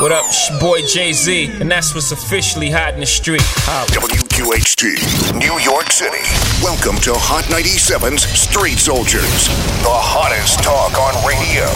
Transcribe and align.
What 0.00 0.12
up, 0.12 0.26
boy 0.60 0.82
Jay 0.82 1.12
Z? 1.12 1.46
And 1.60 1.68
that's 1.68 1.92
what's 1.92 2.12
officially 2.12 2.70
hot 2.70 2.94
in 2.94 3.00
the 3.00 3.06
street. 3.06 3.40
WQHT, 3.40 5.34
New 5.36 5.58
York 5.58 5.90
City. 5.90 6.22
Welcome 6.62 7.00
to 7.02 7.10
Hot 7.14 7.42
97's 7.46 8.22
Street 8.22 8.78
Soldiers, 8.78 9.48
the 9.82 9.90
hottest 9.90 10.62
talk 10.62 10.94
on 10.96 11.26
radio. 11.26 11.66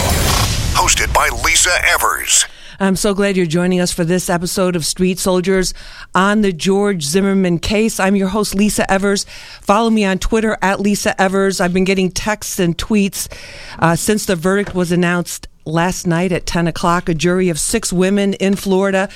Hosted 0.79 1.12
by 1.12 1.30
Lisa 1.45 1.72
Evers. 1.85 2.46
I'm 2.79 2.95
so 2.95 3.12
glad 3.12 3.37
you're 3.37 3.45
joining 3.45 3.80
us 3.80 3.90
for 3.90 4.04
this 4.04 4.30
episode 4.30 4.77
of 4.77 4.86
Street 4.86 5.18
Soldiers 5.18 5.75
on 6.14 6.43
the 6.43 6.52
George 6.52 7.02
Zimmerman 7.02 7.59
case. 7.59 7.98
I'm 7.98 8.14
your 8.14 8.29
host, 8.29 8.54
Lisa 8.54 8.89
Evers. 8.89 9.25
Follow 9.62 9.91
me 9.91 10.04
on 10.04 10.20
Twitter 10.20 10.57
at 10.62 10.79
Lisa 10.79 11.20
Evers. 11.20 11.61
I've 11.61 11.73
been 11.73 11.82
getting 11.82 12.12
texts 12.12 12.61
and 12.61 12.79
tweets 12.79 13.27
uh, 13.80 13.96
since 13.96 14.27
the 14.27 14.36
verdict 14.36 14.77
was 14.77 14.93
announced 14.93 15.48
last 15.64 16.06
night 16.06 16.32
at 16.32 16.46
10 16.46 16.66
o'clock. 16.66 17.08
A 17.08 17.14
jury 17.14 17.48
of 17.48 17.58
six 17.58 17.92
women 17.92 18.34
in 18.34 18.56
Florida 18.56 19.08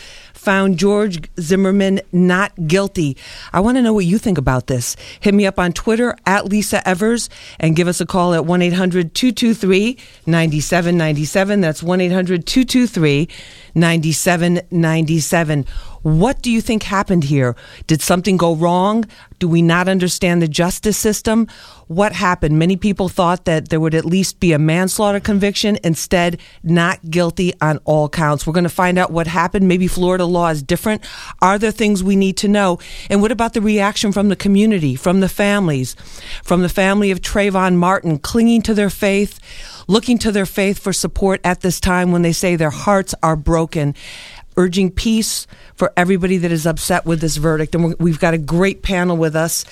found 0.47 0.79
George 0.79 1.29
Zimmerman 1.41 2.01
not 2.13 2.69
guilty. 2.69 3.17
I 3.53 3.59
want 3.59 3.79
to 3.79 3.83
know 3.83 3.93
what 3.93 4.05
you 4.05 4.17
think 4.17 4.39
about 4.39 4.69
this. 4.69 4.95
Hit 5.19 5.35
me 5.35 5.45
up 5.45 5.59
on 5.59 5.73
Twitter 5.73 6.17
at 6.25 6.45
Lisa 6.47 6.87
Evers 6.87 7.29
and 7.59 7.75
give 7.75 7.89
us 7.89 8.01
a 8.01 8.07
call 8.07 8.33
at 8.33 8.45
1 8.45 8.63
800 8.63 9.13
223 9.13 9.99
9797. 10.27 11.61
That's 11.61 11.83
1 11.83 12.01
800 12.01 12.47
223 12.47 13.29
9797. 13.75 15.67
What 16.07 16.41
do 16.41 16.53
you 16.53 16.61
think 16.61 16.85
happened 16.85 17.25
here? 17.25 17.57
Did 17.89 18.01
something 18.01 18.37
go 18.37 18.55
wrong? 18.55 19.07
Do 19.41 19.49
we 19.49 19.61
not 19.61 19.89
understand 19.89 20.41
the 20.41 20.47
justice 20.47 20.97
system? 20.97 21.49
What 21.89 22.13
happened? 22.13 22.61
Many 22.61 22.77
people 22.77 23.09
thought 23.09 23.45
that 23.47 23.71
there 23.71 23.81
would 23.81 23.95
at 23.95 24.05
least 24.05 24.39
be 24.39 24.53
a 24.53 24.59
manslaughter 24.59 25.19
conviction. 25.19 25.79
Instead, 25.83 26.39
not 26.63 27.11
guilty 27.11 27.55
on 27.61 27.81
all 27.85 28.09
counts. 28.09 28.47
We're 28.47 28.53
going 28.53 28.63
to 28.63 28.71
find 28.71 28.99
out 28.99 29.11
what 29.11 29.27
happened. 29.27 29.67
Maybe 29.67 29.89
Florida 29.89 30.27
law 30.27 30.49
is 30.51 30.63
different. 30.63 31.05
Are 31.43 31.59
there 31.59 31.73
things 31.73 32.05
we 32.05 32.15
need 32.15 32.37
to 32.37 32.47
know? 32.47 32.79
And 33.11 33.21
what 33.21 33.33
about 33.33 33.55
the 33.55 33.61
reaction 33.61 34.13
from 34.13 34.29
the 34.29 34.37
community, 34.37 34.95
from 34.95 35.19
the 35.19 35.29
families, 35.29 35.95
from 36.45 36.63
the 36.63 36.69
family 36.69 37.11
of 37.11 37.21
Trayvon 37.21 37.75
Martin 37.79 38.21
clinging 38.21 38.63
to 38.63 38.75
their 38.75 38.91
faith, 38.91 39.41
looking 39.89 40.19
to 40.19 40.31
their 40.31 40.47
faith 40.47 40.79
for 40.79 40.93
support 40.93 41.41
at 41.43 41.63
this 41.63 41.81
time 41.81 42.13
when 42.13 42.23
they 42.23 42.33
say 42.33 42.55
their 42.55 42.71
hearts 42.71 43.13
are 43.25 43.37
broken? 43.37 43.95
Urging 44.57 44.91
peace 44.91 45.47
for 45.75 45.93
everybody 45.97 46.39
that 46.39 46.51
is 46.51 46.67
upset 46.67 47.05
with 47.05 47.21
this 47.21 47.37
verdict. 47.37 47.75
And 47.75 47.95
we've 47.99 48.19
got 48.19 48.35
a 48.35 48.39
great 48.39 48.83
panel 48.83 49.17
with 49.17 49.37
us 49.37 49.65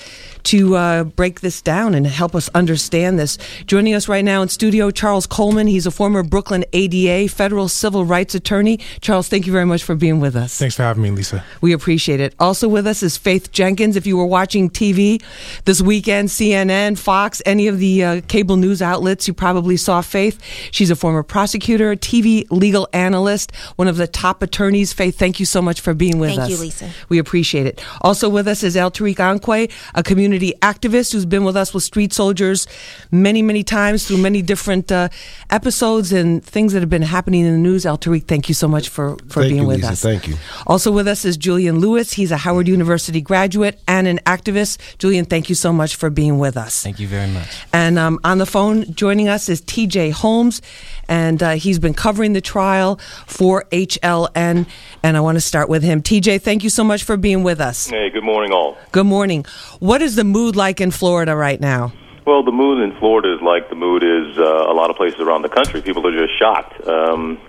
to 0.43 0.75
uh, 0.75 1.03
break 1.03 1.41
this 1.41 1.61
down 1.61 1.95
and 1.95 2.05
help 2.05 2.35
us 2.35 2.49
understand 2.53 3.17
this. 3.17 3.39
Joining 3.65 3.95
us 3.95 4.07
right 4.07 4.23
now 4.23 4.43
in 4.43 4.49
studio, 4.49 4.91
Charles 4.91 5.25
Coleman. 5.25 5.65
He's 5.65 5.87
a 5.87 5.91
former 5.91 6.21
Brooklyn 6.21 6.63
ADA 6.71 7.31
federal 7.33 7.67
civil 7.67 8.05
rights 8.05 8.35
attorney. 8.35 8.79
Charles, 9.01 9.27
thank 9.27 9.47
you 9.47 9.51
very 9.51 9.65
much 9.65 9.83
for 9.83 9.95
being 9.95 10.19
with 10.19 10.35
us. 10.35 10.57
Thanks 10.57 10.75
for 10.75 10.83
having 10.83 11.01
me, 11.01 11.09
Lisa. 11.09 11.43
We 11.61 11.73
appreciate 11.73 12.19
it. 12.19 12.35
Also 12.39 12.67
with 12.67 12.85
us 12.85 13.01
is 13.01 13.17
Faith 13.17 13.51
Jenkins. 13.51 13.95
If 13.95 14.05
you 14.05 14.17
were 14.17 14.25
watching 14.25 14.69
TV 14.69 15.23
this 15.65 15.81
weekend, 15.81 16.29
CNN, 16.29 16.97
Fox, 16.99 17.41
any 17.45 17.67
of 17.67 17.79
the 17.79 18.03
uh, 18.03 18.21
cable 18.27 18.57
news 18.57 18.83
outlets, 18.83 19.27
you 19.27 19.33
probably 19.33 19.77
saw 19.77 20.01
Faith. 20.01 20.39
She's 20.69 20.91
a 20.91 20.95
former 20.95 21.23
prosecutor, 21.23 21.95
TV 21.95 22.45
legal 22.51 22.87
analyst, 22.93 23.51
one 23.77 23.87
of 23.87 23.97
the 23.97 24.07
top 24.07 24.43
attorneys. 24.43 24.74
Faith, 24.83 25.17
thank 25.17 25.39
you 25.39 25.45
so 25.45 25.61
much 25.61 25.81
for 25.81 25.93
being 25.93 26.19
with 26.19 26.31
thank 26.31 26.41
us. 26.41 26.47
Thank 26.47 26.59
you, 26.59 26.65
Lisa. 26.65 26.89
We 27.09 27.19
appreciate 27.19 27.65
it. 27.65 27.83
Also 28.01 28.29
with 28.29 28.47
us 28.47 28.63
is 28.63 28.75
El 28.75 28.91
Tariq 28.91 29.15
Anque, 29.15 29.71
a 29.93 30.03
community 30.03 30.25
community 30.25 30.53
activist 30.61 31.13
who's 31.13 31.25
been 31.25 31.43
with 31.43 31.55
us 31.55 31.73
with 31.73 31.83
Street 31.83 32.11
Soldiers 32.11 32.67
many, 33.11 33.41
many 33.41 33.63
times 33.63 34.07
through 34.07 34.17
many 34.17 34.41
different 34.41 34.91
uh, 34.91 35.09
episodes 35.49 36.11
and 36.11 36.43
things 36.43 36.73
that 36.73 36.81
have 36.81 36.89
been 36.89 37.01
happening 37.01 37.45
in 37.45 37.51
the 37.51 37.59
news. 37.59 37.85
El 37.85 37.97
Tariq, 37.97 38.25
thank 38.25 38.49
you 38.49 38.55
so 38.55 38.67
much 38.67 38.89
for, 38.89 39.17
for 39.27 39.41
thank 39.41 39.51
being 39.51 39.61
you, 39.61 39.67
with 39.67 39.77
Lisa. 39.77 39.89
us. 39.89 40.01
Thank 40.01 40.27
you. 40.27 40.35
Also 40.67 40.91
with 40.91 41.07
us 41.07 41.25
is 41.25 41.37
Julian 41.37 41.79
Lewis. 41.79 42.13
He's 42.13 42.31
a 42.31 42.37
Howard 42.37 42.67
University 42.67 43.21
graduate 43.21 43.79
and 43.87 44.07
an 44.07 44.19
activist. 44.25 44.97
Julian, 44.97 45.25
thank 45.25 45.49
you 45.49 45.55
so 45.55 45.71
much 45.71 45.95
for 45.95 46.09
being 46.09 46.37
with 46.39 46.57
us. 46.57 46.83
Thank 46.83 46.99
you 46.99 47.07
very 47.07 47.29
much. 47.29 47.49
And 47.71 47.97
um, 47.97 48.19
on 48.23 48.39
the 48.39 48.45
phone 48.45 48.93
joining 48.93 49.27
us 49.27 49.47
is 49.47 49.61
TJ 49.61 50.11
Holmes, 50.11 50.61
and 51.07 51.41
uh, 51.41 51.51
he's 51.51 51.79
been 51.79 51.93
covering 51.93 52.33
the 52.33 52.41
trial 52.41 52.97
for 53.25 53.65
HLN. 53.71 54.67
And 55.03 55.17
I 55.17 55.19
want 55.21 55.35
to 55.35 55.41
start 55.41 55.69
with 55.69 55.83
him. 55.83 56.01
TJ, 56.01 56.41
thank 56.41 56.63
you 56.63 56.69
so 56.69 56.83
much 56.83 57.03
for 57.03 57.17
being 57.17 57.43
with 57.43 57.59
us. 57.59 57.89
Hey, 57.89 58.09
good 58.09 58.23
morning, 58.23 58.51
all. 58.51 58.77
Good 58.91 59.05
morning. 59.05 59.45
What 59.79 60.01
is 60.01 60.15
the 60.15 60.23
mood 60.23 60.55
like 60.55 60.81
in 60.81 60.91
Florida 60.91 61.35
right 61.35 61.59
now? 61.59 61.93
Well, 62.25 62.43
the 62.43 62.51
mood 62.51 62.81
in 62.81 62.97
Florida 62.97 63.35
is 63.35 63.41
like 63.41 63.69
the 63.69 63.75
mood 63.75 64.03
is 64.03 64.37
uh, 64.37 64.41
a 64.43 64.73
lot 64.73 64.89
of 64.89 64.95
places 64.95 65.19
around 65.19 65.43
the 65.43 65.49
country. 65.49 65.81
People 65.81 66.07
are 66.07 66.27
just 66.27 66.37
shocked 66.39 66.87
um, 66.87 67.39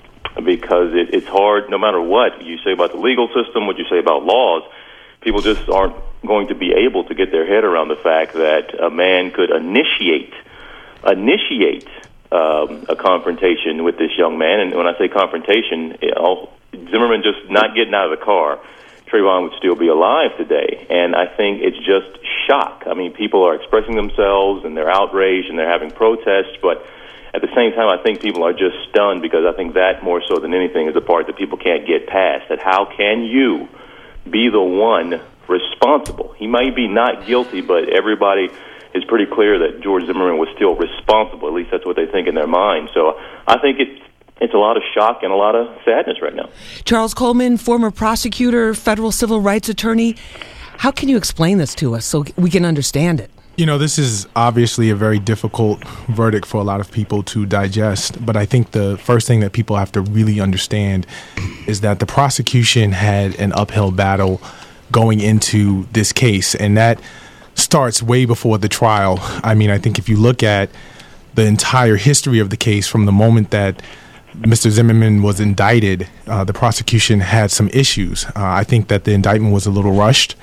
because 0.45 0.93
it, 0.93 1.15
it's 1.15 1.27
hard, 1.27 1.71
no 1.71 1.79
matter 1.79 2.01
what 2.01 2.45
you 2.45 2.59
say 2.59 2.73
about 2.73 2.93
the 2.93 2.99
legal 2.99 3.29
system, 3.29 3.67
what 3.67 3.79
you 3.79 3.87
say 3.89 3.99
about 3.99 4.25
laws, 4.25 4.63
people 5.23 5.41
just 5.41 5.67
aren't 5.71 5.97
going 6.27 6.49
to 6.49 6.55
be 6.55 6.73
able 6.73 7.05
to 7.05 7.15
get 7.15 7.31
their 7.31 7.47
head 7.47 7.65
around 7.65 7.89
the 7.89 7.97
fact 7.97 8.35
that 8.35 8.79
a 8.79 8.91
man 8.91 9.31
could 9.31 9.51
initiate 9.51 10.35
initiate 11.07 11.89
um, 12.33 12.87
a 12.89 12.97
confrontation 12.97 13.85
with 13.85 13.99
this 13.99 14.11
young 14.17 14.39
man. 14.39 14.61
And 14.61 14.75
when 14.75 14.87
I 14.87 14.97
say 14.99 15.09
confrontation, 15.09 15.99
you 16.03 16.13
know, 16.15 16.51
Zimmerman 16.73 17.23
just 17.23 17.51
not 17.51 17.75
getting 17.75 17.95
out 17.95 18.13
of 18.13 18.19
the 18.19 18.25
car. 18.25 18.59
Trayvon 19.07 19.45
would 19.45 19.59
still 19.59 19.77
be 19.77 19.89
alive 19.89 20.37
today. 20.37 20.87
And 20.91 21.15
I 21.15 21.27
think 21.27 21.63
it's 21.63 21.79
just 21.79 22.19
shock. 22.47 22.85
I 22.87 22.95
mean, 22.95 23.13
people 23.13 23.45
are 23.47 23.55
expressing 23.55 23.95
themselves 23.95 24.65
and 24.65 24.77
they're 24.77 24.91
outraged 24.91 25.49
and 25.49 25.59
they're 25.59 25.71
having 25.71 25.91
protests, 25.91 26.59
but 26.61 26.85
at 27.35 27.43
the 27.43 27.49
same 27.55 27.73
time, 27.73 27.89
I 27.89 28.03
think 28.03 28.21
people 28.21 28.45
are 28.45 28.53
just 28.53 28.77
stunned 28.89 29.21
because 29.21 29.45
I 29.45 29.55
think 29.55 29.75
that 29.75 30.03
more 30.03 30.23
so 30.27 30.41
than 30.41 30.55
anything 30.55 30.89
is 30.89 30.95
the 30.95 31.03
part 31.03 31.27
that 31.27 31.37
people 31.37 31.59
can't 31.59 31.87
get 31.87 32.07
past. 32.07 32.49
That 32.49 32.61
how 32.61 32.87
can 32.97 33.25
you 33.25 33.69
be 34.29 34.49
the 34.49 34.63
one 34.63 35.21
responsible? 35.47 36.33
He 36.39 36.47
might 36.47 36.75
be 36.75 36.89
not 36.89 37.27
guilty, 37.27 37.61
but 37.61 37.91
everybody 37.91 38.49
is 38.97 39.05
pretty 39.05 39.27
clear 39.27 39.59
that 39.59 39.83
George 39.83 40.07
Zimmerman 40.07 40.39
was 40.39 40.49
still 40.57 40.75
responsible. 40.75 41.49
At 41.49 41.55
least 41.55 41.71
that's 41.71 41.85
what 41.85 41.97
they 41.97 42.07
think 42.07 42.27
in 42.29 42.35
their 42.35 42.47
mind. 42.47 42.89
So 42.95 43.19
I 43.47 43.59
think 43.59 43.79
it's 43.79 44.03
it's 44.41 44.55
a 44.55 44.59
lot 44.59 44.77
of 44.77 44.83
shock 44.95 45.21
and 45.23 45.33
a 45.33 45.37
lot 45.37 45.55
of 45.55 45.67
sadness 45.85 46.21
right 46.21 46.35
now. 46.35 46.51
Charles 46.85 47.15
Coleman, 47.15 47.57
former 47.57 47.91
prosecutor, 47.91 48.75
federal 48.75 49.13
civil 49.13 49.41
rights 49.41 49.69
attorney. 49.69 50.17
How 50.79 50.91
can 50.91 51.09
you 51.09 51.17
explain 51.17 51.59
this 51.59 51.75
to 51.77 51.95
us 51.95 52.05
so 52.05 52.25
we 52.37 52.51
can 52.51 52.65
understand 52.65 53.21
it? 53.21 53.31
You 53.57 53.65
know, 53.65 53.79
this 53.79 53.99
is 53.99 54.29
obviously 54.37 54.91
a 54.91 54.95
very 54.95 55.19
difficult 55.19 55.83
verdict 56.09 56.45
for 56.45 56.59
a 56.59 56.65
lot 56.65 56.81
of 56.81 56.93
people 56.93 57.23
to 57.23 57.47
digest, 57.47 58.25
but 58.25 58.37
I 58.37 58.45
think 58.45 58.73
the 58.73 58.99
first 58.99 59.27
thing 59.27 59.41
that 59.41 59.53
people 59.53 59.77
have 59.77 59.91
to 59.93 60.03
really 60.03 60.41
understand 60.41 61.07
is 61.67 61.81
that 61.81 61.99
the 61.99 62.05
prosecution 62.05 62.93
had 62.93 63.35
an 63.37 63.55
uphill 63.55 63.91
battle 63.91 64.43
going 64.93 65.21
into 65.21 65.87
this 65.93 66.13
case, 66.13 66.55
and 66.55 66.77
that 66.77 67.01
starts 67.67 68.01
way 68.01 68.25
before 68.25 68.59
the 68.59 68.69
trial. 68.69 69.19
I 69.43 69.55
mean, 69.55 69.71
I 69.71 69.79
think 69.79 69.99
if 69.99 70.09
you 70.09 70.17
look 70.17 70.45
at 70.45 70.71
the 71.35 71.45
entire 71.45 71.97
history 71.97 72.39
of 72.39 72.51
the 72.51 72.57
case 72.57 72.87
from 72.87 73.07
the 73.07 73.13
moment 73.13 73.51
that 73.51 73.83
Mr. 74.37 74.71
Zimmerman 74.71 75.21
was 75.21 75.41
indicted, 75.41 76.09
uh, 76.29 76.45
the 76.45 76.53
prosecution 76.53 77.19
had 77.21 77.51
some 77.51 77.69
issues. 77.71 78.25
Uh, 78.27 78.31
I 78.37 78.63
think 78.63 78.87
that 78.87 79.03
the 79.03 79.13
indictment 79.13 79.53
was 79.53 79.67
a 79.67 79.73
little 79.73 79.91
rushed, 79.91 80.37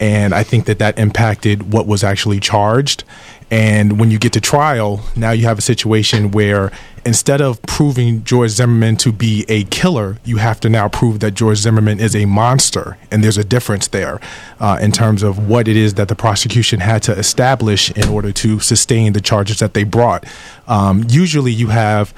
and 0.00 0.34
I 0.34 0.42
think 0.42 0.66
that 0.66 0.78
that 0.78 0.98
impacted 0.98 1.72
what 1.72 1.86
was 1.86 2.04
actually 2.04 2.40
charged. 2.40 3.04
And 3.50 4.00
when 4.00 4.10
you 4.10 4.18
get 4.18 4.32
to 4.32 4.40
trial, 4.40 5.04
now 5.14 5.30
you 5.30 5.44
have 5.44 5.58
a 5.58 5.62
situation 5.62 6.30
where 6.30 6.72
instead 7.04 7.40
of 7.40 7.60
proving 7.62 8.24
George 8.24 8.50
Zimmerman 8.50 8.96
to 8.96 9.12
be 9.12 9.44
a 9.48 9.64
killer, 9.64 10.18
you 10.24 10.38
have 10.38 10.58
to 10.60 10.68
now 10.68 10.88
prove 10.88 11.20
that 11.20 11.32
George 11.32 11.58
Zimmerman 11.58 12.00
is 12.00 12.16
a 12.16 12.24
monster. 12.24 12.96
And 13.10 13.22
there's 13.22 13.38
a 13.38 13.44
difference 13.44 13.88
there 13.88 14.20
uh, 14.60 14.78
in 14.80 14.92
terms 14.92 15.22
of 15.22 15.48
what 15.48 15.68
it 15.68 15.76
is 15.76 15.94
that 15.94 16.08
the 16.08 16.16
prosecution 16.16 16.80
had 16.80 17.02
to 17.04 17.12
establish 17.12 17.90
in 17.92 18.08
order 18.08 18.32
to 18.32 18.60
sustain 18.60 19.12
the 19.12 19.20
charges 19.20 19.58
that 19.58 19.74
they 19.74 19.84
brought. 19.84 20.24
Um, 20.66 21.04
usually 21.08 21.52
you 21.52 21.68
have 21.68 22.14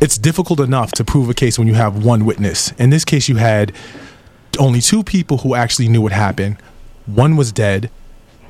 it's 0.00 0.18
difficult 0.18 0.60
enough 0.60 0.92
to 0.92 1.04
prove 1.04 1.28
a 1.28 1.34
case 1.34 1.58
when 1.58 1.68
you 1.68 1.74
have 1.74 2.04
one 2.04 2.24
witness. 2.24 2.72
In 2.72 2.90
this 2.90 3.04
case, 3.04 3.28
you 3.28 3.36
had 3.36 3.72
only 4.58 4.80
two 4.80 5.02
people 5.02 5.38
who 5.38 5.54
actually 5.54 5.88
knew 5.88 6.00
what 6.00 6.12
happened. 6.12 6.56
One 7.06 7.36
was 7.36 7.52
dead. 7.52 7.90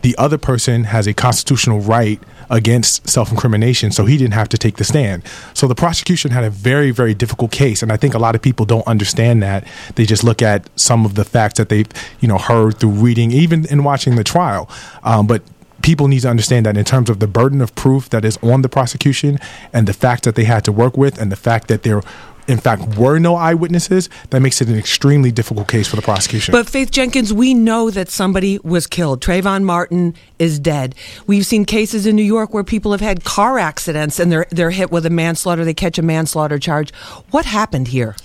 The 0.03 0.15
other 0.19 0.37
person 0.37 0.85
has 0.85 1.06
a 1.06 1.15
constitutional 1.15 1.81
right 1.81 2.21
against 2.51 3.09
self 3.09 3.31
incrimination, 3.31 3.91
so 3.91 4.05
he 4.05 4.19
didn't 4.19 4.35
have 4.35 4.51
to 4.51 4.59
take 4.59 4.77
the 4.77 4.85
stand. 4.85 5.23
So 5.55 5.67
the 5.67 5.75
prosecution 5.75 6.31
had 6.31 6.45
a 6.45 6.51
very, 6.51 6.91
very 6.91 7.15
difficult 7.15 7.51
case, 7.51 7.83
and 7.83 7.91
I 7.91 7.97
think 7.97 8.12
a 8.12 8.19
lot 8.19 8.35
of 8.35 8.43
people 8.43 8.67
don't 8.67 8.87
understand 8.87 9.43
that. 9.43 9.67
They 9.95 10.05
just 10.05 10.23
look 10.23 10.43
at 10.43 10.69
some 10.79 11.06
of 11.06 11.15
the 11.15 11.25
facts 11.25 11.55
that 11.55 11.71
they've, 11.71 11.89
you 12.21 12.29
know, 12.29 12.39
heard 12.39 12.79
through 12.79 12.91
reading, 12.91 13.31
even 13.33 13.67
in 13.67 13.83
watching 13.83 14.17
the 14.17 14.25
trial. 14.25 14.69
Um, 15.05 15.27
but 15.27 15.43
people 15.83 16.09
need 16.09 16.21
to 16.21 16.31
understand 16.31 16.65
that 16.67 16.77
in 16.77 16.85
terms 16.85 17.11
of 17.11 17.21
the 17.21 17.27
burden 17.27 17.61
of 17.61 17.75
proof 17.75 18.09
that 18.09 18.25
is 18.25 18.39
on 18.43 18.62
the 18.62 18.69
prosecution 18.69 19.39
and 19.73 19.87
the 19.87 19.93
fact 19.93 20.25
that 20.25 20.35
they 20.35 20.45
had 20.45 20.65
to 20.65 20.73
work 20.73 20.97
with 20.97 21.21
and 21.21 21.31
the 21.31 21.37
fact 21.37 21.69
that 21.69 21.83
there 21.83 22.01
in 22.46 22.58
fact 22.58 22.96
were 22.99 23.19
no 23.19 23.35
eyewitnesses, 23.35 24.08
that 24.31 24.41
makes 24.41 24.61
it 24.61 24.69
an 24.69 24.76
extremely 24.76 25.31
difficult 25.31 25.69
case 25.69 25.88
for 25.88 25.96
the 25.96 26.02
prosecution. 26.02 26.52
But 26.52 26.69
Faith 26.69 26.91
Jenkins, 26.91 27.32
we 27.32 27.55
know 27.55 27.91
that 27.91 28.11
somebody 28.11 28.58
was 28.62 28.87
killed. 28.87 29.23
Trayvon 29.23 29.64
Martin 29.64 30.14
is 30.38 30.58
dead. 30.58 30.94
We've 31.26 31.46
seen 31.46 31.64
cases 31.64 32.06
in 32.06 32.17
New 32.17 32.23
York 32.23 32.52
where 32.52 32.64
people 32.64 32.93
have 32.93 33.00
had 33.00 33.25
car 33.25 33.58
accidents 33.58 34.19
and 34.19 34.31
they're 34.31 34.46
they're 34.50 34.70
hit 34.70 34.91
with 34.91 35.06
a 35.06 35.11
manslaughter. 35.11 35.64
They 35.64 35.75
catch 35.75 35.99
a 35.99 36.02
manslaughter 36.02 36.58
charge. 36.58 36.93
What 37.31 37.46
happened 37.46 37.88
here? 37.88 38.17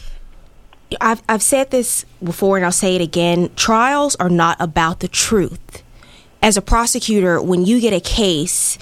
I've, 1.00 1.22
I've 1.30 1.44
said 1.44 1.70
this 1.72 2.06
before 2.24 2.58
and 2.58 2.66
I'll 2.66 2.72
say 2.72 2.96
it 2.96 3.02
again 3.02 3.52
trials 3.56 4.16
are 4.16 4.30
not 4.30 4.58
about 4.60 5.00
the 5.02 5.08
truth. 5.08 5.84
As 6.42 6.56
a 6.56 6.62
prosecutor, 6.62 7.42
when 7.42 7.66
you 7.66 7.82
get 7.82 7.94
a 7.94 8.00
case, 8.00 8.78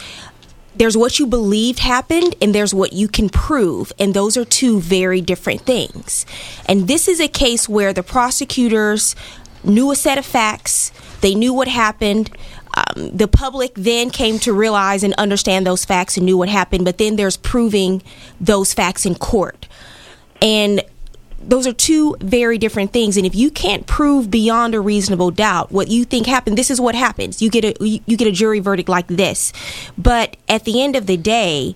there's 0.77 0.97
what 0.97 1.19
you 1.19 1.27
believed 1.27 1.79
happened 1.79 2.35
and 2.41 2.53
there's 2.53 2.73
what 2.73 2.93
you 2.93 3.07
can 3.07 3.29
prove. 3.29 3.91
And 3.99 4.13
those 4.13 4.37
are 4.37 4.45
two 4.45 4.79
very 4.79 5.21
different 5.21 5.61
things. 5.61 6.25
And 6.65 6.87
this 6.87 7.07
is 7.07 7.19
a 7.19 7.27
case 7.27 7.67
where 7.67 7.93
the 7.93 8.03
prosecutors 8.03 9.15
knew 9.63 9.91
a 9.91 9.95
set 9.95 10.17
of 10.17 10.25
facts. 10.25 10.91
They 11.21 11.35
knew 11.35 11.53
what 11.53 11.67
happened. 11.67 12.29
Um, 12.75 13.15
the 13.15 13.27
public 13.27 13.73
then 13.75 14.09
came 14.09 14.39
to 14.39 14.53
realize 14.53 15.03
and 15.03 15.13
understand 15.15 15.65
those 15.65 15.83
facts 15.83 16.17
and 16.17 16.25
knew 16.25 16.37
what 16.37 16.49
happened. 16.49 16.85
But 16.85 16.97
then 16.97 17.15
there's 17.15 17.37
proving 17.37 18.03
those 18.39 18.73
facts 18.73 19.05
in 19.05 19.15
court. 19.15 19.67
And 20.41 20.83
those 21.41 21.67
are 21.67 21.73
two 21.73 22.15
very 22.19 22.57
different 22.57 22.93
things. 22.93 23.17
And 23.17 23.25
if 23.25 23.35
you 23.35 23.49
can't 23.51 23.85
prove 23.87 24.29
beyond 24.29 24.75
a 24.75 24.79
reasonable 24.79 25.31
doubt 25.31 25.71
what 25.71 25.87
you 25.87 26.05
think 26.05 26.25
happened 26.25 26.57
this 26.57 26.69
is 26.69 26.81
what 26.81 26.95
happens. 26.95 27.41
You 27.41 27.49
get 27.49 27.63
a 27.63 27.75
you 27.79 28.17
get 28.17 28.27
a 28.27 28.31
jury 28.31 28.59
verdict 28.59 28.89
like 28.89 29.07
this. 29.07 29.53
But 29.97 30.37
at 30.47 30.65
the 30.65 30.81
end 30.81 30.95
of 30.95 31.05
the 31.05 31.17
day 31.17 31.75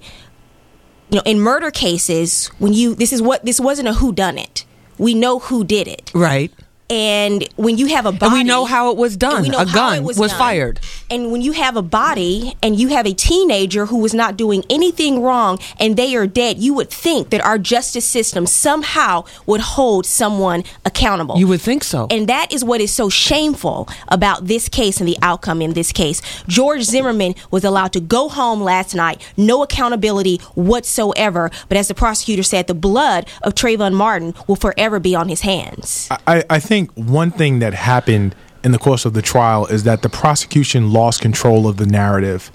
you 1.10 1.18
know 1.18 1.24
in 1.26 1.40
murder 1.40 1.72
cases 1.72 2.48
when 2.58 2.74
you 2.74 2.96
this 2.96 3.12
is 3.12 3.22
what 3.22 3.44
this 3.46 3.60
wasn't 3.60 3.88
a 3.88 3.94
who 3.94 4.14
done 4.14 4.38
it 4.38 4.66
we 5.02 5.16
know 5.16 5.40
who 5.40 5.64
did 5.64 5.88
it. 5.88 6.12
Right. 6.14 6.52
And 6.92 7.48
when 7.56 7.78
you 7.78 7.86
have 7.86 8.06
a 8.06 8.12
body 8.12 8.26
And 8.26 8.34
we 8.34 8.44
know 8.44 8.66
how 8.66 8.92
it 8.92 8.98
was 8.98 9.16
done. 9.16 9.46
A 9.46 9.66
gun 9.66 10.00
it 10.00 10.04
was, 10.04 10.18
done. 10.18 10.30
fired. 10.30 10.80
And 11.10 11.32
when 11.32 11.42
you 11.42 11.54
have 11.54 11.78
a 11.78 11.82
body 11.82 12.58
and 12.62 12.78
you 12.78 12.90
have 12.90 13.06
a 13.06 13.14
teenager 13.14 13.86
who 13.86 14.00
was 14.00 14.14
not 14.14 14.36
doing 14.36 14.66
anything 14.70 15.22
wrong 15.22 15.58
and 15.80 15.96
they 15.96 16.16
are 16.18 16.28
dead, 16.28 16.60
you 16.60 16.74
would 16.74 16.90
think 16.90 17.30
that 17.30 17.40
our 17.42 17.58
justice 17.58 18.06
system 18.06 18.46
somehow 18.46 19.24
would 19.46 19.62
hold 19.62 20.06
someone 20.06 20.66
accountable. 20.84 21.38
You 21.38 21.48
would 21.48 21.62
think 21.62 21.86
so. 21.86 22.08
And 22.12 22.28
that 22.28 22.52
is 22.52 22.62
what 22.62 22.82
is 22.82 22.94
so 22.94 23.08
shameful 23.08 23.88
about 24.10 24.48
this 24.48 24.68
case 24.68 25.00
and 25.00 25.08
the 25.08 25.18
outcome 25.22 25.62
in 25.62 25.72
this 25.74 25.94
case. 25.94 26.22
George 26.48 26.84
Zimmerman 26.84 27.36
was 27.52 27.64
allowed 27.64 27.94
to 27.94 28.02
go 28.02 28.28
home 28.28 28.62
last 28.62 28.94
night, 28.94 29.26
no 29.38 29.64
accountability 29.64 30.40
whatsoever. 30.56 31.52
But 31.70 31.78
as 31.78 31.88
the 31.88 31.96
prosecutor 31.96 32.44
said, 32.44 32.68
the 32.68 32.74
blood 32.74 33.30
of 33.44 33.56
Trayvon 33.56 33.94
Martin 33.94 34.34
will 34.46 34.58
forever 34.58 35.00
be 35.00 35.16
on 35.16 35.30
his 35.30 35.42
hands. 35.42 36.10
I, 36.28 36.44
I 36.50 36.60
think 36.60 36.81
one 36.90 37.32
thing 37.32 37.60
that 37.60 37.74
happened 37.74 38.36
in 38.64 38.72
the 38.72 38.80
course 38.80 39.06
of 39.06 39.14
the 39.14 39.22
trial 39.22 39.66
is 39.66 39.84
that 39.84 40.02
the 40.02 40.10
prosecution 40.10 40.92
lost 40.92 41.22
control 41.22 41.68
of 41.68 41.78
the 41.78 41.86
narrative. 41.86 42.52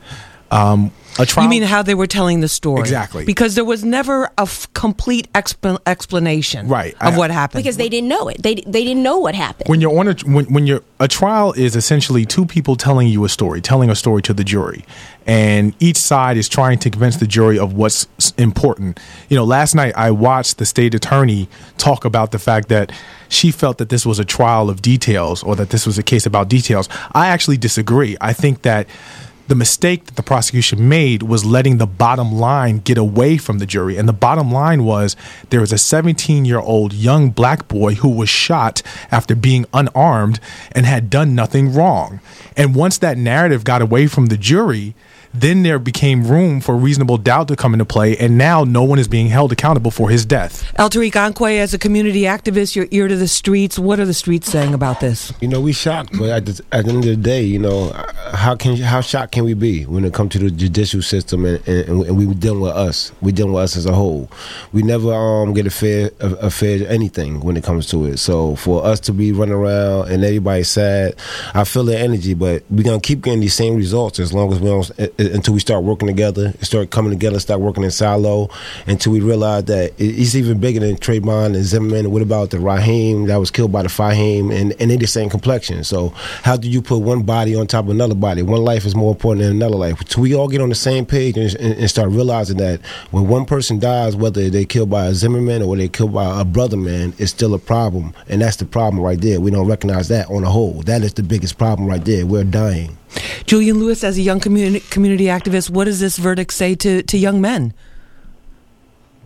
Um, 0.50 0.92
a 1.18 1.26
trial. 1.26 1.44
You 1.44 1.50
mean 1.50 1.62
how 1.62 1.82
they 1.82 1.94
were 1.94 2.06
telling 2.06 2.40
the 2.40 2.48
story? 2.48 2.80
Exactly. 2.80 3.24
Because 3.24 3.54
there 3.54 3.64
was 3.64 3.84
never 3.84 4.24
a 4.38 4.42
f- 4.42 4.66
complete 4.74 5.32
exp- 5.32 5.78
explanation 5.86 6.68
Right. 6.68 6.94
of 7.00 7.14
I- 7.14 7.18
what 7.18 7.30
happened. 7.30 7.62
Because 7.62 7.76
they 7.76 7.88
didn't 7.88 8.08
know 8.08 8.28
it. 8.28 8.42
They, 8.42 8.56
they 8.56 8.84
didn't 8.84 9.02
know 9.02 9.18
what 9.18 9.34
happened. 9.34 9.68
when 9.68 9.80
you're 9.80 9.98
on 9.98 10.08
a 10.08 10.14
when, 10.24 10.44
when 10.46 10.66
you're 10.66 10.82
a 11.00 11.08
trial 11.08 11.52
is 11.52 11.76
essentially 11.76 12.24
two 12.24 12.46
people 12.46 12.76
telling 12.76 13.08
you 13.08 13.24
a 13.24 13.28
story, 13.28 13.60
telling 13.60 13.90
a 13.90 13.94
story 13.94 14.22
to 14.22 14.32
the 14.32 14.44
jury, 14.44 14.84
and 15.26 15.74
each 15.80 15.96
side 15.98 16.36
is 16.36 16.48
trying 16.48 16.78
to 16.78 16.90
convince 16.90 17.16
the 17.16 17.26
jury 17.26 17.58
of 17.58 17.74
what's 17.74 18.06
important. 18.38 18.98
You 19.28 19.36
know, 19.36 19.44
last 19.44 19.74
night 19.74 19.92
I 19.96 20.10
watched 20.10 20.58
the 20.58 20.64
state 20.66 20.94
attorney 20.94 21.48
talk 21.78 22.04
about 22.04 22.30
the 22.30 22.38
fact 22.38 22.68
that 22.68 22.92
she 23.28 23.50
felt 23.50 23.78
that 23.78 23.88
this 23.88 24.06
was 24.06 24.18
a 24.18 24.24
trial 24.24 24.70
of 24.70 24.80
details 24.80 25.42
or 25.42 25.56
that 25.56 25.70
this 25.70 25.84
was 25.84 25.98
a 25.98 26.02
case 26.02 26.24
about 26.26 26.48
details. 26.48 26.88
I 27.12 27.26
actually 27.26 27.56
disagree. 27.58 28.16
I 28.20 28.32
think 28.32 28.62
that 28.62 28.86
the 29.48 29.54
mistake 29.54 30.06
that 30.06 30.16
the 30.16 30.22
prosecution 30.22 30.88
made 30.88 31.22
was 31.22 31.44
letting 31.44 31.78
the 31.78 31.86
bottom 31.86 32.32
line 32.32 32.78
get 32.78 32.98
away 32.98 33.38
from 33.38 33.58
the 33.58 33.66
jury. 33.66 33.96
And 33.96 34.08
the 34.08 34.12
bottom 34.12 34.50
line 34.50 34.84
was 34.84 35.16
there 35.50 35.60
was 35.60 35.72
a 35.72 35.78
17 35.78 36.44
year 36.44 36.58
old 36.58 36.92
young 36.92 37.30
black 37.30 37.68
boy 37.68 37.94
who 37.94 38.08
was 38.08 38.28
shot 38.28 38.82
after 39.10 39.34
being 39.34 39.66
unarmed 39.72 40.40
and 40.72 40.86
had 40.86 41.10
done 41.10 41.34
nothing 41.34 41.72
wrong. 41.72 42.20
And 42.56 42.74
once 42.74 42.98
that 42.98 43.18
narrative 43.18 43.64
got 43.64 43.82
away 43.82 44.06
from 44.06 44.26
the 44.26 44.36
jury, 44.36 44.94
then 45.32 45.62
there 45.62 45.78
became 45.78 46.26
room 46.26 46.60
for 46.60 46.76
reasonable 46.76 47.18
doubt 47.18 47.48
to 47.48 47.56
come 47.56 47.72
into 47.72 47.84
play. 47.84 48.16
And 48.16 48.38
now 48.38 48.64
no 48.64 48.82
one 48.82 48.98
is 48.98 49.08
being 49.08 49.28
held 49.28 49.52
accountable 49.52 49.90
for 49.90 50.10
his 50.10 50.24
death. 50.24 50.70
El 50.76 50.90
Tariq 50.90 51.12
Anquay, 51.12 51.58
as 51.58 51.74
a 51.74 51.78
community 51.78 52.22
activist, 52.22 52.74
your 52.76 52.86
ear 52.90 53.08
to 53.08 53.16
the 53.16 53.28
streets. 53.28 53.78
What 53.78 54.00
are 54.00 54.06
the 54.06 54.14
streets 54.14 54.50
saying 54.50 54.74
about 54.74 55.00
this? 55.00 55.32
You 55.40 55.48
know, 55.48 55.60
we 55.60 55.72
shocked, 55.72 56.10
but 56.18 56.30
at 56.30 56.46
the, 56.46 56.64
at 56.72 56.84
the 56.84 56.90
end 56.90 57.04
of 57.04 57.10
the 57.10 57.16
day, 57.16 57.42
you 57.42 57.58
know, 57.58 57.92
how 58.34 58.56
can 58.56 58.76
how 58.76 59.00
shocked 59.00 59.32
can 59.32 59.44
we 59.44 59.54
be 59.54 59.84
when 59.84 60.04
it 60.04 60.12
comes 60.12 60.32
to 60.32 60.38
the 60.38 60.50
judicial 60.50 61.02
system 61.02 61.44
and, 61.44 61.66
and, 61.68 62.04
and 62.06 62.16
we 62.16 62.32
dealing 62.34 62.60
with 62.60 62.72
us? 62.72 63.12
We 63.20 63.32
dealing 63.32 63.52
with 63.52 63.64
us 63.64 63.76
as 63.76 63.86
a 63.86 63.92
whole. 63.92 64.30
We 64.72 64.82
never 64.82 65.12
um 65.12 65.52
get 65.54 65.66
a 65.66 65.70
fair 65.70 66.10
a, 66.20 66.28
a 66.34 66.50
fair 66.50 66.86
anything 66.88 67.40
when 67.40 67.56
it 67.56 67.64
comes 67.64 67.86
to 67.88 68.04
it. 68.06 68.18
So 68.18 68.56
for 68.56 68.84
us 68.84 69.00
to 69.00 69.12
be 69.12 69.32
running 69.32 69.54
around 69.54 70.10
and 70.10 70.24
everybody 70.24 70.62
sad, 70.62 71.14
I 71.54 71.64
feel 71.64 71.84
the 71.84 71.98
energy, 71.98 72.34
but 72.34 72.64
we're 72.70 72.84
gonna 72.84 73.00
keep 73.00 73.22
getting 73.22 73.40
these 73.40 73.54
same 73.54 73.76
results 73.76 74.18
as 74.18 74.32
long 74.32 74.52
as 74.52 74.60
we 74.60 74.68
don't 74.68 74.90
until 75.32 75.54
we 75.54 75.60
start 75.60 75.84
working 75.84 76.08
together, 76.08 76.52
start 76.62 76.90
coming 76.90 77.10
together, 77.10 77.38
start 77.40 77.60
working 77.60 77.84
in 77.84 77.90
silo, 77.90 78.48
until 78.86 79.12
we 79.12 79.20
realize 79.20 79.64
that 79.64 79.92
it- 79.98 80.18
it's 80.18 80.34
even 80.34 80.58
bigger 80.58 80.80
than 80.80 80.96
Trayvon 80.96 81.54
and 81.54 81.64
Zimmerman. 81.64 82.10
What 82.10 82.22
about 82.22 82.50
the 82.50 82.58
Raheem 82.58 83.26
that 83.26 83.36
was 83.38 83.50
killed 83.50 83.72
by 83.72 83.82
the 83.82 83.88
Fahim, 83.88 84.54
and 84.54 84.74
and 84.80 84.90
they 84.90 84.96
the 84.96 85.06
same 85.06 85.28
complexion. 85.28 85.84
So 85.84 86.12
how 86.42 86.56
do 86.56 86.68
you 86.68 86.82
put 86.82 86.98
one 86.98 87.22
body 87.22 87.54
on 87.54 87.66
top 87.66 87.84
of 87.84 87.90
another 87.90 88.14
body? 88.14 88.42
One 88.42 88.64
life 88.64 88.84
is 88.86 88.94
more 88.94 89.12
important 89.12 89.42
than 89.46 89.52
another 89.56 89.76
life. 89.76 90.02
So 90.08 90.20
we 90.20 90.34
all 90.34 90.48
get 90.48 90.60
on 90.60 90.68
the 90.68 90.74
same 90.74 91.06
page 91.06 91.36
and, 91.36 91.54
and, 91.56 91.74
and 91.78 91.90
start 91.90 92.10
realizing 92.10 92.56
that 92.58 92.80
when 93.10 93.28
one 93.28 93.44
person 93.44 93.78
dies, 93.78 94.16
whether 94.16 94.48
they 94.50 94.64
killed 94.64 94.90
by 94.90 95.06
a 95.06 95.14
Zimmerman 95.14 95.62
or 95.62 95.76
they 95.76 95.88
killed 95.88 96.12
by 96.12 96.40
a 96.40 96.44
brother 96.44 96.76
man, 96.76 97.12
it's 97.18 97.30
still 97.30 97.54
a 97.54 97.58
problem, 97.58 98.14
and 98.28 98.40
that's 98.42 98.56
the 98.56 98.64
problem 98.64 99.02
right 99.02 99.20
there. 99.20 99.40
We 99.40 99.50
don't 99.50 99.66
recognize 99.68 100.08
that 100.08 100.28
on 100.30 100.42
the 100.42 100.50
whole. 100.50 100.82
That 100.86 101.02
is 101.02 101.12
the 101.14 101.22
biggest 101.22 101.58
problem 101.58 101.88
right 101.88 102.04
there. 102.04 102.26
We're 102.26 102.44
dying. 102.44 102.96
Julian 103.46 103.78
Lewis, 103.78 104.04
as 104.04 104.18
a 104.18 104.22
young 104.22 104.40
community, 104.40 104.84
community 104.90 105.24
activist, 105.24 105.70
what 105.70 105.84
does 105.84 106.00
this 106.00 106.16
verdict 106.16 106.52
say 106.52 106.74
to, 106.74 107.02
to 107.02 107.16
young 107.16 107.40
men? 107.40 107.74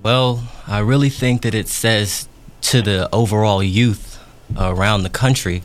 Well, 0.03 0.49
I 0.67 0.79
really 0.79 1.11
think 1.11 1.43
that 1.43 1.55
it 1.55 1.69
says 1.69 2.29
to 2.63 2.83
the 2.83 3.09
overall 3.13 3.63
youth 3.63 4.19
around 4.57 5.03
the 5.03 5.11
country, 5.11 5.63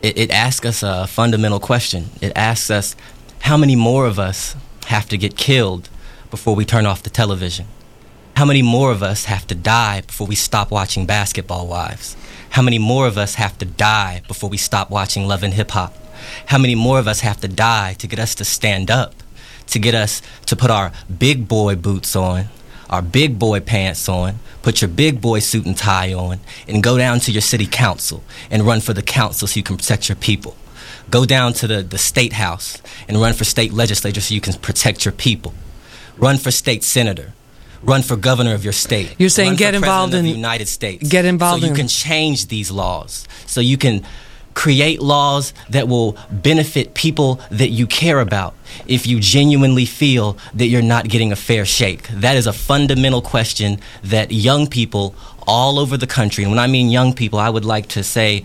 it, 0.00 0.18
it 0.18 0.30
asks 0.30 0.66
us 0.66 0.82
a 0.82 1.06
fundamental 1.06 1.60
question. 1.60 2.10
It 2.20 2.32
asks 2.34 2.70
us 2.70 2.96
how 3.40 3.56
many 3.56 3.76
more 3.76 4.06
of 4.06 4.18
us 4.18 4.56
have 4.86 5.08
to 5.08 5.18
get 5.18 5.36
killed 5.36 5.88
before 6.30 6.54
we 6.54 6.64
turn 6.64 6.86
off 6.86 7.02
the 7.02 7.10
television? 7.10 7.66
How 8.36 8.46
many 8.46 8.62
more 8.62 8.90
of 8.90 9.02
us 9.02 9.26
have 9.26 9.46
to 9.48 9.54
die 9.54 10.00
before 10.00 10.26
we 10.26 10.34
stop 10.34 10.70
watching 10.70 11.06
Basketball 11.06 11.66
Wives? 11.66 12.16
How 12.50 12.62
many 12.62 12.78
more 12.78 13.06
of 13.06 13.18
us 13.18 13.34
have 13.34 13.58
to 13.58 13.66
die 13.66 14.22
before 14.26 14.48
we 14.48 14.56
stop 14.56 14.90
watching 14.90 15.26
Love 15.26 15.42
and 15.42 15.52
Hip 15.54 15.70
Hop? 15.72 15.94
How 16.46 16.58
many 16.58 16.74
more 16.74 16.98
of 16.98 17.06
us 17.08 17.20
have 17.20 17.40
to 17.40 17.48
die 17.48 17.94
to 17.94 18.06
get 18.06 18.18
us 18.18 18.34
to 18.36 18.44
stand 18.44 18.90
up, 18.90 19.14
to 19.68 19.78
get 19.78 19.94
us 19.94 20.22
to 20.46 20.56
put 20.56 20.70
our 20.70 20.92
big 21.18 21.48
boy 21.48 21.76
boots 21.76 22.14
on, 22.16 22.46
our 22.90 23.02
big 23.02 23.38
boy 23.38 23.60
pants 23.60 24.08
on, 24.08 24.38
put 24.62 24.80
your 24.82 24.88
big 24.88 25.20
boy 25.20 25.38
suit 25.40 25.64
and 25.66 25.76
tie 25.76 26.12
on, 26.12 26.40
and 26.68 26.82
go 26.82 26.98
down 26.98 27.20
to 27.20 27.32
your 27.32 27.40
city 27.42 27.66
council 27.66 28.22
and 28.50 28.62
run 28.64 28.80
for 28.80 28.92
the 28.92 29.02
council 29.02 29.48
so 29.48 29.56
you 29.56 29.62
can 29.64 29.76
protect 29.76 30.08
your 30.08 30.16
people? 30.16 30.56
Go 31.10 31.24
down 31.24 31.52
to 31.54 31.66
the, 31.66 31.82
the 31.82 31.98
state 31.98 32.34
house 32.34 32.80
and 33.08 33.20
run 33.20 33.34
for 33.34 33.44
state 33.44 33.72
legislature 33.72 34.20
so 34.20 34.34
you 34.34 34.40
can 34.40 34.54
protect 34.54 35.04
your 35.04 35.12
people. 35.12 35.52
Run 36.16 36.38
for 36.38 36.50
state 36.50 36.84
senator. 36.84 37.32
Run 37.82 38.02
for 38.02 38.14
governor 38.16 38.54
of 38.54 38.62
your 38.62 38.72
state. 38.72 39.16
You're 39.18 39.28
saying 39.28 39.56
get 39.56 39.74
involved 39.74 40.14
in- 40.14 40.24
the 40.24 40.30
United 40.30 40.68
States. 40.68 41.08
get 41.08 41.24
involved 41.24 41.62
so 41.62 41.66
you 41.66 41.72
in- 41.72 41.76
can 41.76 41.88
change 41.88 42.46
these 42.46 42.70
laws. 42.70 43.26
So 43.46 43.60
you 43.60 43.76
can 43.76 44.04
create 44.54 45.00
laws 45.00 45.52
that 45.70 45.88
will 45.88 46.16
benefit 46.30 46.94
people 46.94 47.40
that 47.50 47.68
you 47.68 47.86
care 47.86 48.20
about 48.20 48.54
if 48.86 49.06
you 49.06 49.20
genuinely 49.20 49.84
feel 49.84 50.36
that 50.54 50.66
you're 50.66 50.82
not 50.82 51.08
getting 51.08 51.32
a 51.32 51.36
fair 51.36 51.64
shake. 51.64 52.08
That 52.08 52.36
is 52.36 52.46
a 52.46 52.52
fundamental 52.52 53.22
question 53.22 53.80
that 54.02 54.32
young 54.32 54.66
people 54.66 55.14
all 55.46 55.78
over 55.78 55.96
the 55.96 56.06
country, 56.06 56.44
and 56.44 56.52
when 56.52 56.60
I 56.60 56.66
mean 56.66 56.88
young 56.88 57.12
people, 57.14 57.38
I 57.38 57.50
would 57.50 57.64
like 57.64 57.88
to 57.88 58.04
say 58.04 58.44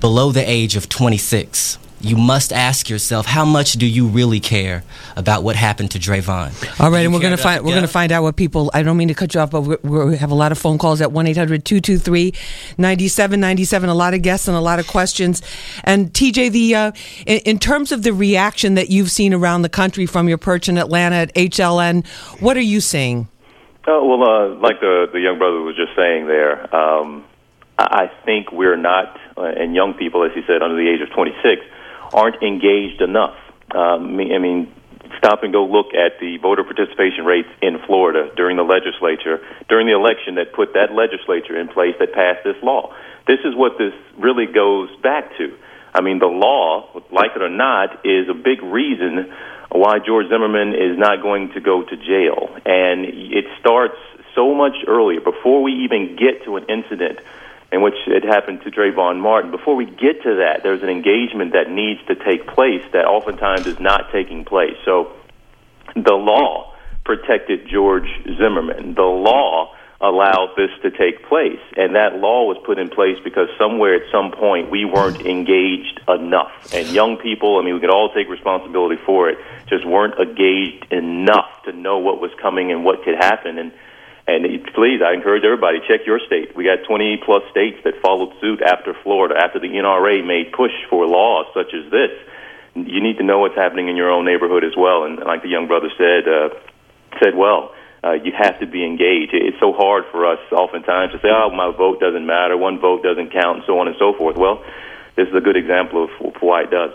below 0.00 0.30
the 0.30 0.48
age 0.48 0.76
of 0.76 0.88
26. 0.88 1.78
You 2.00 2.16
must 2.16 2.52
ask 2.52 2.88
yourself, 2.88 3.26
how 3.26 3.44
much 3.44 3.72
do 3.72 3.84
you 3.86 4.06
really 4.06 4.38
care 4.38 4.84
about 5.16 5.42
what 5.42 5.56
happened 5.56 5.90
to 5.92 5.98
Trayvon? 5.98 6.52
All 6.80 6.92
right, 6.92 7.04
and 7.04 7.12
we're 7.12 7.20
going 7.20 7.36
to 7.36 7.42
find 7.42 7.62
we're 7.62 7.70
get 7.70 7.74
going 7.74 7.86
to 7.86 7.88
find 7.88 8.12
out 8.12 8.22
what 8.22 8.36
people. 8.36 8.70
I 8.72 8.82
don't 8.82 8.96
mean 8.96 9.08
to 9.08 9.14
cut 9.14 9.34
you 9.34 9.40
off, 9.40 9.50
but 9.50 9.62
we're, 9.62 10.06
we 10.06 10.16
have 10.16 10.30
a 10.30 10.34
lot 10.34 10.52
of 10.52 10.58
phone 10.58 10.78
calls 10.78 11.00
at 11.00 11.10
one 11.10 11.24
9797 11.24 13.88
A 13.88 13.94
lot 13.94 14.14
of 14.14 14.22
guests 14.22 14.46
and 14.46 14.56
a 14.56 14.60
lot 14.60 14.78
of 14.78 14.86
questions. 14.86 15.42
And 15.82 16.12
TJ, 16.12 16.52
the 16.52 16.74
uh, 16.74 16.92
in, 17.26 17.38
in 17.40 17.58
terms 17.58 17.90
of 17.90 18.04
the 18.04 18.12
reaction 18.12 18.74
that 18.74 18.90
you've 18.90 19.10
seen 19.10 19.34
around 19.34 19.62
the 19.62 19.68
country 19.68 20.06
from 20.06 20.28
your 20.28 20.38
perch 20.38 20.68
in 20.68 20.78
Atlanta 20.78 21.16
at 21.16 21.34
HLN, 21.34 22.06
what 22.40 22.56
are 22.56 22.60
you 22.60 22.80
seeing? 22.80 23.26
Oh, 23.88 24.06
well, 24.06 24.22
uh, 24.22 24.54
like 24.60 24.78
the 24.80 25.08
the 25.12 25.20
young 25.20 25.38
brother 25.38 25.60
was 25.62 25.74
just 25.74 25.96
saying 25.96 26.26
there, 26.26 26.74
um, 26.74 27.24
I 27.78 28.08
I 28.08 28.10
think 28.24 28.52
we're 28.52 28.76
not, 28.76 29.18
uh, 29.36 29.42
and 29.44 29.74
young 29.74 29.94
people, 29.94 30.24
as 30.24 30.32
he 30.34 30.42
said, 30.46 30.62
under 30.62 30.76
the 30.76 30.88
age 30.88 31.00
of 31.00 31.10
26, 31.10 31.62
aren't 32.12 32.42
engaged 32.42 33.00
enough. 33.00 33.36
Um, 33.74 33.80
I 33.80 33.98
mean- 33.98 34.34
I 34.34 34.38
mean, 34.38 34.72
stop 35.16 35.42
and 35.42 35.52
go 35.52 35.64
look 35.64 35.94
at 35.94 36.20
the 36.20 36.36
voter 36.38 36.64
participation 36.64 37.24
rates 37.24 37.48
in 37.62 37.78
Florida 37.86 38.30
during 38.36 38.56
the 38.56 38.62
legislature, 38.62 39.40
during 39.68 39.86
the 39.86 39.94
election 39.94 40.36
that 40.36 40.52
put 40.52 40.74
that 40.74 40.94
legislature 40.94 41.58
in 41.58 41.68
place 41.68 41.94
that 41.98 42.12
passed 42.12 42.44
this 42.44 42.56
law. 42.62 42.94
This 43.26 43.40
is 43.44 43.54
what 43.54 43.78
this 43.78 43.92
really 44.18 44.46
goes 44.46 44.94
back 45.02 45.36
to. 45.38 45.52
I 45.94 46.00
mean, 46.02 46.18
the 46.18 46.26
law, 46.26 46.88
like 47.10 47.32
it 47.34 47.42
or 47.42 47.48
not, 47.48 48.04
is 48.04 48.28
a 48.28 48.34
big 48.34 48.62
reason 48.62 49.32
why 49.70 49.98
George 49.98 50.28
Zimmerman 50.28 50.74
is 50.74 50.96
not 50.98 51.22
going 51.22 51.52
to 51.52 51.60
go 51.60 51.82
to 51.82 51.96
jail. 51.96 52.48
And 52.64 53.04
it 53.04 53.44
starts 53.60 53.96
so 54.34 54.54
much 54.54 54.76
earlier, 54.86 55.20
before 55.20 55.62
we 55.62 55.84
even 55.84 56.16
get 56.16 56.44
to 56.44 56.56
an 56.56 56.64
incident 56.68 57.18
in 57.70 57.82
which 57.82 57.94
it 58.06 58.24
happened 58.24 58.62
to 58.62 58.70
Trayvon 58.70 59.20
Martin. 59.20 59.50
Before 59.50 59.76
we 59.76 59.84
get 59.84 60.22
to 60.22 60.36
that, 60.36 60.60
there's 60.62 60.82
an 60.82 60.88
engagement 60.88 61.52
that 61.52 61.70
needs 61.70 62.00
to 62.08 62.14
take 62.14 62.46
place 62.46 62.82
that 62.92 63.04
oftentimes 63.04 63.66
is 63.66 63.78
not 63.78 64.10
taking 64.10 64.44
place. 64.44 64.76
So 64.84 65.12
the 65.94 66.14
law 66.14 66.74
protected 67.04 67.68
George 67.68 68.08
Zimmerman. 68.24 68.94
The 68.94 69.02
law 69.02 69.74
allowed 70.00 70.54
this 70.56 70.70
to 70.82 70.90
take 70.90 71.26
place. 71.28 71.60
And 71.76 71.96
that 71.96 72.16
law 72.16 72.44
was 72.44 72.56
put 72.64 72.78
in 72.78 72.88
place 72.88 73.16
because 73.24 73.48
somewhere 73.58 73.94
at 73.94 74.02
some 74.12 74.30
point 74.30 74.70
we 74.70 74.84
weren't 74.84 75.22
engaged 75.26 76.00
enough. 76.08 76.72
And 76.72 76.88
young 76.88 77.16
people, 77.16 77.58
I 77.58 77.64
mean, 77.64 77.74
we 77.74 77.80
could 77.80 77.90
all 77.90 78.12
take 78.14 78.28
responsibility 78.28 79.00
for 79.04 79.28
it, 79.28 79.38
just 79.68 79.84
weren't 79.84 80.14
engaged 80.18 80.92
enough 80.92 81.50
to 81.64 81.72
know 81.72 81.98
what 81.98 82.20
was 82.20 82.30
coming 82.40 82.70
and 82.70 82.84
what 82.84 83.02
could 83.02 83.16
happen. 83.16 83.58
And 83.58 83.72
and 84.28 84.44
please, 84.74 85.00
I 85.00 85.14
encourage 85.14 85.42
everybody 85.42 85.80
check 85.88 86.04
your 86.06 86.20
state. 86.20 86.54
We 86.54 86.64
got 86.64 86.84
20 86.86 87.22
plus 87.24 87.42
states 87.50 87.78
that 87.84 87.94
followed 88.02 88.34
suit 88.40 88.60
after 88.60 88.92
Florida, 89.02 89.34
after 89.42 89.58
the 89.58 89.68
NRA 89.68 90.24
made 90.24 90.52
push 90.52 90.72
for 90.90 91.06
laws 91.06 91.46
such 91.54 91.72
as 91.72 91.90
this. 91.90 92.12
You 92.74 93.00
need 93.00 93.16
to 93.16 93.24
know 93.24 93.38
what's 93.40 93.56
happening 93.56 93.88
in 93.88 93.96
your 93.96 94.10
own 94.10 94.26
neighborhood 94.26 94.64
as 94.64 94.76
well. 94.76 95.04
And 95.04 95.18
like 95.18 95.42
the 95.42 95.48
young 95.48 95.66
brother 95.66 95.88
said, 95.96 96.28
uh, 96.28 96.50
said 97.24 97.34
well, 97.34 97.72
uh, 98.04 98.12
you 98.12 98.32
have 98.36 98.60
to 98.60 98.66
be 98.66 98.84
engaged. 98.84 99.32
It's 99.32 99.58
so 99.58 99.72
hard 99.72 100.04
for 100.12 100.26
us 100.26 100.38
oftentimes 100.52 101.12
to 101.12 101.18
say, 101.20 101.28
"Oh, 101.30 101.50
my 101.50 101.72
vote 101.72 101.98
doesn't 101.98 102.26
matter. 102.26 102.56
One 102.56 102.78
vote 102.78 103.02
doesn't 103.02 103.32
count," 103.32 103.58
and 103.58 103.66
so 103.66 103.80
on 103.80 103.88
and 103.88 103.96
so 103.98 104.12
forth. 104.12 104.36
Well, 104.36 104.62
this 105.16 105.26
is 105.26 105.34
a 105.34 105.40
good 105.40 105.56
example 105.56 106.04
of, 106.04 106.10
why 106.40 106.62
it 106.62 106.70
does. 106.70 106.92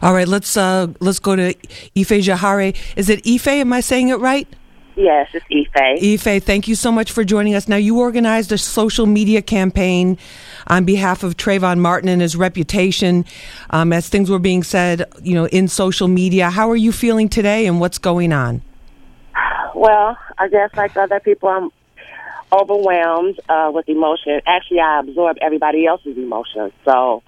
All 0.00 0.12
right, 0.12 0.26
let's 0.26 0.56
uh, 0.56 0.88
let's 1.00 1.20
go 1.20 1.36
to 1.36 1.50
Ife 1.96 2.16
Johari. 2.26 2.76
Is 2.96 3.08
it 3.08 3.24
Ife? 3.26 3.46
Am 3.46 3.72
I 3.72 3.80
saying 3.80 4.08
it 4.08 4.18
right? 4.18 4.48
Yes, 4.94 5.30
it's 5.32 5.46
Ife. 5.74 6.26
Ife, 6.26 6.44
thank 6.44 6.68
you 6.68 6.74
so 6.74 6.92
much 6.92 7.12
for 7.12 7.24
joining 7.24 7.54
us. 7.54 7.66
Now, 7.66 7.76
you 7.76 7.98
organized 7.98 8.52
a 8.52 8.58
social 8.58 9.06
media 9.06 9.40
campaign 9.40 10.18
on 10.66 10.84
behalf 10.84 11.22
of 11.22 11.36
Trayvon 11.36 11.78
Martin 11.78 12.08
and 12.08 12.20
his 12.20 12.36
reputation 12.36 13.24
um, 13.70 13.92
as 13.92 14.08
things 14.08 14.28
were 14.28 14.38
being 14.38 14.62
said, 14.62 15.10
you 15.22 15.34
know, 15.34 15.46
in 15.46 15.66
social 15.68 16.08
media. 16.08 16.50
How 16.50 16.70
are 16.70 16.76
you 16.76 16.92
feeling 16.92 17.28
today 17.28 17.66
and 17.66 17.80
what's 17.80 17.98
going 17.98 18.32
on? 18.32 18.60
Well, 19.74 20.18
I 20.36 20.48
guess 20.48 20.70
like 20.76 20.94
other 20.96 21.20
people, 21.20 21.48
I'm 21.48 21.70
overwhelmed 22.52 23.40
uh, 23.48 23.70
with 23.72 23.88
emotion. 23.88 24.42
Actually, 24.46 24.80
I 24.80 25.00
absorb 25.00 25.38
everybody 25.40 25.86
else's 25.86 26.18
emotions. 26.18 26.72
So 26.84 27.22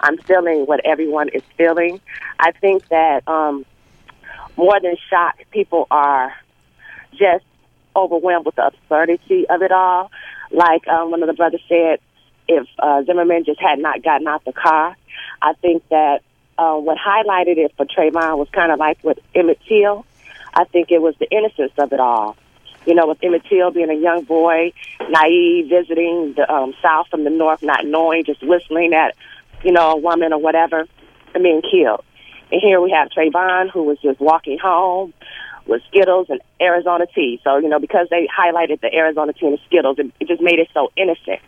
I'm 0.00 0.16
feeling 0.16 0.64
what 0.64 0.80
everyone 0.86 1.28
is 1.28 1.42
feeling. 1.58 2.00
I 2.38 2.52
think 2.52 2.88
that 2.88 3.28
um, 3.28 3.66
more 4.56 4.80
than 4.80 4.96
shock, 5.10 5.38
people 5.50 5.86
are 5.90 6.32
just 7.12 7.44
overwhelmed 7.94 8.46
with 8.46 8.56
the 8.56 8.66
absurdity 8.66 9.48
of 9.48 9.62
it 9.62 9.72
all. 9.72 10.10
Like 10.50 10.86
um, 10.88 11.10
one 11.10 11.22
of 11.22 11.28
the 11.28 11.34
brothers 11.34 11.62
said, 11.68 12.00
if 12.48 12.66
uh, 12.78 13.02
Zimmerman 13.04 13.44
just 13.44 13.60
had 13.60 13.78
not 13.78 14.02
gotten 14.02 14.26
out 14.26 14.44
the 14.44 14.52
car, 14.52 14.96
I 15.40 15.52
think 15.54 15.86
that 15.88 16.22
uh, 16.58 16.76
what 16.76 16.98
highlighted 16.98 17.56
it 17.58 17.72
for 17.76 17.86
Trayvon 17.86 18.36
was 18.38 18.48
kind 18.52 18.72
of 18.72 18.78
like 18.78 19.02
with 19.02 19.18
Emmett 19.34 19.60
Till. 19.68 20.04
I 20.52 20.64
think 20.64 20.90
it 20.90 21.00
was 21.00 21.14
the 21.18 21.30
innocence 21.30 21.72
of 21.78 21.92
it 21.92 22.00
all. 22.00 22.36
You 22.86 22.94
know, 22.94 23.06
with 23.06 23.18
Emmett 23.22 23.44
Till 23.48 23.70
being 23.70 23.90
a 23.90 23.94
young 23.94 24.24
boy, 24.24 24.72
naive, 25.08 25.68
visiting 25.68 26.34
the 26.34 26.50
um, 26.52 26.74
South 26.82 27.08
from 27.08 27.24
the 27.24 27.30
North, 27.30 27.62
not 27.62 27.86
knowing, 27.86 28.24
just 28.24 28.42
whistling 28.42 28.94
at, 28.94 29.14
you 29.62 29.72
know, 29.72 29.92
a 29.92 29.96
woman 29.96 30.32
or 30.32 30.38
whatever, 30.38 30.86
and 31.34 31.42
being 31.42 31.62
killed. 31.62 32.04
And 32.50 32.60
here 32.60 32.80
we 32.80 32.90
have 32.90 33.10
Trayvon, 33.10 33.70
who 33.70 33.84
was 33.84 33.98
just 34.00 34.18
walking 34.18 34.58
home, 34.58 35.12
with 35.70 35.82
Skittles 35.88 36.26
and 36.28 36.40
Arizona 36.60 37.06
tea. 37.14 37.40
So, 37.44 37.56
you 37.58 37.68
know, 37.68 37.78
because 37.78 38.08
they 38.10 38.26
highlighted 38.26 38.80
the 38.80 38.92
Arizona 38.92 39.32
tea 39.32 39.46
and 39.46 39.56
the 39.56 39.62
Skittles, 39.66 39.98
it, 39.98 40.12
it 40.20 40.28
just 40.28 40.42
made 40.42 40.58
it 40.58 40.68
so 40.74 40.90
innocent. 40.96 41.40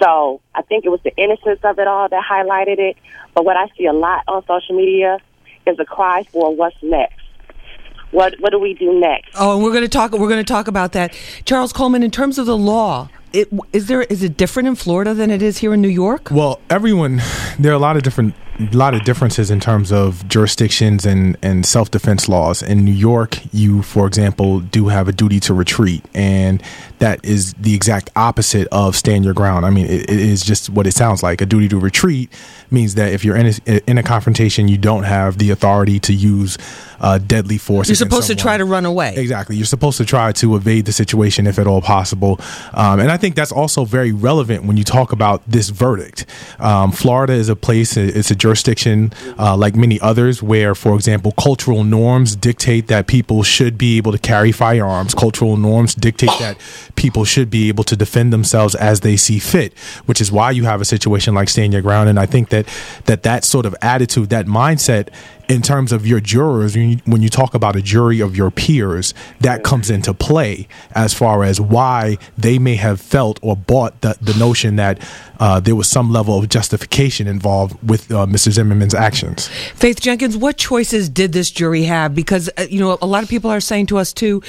So 0.00 0.40
I 0.54 0.62
think 0.62 0.84
it 0.84 0.90
was 0.90 1.00
the 1.02 1.16
innocence 1.16 1.60
of 1.64 1.78
it 1.78 1.88
all 1.88 2.08
that 2.08 2.22
highlighted 2.22 2.78
it. 2.78 2.96
But 3.34 3.44
what 3.44 3.56
I 3.56 3.68
see 3.76 3.86
a 3.86 3.92
lot 3.92 4.24
on 4.28 4.44
social 4.46 4.76
media 4.76 5.18
is 5.66 5.78
a 5.80 5.84
cry 5.84 6.24
for 6.30 6.54
what's 6.54 6.76
next. 6.82 7.20
What 8.12 8.34
what 8.38 8.52
do 8.52 8.58
we 8.60 8.74
do 8.74 9.00
next? 9.00 9.30
Oh, 9.34 9.54
and 9.54 9.64
we're 9.64 9.72
going 9.72 9.82
to 9.82 9.88
talk. 9.88 10.12
We're 10.12 10.28
going 10.28 10.44
to 10.44 10.44
talk 10.44 10.68
about 10.68 10.92
that, 10.92 11.18
Charles 11.44 11.72
Coleman. 11.72 12.04
In 12.04 12.12
terms 12.12 12.38
of 12.38 12.46
the 12.46 12.56
law, 12.56 13.08
it, 13.36 13.52
is 13.72 13.86
there 13.86 14.02
is 14.02 14.22
it 14.22 14.36
different 14.36 14.68
in 14.68 14.74
Florida 14.74 15.12
than 15.12 15.30
it 15.30 15.42
is 15.42 15.58
here 15.58 15.74
in 15.74 15.82
New 15.82 15.88
York? 15.88 16.30
Well, 16.30 16.60
everyone 16.70 17.20
there 17.58 17.72
are 17.72 17.74
a 17.74 17.78
lot 17.78 17.96
of 17.96 18.02
different 18.02 18.34
lot 18.72 18.94
of 18.94 19.04
differences 19.04 19.50
in 19.50 19.60
terms 19.60 19.92
of 19.92 20.26
jurisdictions 20.28 21.04
and, 21.04 21.36
and 21.42 21.66
self 21.66 21.90
defense 21.90 22.28
laws. 22.28 22.62
In 22.62 22.84
New 22.84 22.92
York, 22.92 23.38
you, 23.52 23.82
for 23.82 24.06
example, 24.06 24.60
do 24.60 24.88
have 24.88 25.08
a 25.08 25.12
duty 25.12 25.40
to 25.40 25.54
retreat, 25.54 26.04
and 26.14 26.62
that 26.98 27.24
is 27.24 27.52
the 27.54 27.74
exact 27.74 28.10
opposite 28.16 28.68
of 28.72 28.96
stand 28.96 29.24
your 29.24 29.34
ground. 29.34 29.66
I 29.66 29.70
mean, 29.70 29.86
it, 29.86 30.10
it 30.10 30.18
is 30.18 30.42
just 30.42 30.70
what 30.70 30.86
it 30.86 30.92
sounds 30.92 31.22
like. 31.22 31.40
A 31.40 31.46
duty 31.46 31.68
to 31.68 31.78
retreat 31.78 32.32
means 32.70 32.94
that 32.94 33.12
if 33.12 33.24
you're 33.24 33.36
in 33.36 33.46
a, 33.66 33.90
in 33.90 33.98
a 33.98 34.02
confrontation, 34.02 34.68
you 34.68 34.78
don't 34.78 35.04
have 35.04 35.38
the 35.38 35.50
authority 35.50 35.98
to 36.00 36.14
use 36.14 36.56
uh, 37.00 37.18
deadly 37.18 37.58
force. 37.58 37.88
You're 37.88 37.96
supposed 37.96 38.28
to 38.28 38.34
try 38.34 38.56
to 38.56 38.64
run 38.64 38.86
away. 38.86 39.14
Exactly. 39.16 39.56
You're 39.56 39.66
supposed 39.66 39.98
to 39.98 40.04
try 40.04 40.32
to 40.32 40.56
evade 40.56 40.86
the 40.86 40.92
situation 40.92 41.46
if 41.46 41.58
at 41.58 41.66
all 41.66 41.82
possible. 41.82 42.40
Um, 42.72 43.00
and 43.00 43.10
I 43.10 43.16
think 43.16 43.25
that's 43.34 43.52
also 43.52 43.84
very 43.84 44.12
relevant 44.12 44.64
when 44.64 44.76
you 44.76 44.84
talk 44.84 45.12
about 45.12 45.42
this 45.46 45.70
verdict. 45.70 46.26
Um, 46.58 46.92
Florida 46.92 47.32
is 47.32 47.48
a 47.48 47.56
place, 47.56 47.96
it's 47.96 48.30
a 48.30 48.34
jurisdiction 48.34 49.12
uh, 49.38 49.56
like 49.56 49.74
many 49.74 50.00
others 50.00 50.42
where, 50.42 50.74
for 50.74 50.94
example, 50.94 51.32
cultural 51.32 51.84
norms 51.84 52.36
dictate 52.36 52.88
that 52.88 53.06
people 53.06 53.42
should 53.42 53.76
be 53.76 53.96
able 53.96 54.12
to 54.12 54.18
carry 54.18 54.52
firearms. 54.52 55.14
Cultural 55.14 55.56
norms 55.56 55.94
dictate 55.94 56.30
that 56.38 56.58
people 56.94 57.24
should 57.24 57.50
be 57.50 57.68
able 57.68 57.84
to 57.84 57.96
defend 57.96 58.32
themselves 58.32 58.74
as 58.74 59.00
they 59.00 59.16
see 59.16 59.38
fit, 59.38 59.76
which 60.06 60.20
is 60.20 60.30
why 60.30 60.50
you 60.50 60.64
have 60.64 60.80
a 60.80 60.84
situation 60.84 61.34
like 61.34 61.48
stand 61.48 61.72
your 61.72 61.82
ground. 61.82 62.08
And 62.08 62.18
I 62.18 62.26
think 62.26 62.50
that 62.50 62.66
that, 63.06 63.22
that 63.24 63.44
sort 63.44 63.66
of 63.66 63.74
attitude, 63.82 64.30
that 64.30 64.46
mindset 64.46 65.08
in 65.48 65.62
terms 65.62 65.92
of 65.92 66.06
your 66.06 66.20
jurors, 66.20 66.76
when 66.76 66.90
you, 66.90 66.98
when 67.04 67.22
you, 67.22 67.28
talk 67.28 67.54
about 67.54 67.76
a 67.76 67.82
jury 67.82 68.20
of 68.20 68.36
your 68.36 68.50
peers, 68.50 69.12
that 69.40 69.62
comes 69.62 69.90
into 69.90 70.14
play 70.14 70.66
as 70.92 71.12
far 71.12 71.44
as 71.44 71.60
why 71.60 72.16
they 72.38 72.58
may 72.58 72.76
have 72.76 73.00
felt 73.00 73.38
or 73.42 73.56
bought 73.56 74.00
the, 74.00 74.16
the 74.20 74.34
notion 74.34 74.76
that 74.76 74.98
uh, 75.38 75.60
there 75.60 75.76
was 75.76 75.88
some 75.88 76.10
level 76.10 76.38
of 76.38 76.48
justification 76.48 77.26
involved 77.26 77.76
with 77.88 78.10
uh, 78.10 78.26
Mr. 78.26 78.50
Zimmerman's 78.50 78.94
actions. 78.94 79.48
Faith 79.74 80.00
Jenkins, 80.00 80.36
what 80.36 80.56
choices 80.56 81.08
did 81.08 81.32
this 81.32 81.50
jury 81.50 81.82
have? 81.82 82.14
Because, 82.14 82.48
uh, 82.56 82.66
you 82.68 82.80
know, 82.80 82.98
a 83.02 83.06
lot 83.06 83.22
of 83.22 83.28
people 83.28 83.50
are 83.50 83.60
saying 83.60 83.86
to 83.86 83.98
us, 83.98 84.12
too, 84.12 84.42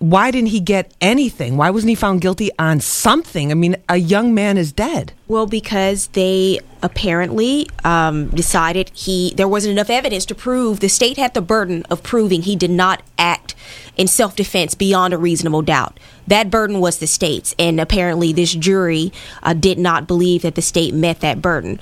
why 0.00 0.30
didn't 0.30 0.48
he 0.48 0.60
get 0.60 0.92
anything? 1.00 1.56
Why 1.56 1.70
wasn't 1.70 1.90
he 1.90 1.94
found 1.94 2.20
guilty 2.20 2.50
on 2.58 2.80
something? 2.80 3.50
I 3.50 3.54
mean, 3.54 3.76
a 3.88 3.96
young 3.96 4.34
man 4.34 4.58
is 4.58 4.72
dead. 4.72 5.12
Well, 5.32 5.46
because 5.46 6.08
they 6.08 6.60
apparently 6.82 7.66
um, 7.84 8.28
decided 8.28 8.90
he 8.92 9.32
there 9.34 9.48
wasn't 9.48 9.72
enough 9.72 9.88
evidence 9.88 10.26
to 10.26 10.34
prove 10.34 10.80
the 10.80 10.90
state 10.90 11.16
had 11.16 11.32
the 11.32 11.40
burden 11.40 11.86
of 11.88 12.02
proving 12.02 12.42
he 12.42 12.54
did 12.54 12.70
not 12.70 13.02
act 13.18 13.54
in 13.96 14.08
self 14.08 14.36
defense 14.36 14.74
beyond 14.74 15.14
a 15.14 15.16
reasonable 15.16 15.62
doubt. 15.62 15.98
That 16.26 16.50
burden 16.50 16.80
was 16.80 16.98
the 16.98 17.06
state's, 17.06 17.54
and 17.58 17.80
apparently 17.80 18.34
this 18.34 18.52
jury 18.52 19.10
uh, 19.42 19.54
did 19.54 19.78
not 19.78 20.06
believe 20.06 20.42
that 20.42 20.54
the 20.54 20.60
state 20.60 20.92
met 20.92 21.20
that 21.20 21.40
burden. 21.40 21.80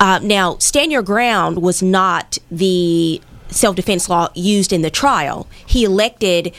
Uh, 0.00 0.18
now, 0.20 0.58
stand 0.58 0.90
your 0.90 1.02
ground 1.02 1.62
was 1.62 1.80
not 1.80 2.38
the 2.50 3.20
self 3.48 3.76
defense 3.76 4.08
law 4.08 4.28
used 4.34 4.72
in 4.72 4.82
the 4.82 4.90
trial. 4.90 5.46
He 5.64 5.84
elected 5.84 6.52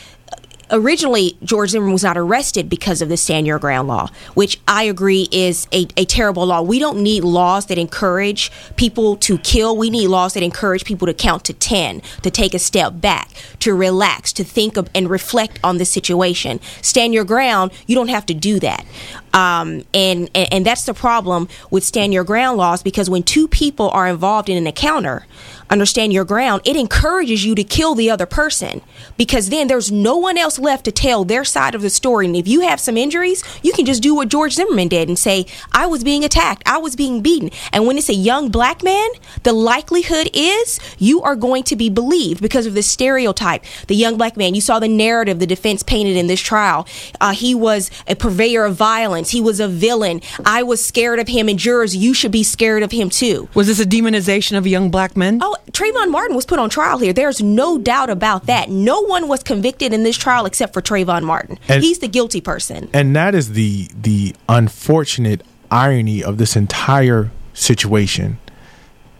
originally 0.72 1.38
George 1.44 1.72
Zimmerman 1.72 1.94
was 1.94 2.04
not 2.04 2.18
arrested 2.18 2.70
because 2.70 3.02
of 3.02 3.10
the 3.10 3.18
stand 3.18 3.48
your 3.48 3.60
ground 3.60 3.88
law, 3.88 4.10
which 4.34 4.60
I 4.68 4.84
agree 4.84 5.28
is 5.32 5.68
a, 5.74 5.88
a 5.98 6.06
terrible 6.06 6.46
law. 6.46 6.62
We 6.62 6.80
don't 6.80 7.02
need 7.02 7.24
laws 7.24 7.68
that 7.68 7.78
encourage 7.78 8.52
people 8.76 9.16
to 9.18 9.38
kill. 9.40 9.76
We 9.78 9.90
need 9.90 10.08
laws 10.08 10.34
that 10.34 10.44
encourage 10.44 10.86
people 10.86 11.08
to 11.08 11.14
count 11.14 11.44
to 11.46 11.54
10, 11.54 12.02
to 12.24 12.32
take 12.32 12.54
a 12.54 12.60
step 12.60 13.02
back, 13.02 13.30
to 13.60 13.74
relax, 13.74 14.34
to 14.34 14.44
think 14.44 14.78
of, 14.78 14.90
and 14.94 15.10
reflect 15.10 15.60
on 15.64 15.78
the 15.78 15.86
situation. 15.86 16.60
Stand 16.82 17.14
your 17.14 17.26
ground, 17.26 17.72
you 17.88 17.96
don't 17.96 18.10
have 18.10 18.26
to 18.28 18.34
do 18.34 18.60
that. 18.60 18.86
Um, 19.34 19.84
and, 19.94 20.30
and, 20.34 20.48
and 20.52 20.66
that's 20.66 20.86
the 20.86 20.94
problem 20.94 21.48
with 21.70 21.84
stand 21.84 22.14
your 22.14 22.24
ground 22.24 22.58
laws 22.58 22.82
because 22.82 23.10
when 23.10 23.24
two 23.24 23.48
people 23.48 23.90
are 23.92 24.08
involved 24.08 24.50
in 24.50 24.58
an 24.58 24.68
encounter, 24.68 25.26
understand 25.70 26.14
your 26.14 26.26
ground, 26.26 26.62
it 26.66 26.76
encourages 26.76 27.46
you 27.46 27.56
to 27.56 27.64
kill 27.64 27.96
the 27.96 28.10
other 28.10 28.26
person 28.26 28.82
because 29.18 29.50
then 29.50 29.68
there's 29.68 29.92
no 29.92 30.18
one 30.18 30.38
else 30.38 30.59
left 30.60 30.86
to 30.86 30.92
tell 30.92 31.24
their 31.24 31.44
side 31.44 31.76
of 31.76 31.82
the 31.82 31.90
story. 31.90 32.26
And 32.26 32.36
if 32.36 32.48
you 32.48 32.62
have 32.62 32.80
some 32.80 32.98
injuries, 32.98 33.44
you 33.64 33.74
can 33.74 33.86
just 33.86 34.04
do 34.04 34.16
what 34.16 34.30
George 34.30 34.54
Zimmerman 34.54 34.88
did 34.88 35.08
and 35.08 35.18
say, 35.18 35.46
I 35.72 35.88
was 35.88 36.04
being 36.04 36.24
attacked, 36.24 36.64
I 36.66 36.78
was 36.78 36.96
being 36.96 37.22
beaten. 37.22 37.50
And 37.72 37.86
when 37.88 37.98
it's 37.98 38.10
a 38.10 38.14
young 38.14 38.50
black 38.50 38.84
man, 38.84 39.10
the 39.44 39.54
likelihood 39.54 40.30
is 40.34 40.80
you 40.98 41.22
are 41.22 41.36
going 41.36 41.64
to 41.64 41.76
be 41.76 41.90
believed 41.90 42.42
because 42.42 42.66
of 42.66 42.74
the 42.74 42.84
stereotype. 42.84 43.64
The 43.88 43.96
young 43.96 44.18
black 44.18 44.38
man, 44.38 44.56
you 44.56 44.62
saw 44.62 44.80
the 44.80 44.88
narrative 44.88 45.40
the 45.40 45.48
defense 45.48 45.84
painted 45.84 46.18
in 46.18 46.28
this 46.28 46.42
trial. 46.42 46.88
Uh, 47.20 47.32
he 47.32 47.56
was 47.56 47.90
a 48.08 48.16
purveyor 48.16 48.66
of 48.66 48.76
violence, 48.76 49.30
he 49.30 49.42
was 49.42 49.60
a 49.60 49.68
villain. 49.68 50.22
I 50.46 50.64
was 50.64 50.84
scared 50.84 51.20
of 51.20 51.28
him, 51.28 51.50
and 51.50 51.58
jurors, 51.58 51.96
you 51.96 52.14
should 52.14 52.32
be 52.32 52.44
scared 52.44 52.84
of 52.84 52.92
him 52.92 53.10
too. 53.10 53.50
Was 53.54 53.68
this 53.68 53.80
a 53.80 53.86
demonization 53.86 54.58
of 54.58 54.68
young 54.68 54.92
black 54.92 55.16
men? 55.16 55.40
Oh, 55.42 55.56
Trayvon 55.72 56.12
Martin 56.12 56.36
was 56.36 56.46
put 56.46 56.60
on 56.60 56.70
trial 56.70 56.98
here. 56.98 57.14
There's 57.14 57.42
no 57.42 57.78
doubt 57.78 58.10
about 58.10 58.46
that. 58.48 58.70
No 58.70 59.02
one 59.02 59.28
was 59.28 59.44
convicted 59.44 59.94
in 59.94 60.04
this 60.04 60.18
trial 60.18 60.46
except 60.50 60.74
for 60.74 60.82
Trayvon 60.82 61.24
Martin. 61.24 61.58
And- 61.68 61.84
He's 61.84 62.00
the 62.00 62.08
guilty 62.08 62.42
person. 62.42 62.90
and 62.94 63.16
that 63.16 63.34
is 63.36 63.54
the 63.54 63.88
the 64.10 64.36
unfortunate 64.50 65.42
irony 65.72 66.24
of 66.24 66.38
this 66.38 66.56
entire 66.56 67.30
situation. 67.54 68.40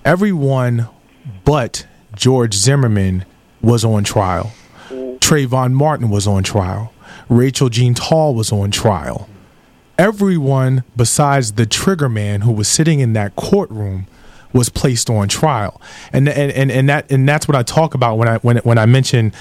Everyone 0.04 0.88
but 1.46 1.86
George 2.16 2.54
Zimmerman 2.56 3.26
was 3.62 3.86
on 3.86 4.04
trial. 4.04 4.52
Trayvon 5.20 5.74
Martin 5.74 6.10
was 6.10 6.26
on 6.28 6.42
trial. 6.44 6.92
Rachel 7.28 7.70
Jeantel 7.70 8.34
was 8.34 8.52
on 8.52 8.72
trial. 8.72 9.30
Everyone 9.98 10.84
besides 10.96 11.54
the 11.54 11.66
trigger 11.66 12.10
man 12.10 12.42
who 12.42 12.52
was 12.52 12.68
sitting 12.68 13.00
in 13.02 13.14
that 13.14 13.36
courtroom 13.36 14.08
was 14.54 14.70
placed 14.70 15.10
on 15.10 15.28
trial. 15.28 15.80
And 16.14 16.28
and, 16.30 16.52
and, 16.54 16.72
and 16.72 16.90
that 16.90 17.12
and 17.12 17.28
that's 17.28 17.48
what 17.48 17.56
I 17.56 17.64
talk 17.64 17.94
about 17.94 18.18
when 18.18 18.28
I 18.28 18.38
when 18.38 18.58
when 18.58 18.78
I 18.78 18.86
mention 18.86 19.34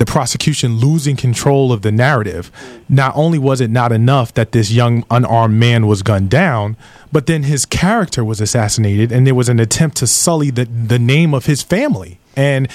the 0.00 0.06
prosecution 0.06 0.78
losing 0.78 1.14
control 1.14 1.72
of 1.72 1.82
the 1.82 1.92
narrative. 1.92 2.50
Not 2.88 3.12
only 3.14 3.38
was 3.38 3.60
it 3.60 3.68
not 3.70 3.92
enough 3.92 4.32
that 4.32 4.52
this 4.52 4.70
young 4.72 5.04
unarmed 5.10 5.60
man 5.60 5.86
was 5.86 6.02
gunned 6.02 6.30
down, 6.30 6.78
but 7.12 7.26
then 7.26 7.42
his 7.42 7.66
character 7.66 8.24
was 8.24 8.40
assassinated, 8.40 9.12
and 9.12 9.26
there 9.26 9.34
was 9.34 9.50
an 9.50 9.60
attempt 9.60 9.98
to 9.98 10.06
sully 10.06 10.50
the 10.50 10.64
the 10.64 10.98
name 10.98 11.34
of 11.34 11.44
his 11.44 11.60
family. 11.62 12.18
And 12.34 12.66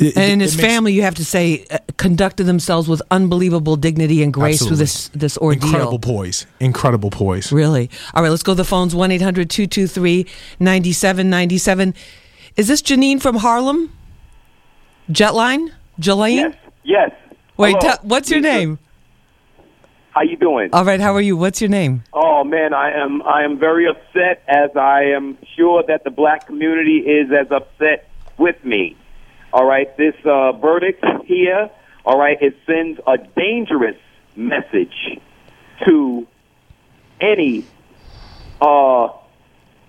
it- 0.00 0.16
and 0.16 0.40
his 0.40 0.56
makes- 0.56 0.66
family, 0.68 0.92
you 0.92 1.02
have 1.02 1.14
to 1.14 1.24
say, 1.24 1.64
uh, 1.70 1.78
conducted 1.98 2.44
themselves 2.44 2.88
with 2.88 3.00
unbelievable 3.12 3.76
dignity 3.76 4.20
and 4.24 4.32
grace 4.32 4.60
through 4.66 4.74
this 4.76 5.08
this 5.14 5.38
ordeal. 5.38 5.62
incredible 5.68 6.00
poise, 6.00 6.46
incredible 6.58 7.10
poise. 7.10 7.52
Really? 7.52 7.88
All 8.12 8.24
right, 8.24 8.28
let's 8.30 8.42
go 8.42 8.54
to 8.54 8.56
the 8.56 8.64
phones 8.64 8.92
1 8.92 9.12
800 9.12 9.48
223 9.48 10.26
9797. 10.58 11.94
Is 12.56 12.66
this 12.66 12.82
Janine 12.82 13.22
from 13.22 13.36
Harlem? 13.36 13.92
Jetline? 15.08 15.70
Jelaine? 15.98 16.36
Yes. 16.36 16.54
Yes. 16.84 17.10
Wait, 17.56 17.80
tell- 17.80 17.98
what's 18.02 18.30
your 18.30 18.40
name? 18.40 18.78
How 20.10 20.22
you 20.22 20.36
doing? 20.36 20.70
All 20.72 20.84
right, 20.84 20.98
how 21.00 21.14
are 21.14 21.20
you? 21.20 21.36
What's 21.36 21.60
your 21.60 21.68
name? 21.68 22.02
Oh 22.14 22.42
man, 22.42 22.72
I 22.72 22.90
am 22.92 23.20
I 23.22 23.42
am 23.44 23.58
very 23.58 23.86
upset 23.86 24.42
as 24.48 24.70
I 24.74 25.02
am 25.14 25.36
sure 25.56 25.82
that 25.88 26.04
the 26.04 26.10
black 26.10 26.46
community 26.46 26.98
is 27.00 27.30
as 27.30 27.50
upset 27.50 28.08
with 28.38 28.56
me. 28.64 28.96
All 29.52 29.66
right, 29.66 29.94
this 29.98 30.14
uh, 30.24 30.52
verdict 30.52 31.04
here, 31.26 31.70
all 32.04 32.18
right, 32.18 32.38
it 32.40 32.56
sends 32.66 32.98
a 33.06 33.18
dangerous 33.38 33.96
message 34.36 35.20
to 35.86 36.26
any 37.20 37.66
uh, 38.60 39.08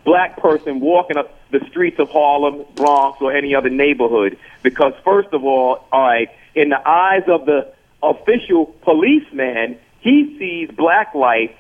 black 0.04 0.38
person 0.38 0.82
walking 0.82 1.16
up 1.18 1.37
the 1.52 1.60
streets 1.70 2.00
of 2.00 2.10
Harlem, 2.10 2.66
Bronx, 2.76 3.22
or 3.22 3.36
any 3.36 3.56
other 3.56 3.70
neighborhood. 3.70 4.38
Because 4.64 4.94
first 5.04 5.30
of 5.34 5.44
all, 5.44 5.86
all 5.92 6.02
right, 6.02 6.30
in 6.56 6.70
the 6.70 6.88
eyes 6.88 7.24
of 7.28 7.46
the 7.46 7.74
official 8.04 8.66
policeman, 8.82 9.78
he 10.00 10.36
sees 10.38 10.70
black 10.76 11.14
life 11.16 11.52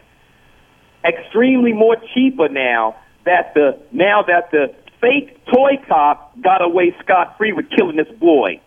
extremely 1.03 1.74
more 1.74 1.96
cheaper 2.13 2.50
now 2.50 2.96
that 3.25 3.53
the 3.53 3.79
now 3.91 4.24
that 4.24 4.51
the 4.51 4.74
fake 5.00 5.46
toy 5.46 5.77
cop 5.88 6.39
got 6.41 6.62
away 6.62 6.96
scot 7.01 7.38
free 7.38 7.53
with 7.53 7.70
killing 7.70 7.98
this 7.98 8.10
boy. 8.20 8.60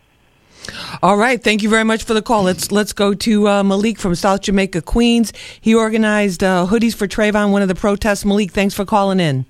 All 1.02 1.16
right, 1.16 1.42
thank 1.42 1.62
you 1.62 1.68
very 1.68 1.84
much 1.84 2.04
for 2.04 2.14
the 2.14 2.22
call. 2.22 2.44
Let's 2.44 2.70
let's 2.70 2.92
go 2.92 3.14
to 3.14 3.48
uh, 3.48 3.62
Malik 3.62 3.98
from 3.98 4.14
South 4.14 4.42
Jamaica, 4.42 4.82
Queens. 4.82 5.32
He 5.60 5.74
organized 5.74 6.44
uh, 6.44 6.66
hoodies 6.68 6.94
for 6.94 7.08
Trayvon, 7.08 7.50
one 7.50 7.62
of 7.62 7.68
the 7.68 7.74
protests. 7.74 8.24
Malik, 8.24 8.52
thanks 8.52 8.74
for 8.74 8.84
calling 8.84 9.20
in. 9.20 9.46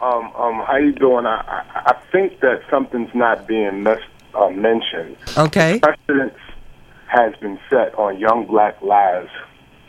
Um, 0.00 0.32
um, 0.36 0.62
how 0.66 0.76
you 0.76 0.92
doing? 0.92 1.24
I, 1.24 1.40
I, 1.46 1.92
I 1.92 2.02
think 2.12 2.40
that 2.40 2.62
something's 2.70 3.14
not 3.14 3.46
being 3.46 3.82
mes- 3.82 3.98
uh, 4.34 4.50
mentioned. 4.50 5.16
Okay. 5.38 5.80
Precedence 5.80 6.38
has 7.06 7.34
been 7.36 7.58
set 7.70 7.94
on 7.96 8.18
young 8.18 8.46
black 8.46 8.82
lives 8.82 9.30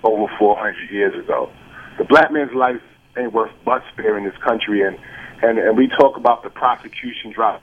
over 0.03 0.31
400 0.37 0.91
years 0.91 1.15
ago. 1.23 1.51
The 1.97 2.03
black 2.03 2.31
man's 2.31 2.53
life 2.53 2.81
ain't 3.17 3.33
worth 3.33 3.51
but 3.65 3.81
spare 3.93 4.17
in 4.17 4.25
this 4.25 4.37
country, 4.43 4.81
and, 4.81 4.97
and, 5.41 5.57
and 5.57 5.77
we 5.77 5.87
talk 5.87 6.17
about 6.17 6.43
the 6.43 6.49
prosecution 6.49 7.31
drop. 7.33 7.61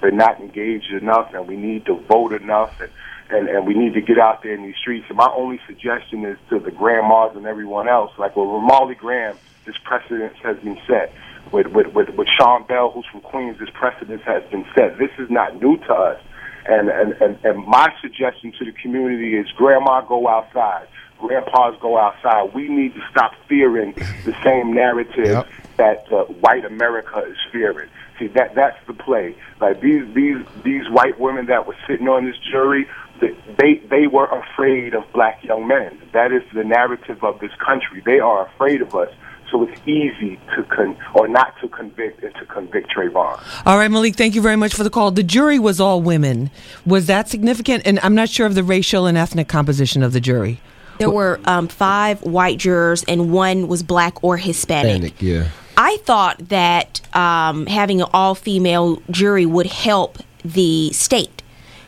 They're 0.00 0.10
not 0.10 0.40
engaged 0.40 0.92
enough, 0.92 1.32
and 1.32 1.46
we 1.46 1.56
need 1.56 1.86
to 1.86 1.94
vote 2.08 2.32
enough, 2.32 2.80
and, 2.80 2.90
and, 3.30 3.48
and 3.48 3.66
we 3.66 3.74
need 3.74 3.94
to 3.94 4.00
get 4.00 4.18
out 4.18 4.42
there 4.42 4.54
in 4.54 4.62
these 4.62 4.76
streets. 4.80 5.06
And 5.08 5.16
my 5.16 5.32
only 5.34 5.60
suggestion 5.66 6.24
is 6.24 6.36
to 6.50 6.58
the 6.58 6.70
grandmas 6.70 7.36
and 7.36 7.46
everyone 7.46 7.88
else, 7.88 8.10
like 8.18 8.34
with 8.36 8.46
Ramarley 8.46 8.96
Graham, 8.96 9.36
this 9.64 9.76
precedence 9.84 10.36
has 10.42 10.56
been 10.58 10.78
set. 10.86 11.12
With, 11.52 11.68
with, 11.68 11.88
with, 11.88 12.10
with 12.10 12.28
Sean 12.28 12.66
Bell, 12.66 12.90
who's 12.90 13.06
from 13.12 13.20
Queens, 13.20 13.58
this 13.60 13.68
precedence 13.72 14.22
has 14.24 14.42
been 14.50 14.64
set. 14.74 14.98
This 14.98 15.10
is 15.18 15.30
not 15.30 15.60
new 15.60 15.76
to 15.76 15.94
us. 15.94 16.20
And, 16.66 16.88
and, 16.88 17.12
and, 17.20 17.38
and 17.44 17.66
my 17.66 17.92
suggestion 18.00 18.52
to 18.58 18.64
the 18.64 18.72
community 18.72 19.36
is 19.36 19.46
grandma 19.52 20.00
go 20.00 20.26
outside, 20.26 20.88
grandpas 21.18 21.76
go 21.80 21.98
outside. 21.98 22.54
We 22.54 22.68
need 22.68 22.94
to 22.94 23.00
stop 23.10 23.32
fearing 23.48 23.92
the 24.24 24.34
same 24.42 24.72
narrative 24.72 25.46
that 25.76 26.10
uh, 26.10 26.24
white 26.24 26.64
America 26.64 27.24
is 27.28 27.36
fearing. 27.52 27.88
See 28.18 28.28
that 28.28 28.54
that's 28.54 28.78
the 28.86 28.94
play. 28.94 29.36
Like 29.60 29.80
these 29.80 30.04
these 30.14 30.36
these 30.62 30.88
white 30.88 31.18
women 31.18 31.46
that 31.46 31.66
were 31.66 31.76
sitting 31.86 32.08
on 32.08 32.24
this 32.24 32.36
jury, 32.50 32.86
they 33.20 33.82
they 33.90 34.06
were 34.06 34.26
afraid 34.26 34.94
of 34.94 35.04
black 35.12 35.42
young 35.42 35.66
men. 35.66 36.00
That 36.12 36.32
is 36.32 36.42
the 36.54 36.64
narrative 36.64 37.24
of 37.24 37.40
this 37.40 37.50
country. 37.58 38.02
They 38.04 38.20
are 38.20 38.46
afraid 38.46 38.82
of 38.82 38.94
us. 38.94 39.12
So 39.50 39.62
it's 39.62 39.80
easy 39.86 40.38
to 40.56 40.62
con 40.64 40.96
or 41.14 41.28
not 41.28 41.54
to 41.60 41.68
convict 41.68 42.22
and 42.22 42.34
to 42.36 42.46
convict 42.46 42.90
Trayvon. 42.94 43.42
All 43.66 43.78
right, 43.78 43.90
Malik, 43.90 44.16
thank 44.16 44.34
you 44.34 44.40
very 44.42 44.56
much 44.56 44.74
for 44.74 44.82
the 44.82 44.90
call. 44.90 45.10
The 45.10 45.22
jury 45.22 45.58
was 45.58 45.80
all 45.80 46.00
women. 46.02 46.50
Was 46.84 47.06
that 47.06 47.28
significant? 47.28 47.86
And 47.86 48.00
I'm 48.02 48.14
not 48.14 48.28
sure 48.28 48.46
of 48.46 48.54
the 48.54 48.64
racial 48.64 49.06
and 49.06 49.16
ethnic 49.16 49.48
composition 49.48 50.02
of 50.02 50.12
the 50.12 50.20
jury. 50.20 50.60
There 50.98 51.10
were 51.10 51.40
um, 51.44 51.68
five 51.68 52.22
white 52.22 52.58
jurors, 52.58 53.04
and 53.08 53.32
one 53.32 53.68
was 53.68 53.82
black 53.82 54.22
or 54.22 54.36
Hispanic. 54.36 54.92
Panic, 54.92 55.22
yeah. 55.22 55.48
I 55.76 55.96
thought 55.98 56.48
that 56.50 57.00
um, 57.16 57.66
having 57.66 58.00
an 58.00 58.08
all 58.12 58.34
female 58.34 59.02
jury 59.10 59.44
would 59.44 59.66
help 59.66 60.18
the 60.44 60.92
state 60.92 61.42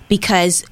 because 0.08 0.64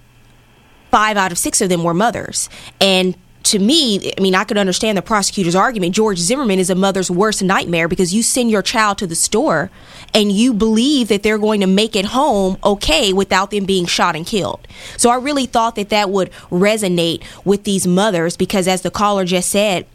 five 0.91 1.17
out 1.17 1.33
of 1.33 1.39
six 1.39 1.61
of 1.61 1.69
them 1.69 1.85
were 1.85 1.95
mothers. 1.95 2.49
And 2.81 3.17
to 3.45 3.59
me, 3.59 4.13
I 4.17 4.21
mean, 4.21 4.35
I 4.35 4.45
could 4.45 4.59
understand 4.59 4.97
the 4.97 5.03
prosecutor's 5.03 5.55
argument. 5.55 5.95
George 5.95 6.19
Zimmerman 6.19 6.59
is 6.59 6.71
a 6.71 6.75
mother's 6.75 7.11
worst 7.11 7.43
nightmare 7.43 7.89
because 7.89 8.15
you 8.15 8.23
send 8.23 8.51
your 8.51 8.63
child 8.63 8.99
to 8.99 9.07
the 9.07 9.15
store 9.15 9.71
and 10.15 10.33
you 10.33 10.55
believe 10.55 11.09
that 11.09 11.23
they're 11.23 11.39
going 11.39 11.61
to 11.61 11.67
make 11.67 11.95
it 11.95 12.07
home 12.07 12.57
okay 12.65 13.13
without 13.13 13.51
them 13.51 13.65
being 13.65 13.87
shot 13.87 14.17
and 14.17 14.27
killed. 14.27 14.67
So 14.97 15.11
I 15.11 15.17
really 15.17 15.47
thought 15.47 15.77
that 15.77 15.91
that 15.91 16.11
would 16.11 16.31
resonate 16.51 17.23
with 17.45 17.65
these 17.65 17.87
mothers 17.87 18.37
because, 18.37 18.67
as 18.67 18.83
the 18.83 18.91
caller 18.91 19.25
just 19.25 19.51
said, 19.51 19.87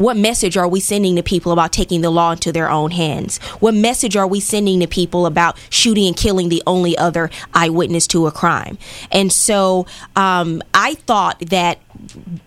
what 0.00 0.16
message 0.16 0.56
are 0.56 0.66
we 0.66 0.80
sending 0.80 1.14
to 1.16 1.22
people 1.22 1.52
about 1.52 1.74
taking 1.74 2.00
the 2.00 2.08
law 2.08 2.32
into 2.32 2.50
their 2.52 2.70
own 2.70 2.90
hands? 2.90 3.36
What 3.60 3.74
message 3.74 4.16
are 4.16 4.26
we 4.26 4.40
sending 4.40 4.80
to 4.80 4.86
people 4.86 5.26
about 5.26 5.58
shooting 5.68 6.06
and 6.06 6.16
killing 6.16 6.48
the 6.48 6.62
only 6.66 6.96
other 6.96 7.28
eyewitness 7.52 8.06
to 8.06 8.26
a 8.26 8.32
crime? 8.32 8.78
And 9.12 9.30
so 9.30 9.84
um, 10.16 10.62
I 10.72 10.94
thought 10.94 11.40
that 11.50 11.80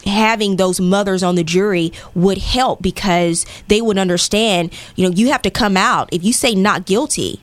having 0.03 0.55
those 0.55 0.81
mothers 0.81 1.21
on 1.21 1.35
the 1.35 1.43
jury 1.43 1.93
would 2.15 2.39
help 2.39 2.81
because 2.81 3.45
they 3.67 3.81
would 3.81 3.99
understand, 3.99 4.73
you 4.95 5.07
know, 5.07 5.15
you 5.15 5.31
have 5.31 5.43
to 5.43 5.51
come 5.51 5.77
out. 5.77 6.09
If 6.11 6.23
you 6.23 6.33
say 6.33 6.55
not 6.55 6.87
guilty, 6.87 7.39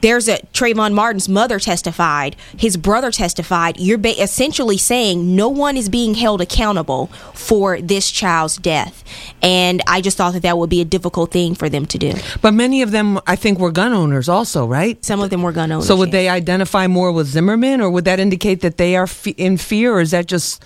there's 0.00 0.28
a 0.28 0.38
Trayvon 0.52 0.94
Martin's 0.94 1.28
mother 1.28 1.58
testified, 1.58 2.36
his 2.56 2.76
brother 2.76 3.10
testified. 3.10 3.78
You're 3.80 3.98
ba- 3.98 4.20
essentially 4.22 4.76
saying 4.78 5.34
no 5.36 5.48
one 5.48 5.76
is 5.76 5.88
being 5.88 6.14
held 6.14 6.40
accountable 6.40 7.06
for 7.34 7.80
this 7.80 8.10
child's 8.10 8.56
death, 8.56 9.04
and 9.42 9.82
I 9.86 10.00
just 10.00 10.16
thought 10.16 10.32
that 10.34 10.42
that 10.42 10.58
would 10.58 10.70
be 10.70 10.80
a 10.80 10.84
difficult 10.84 11.32
thing 11.32 11.54
for 11.54 11.68
them 11.68 11.86
to 11.86 11.98
do. 11.98 12.12
But 12.42 12.52
many 12.54 12.82
of 12.82 12.90
them, 12.90 13.18
I 13.26 13.36
think, 13.36 13.58
were 13.58 13.70
gun 13.72 13.92
owners 13.92 14.28
also, 14.28 14.66
right? 14.66 15.02
Some 15.04 15.20
of 15.20 15.30
them 15.30 15.42
were 15.42 15.52
gun 15.52 15.72
owners. 15.72 15.86
So 15.86 15.96
would 15.96 16.10
they 16.12 16.28
identify 16.28 16.86
more 16.86 17.10
with 17.12 17.26
Zimmerman, 17.26 17.80
or 17.80 17.90
would 17.90 18.04
that 18.04 18.20
indicate 18.20 18.60
that 18.60 18.76
they 18.76 18.96
are 18.96 19.06
fe- 19.06 19.34
in 19.36 19.56
fear, 19.56 19.94
or 19.94 20.00
is 20.00 20.10
that 20.12 20.26
just 20.26 20.62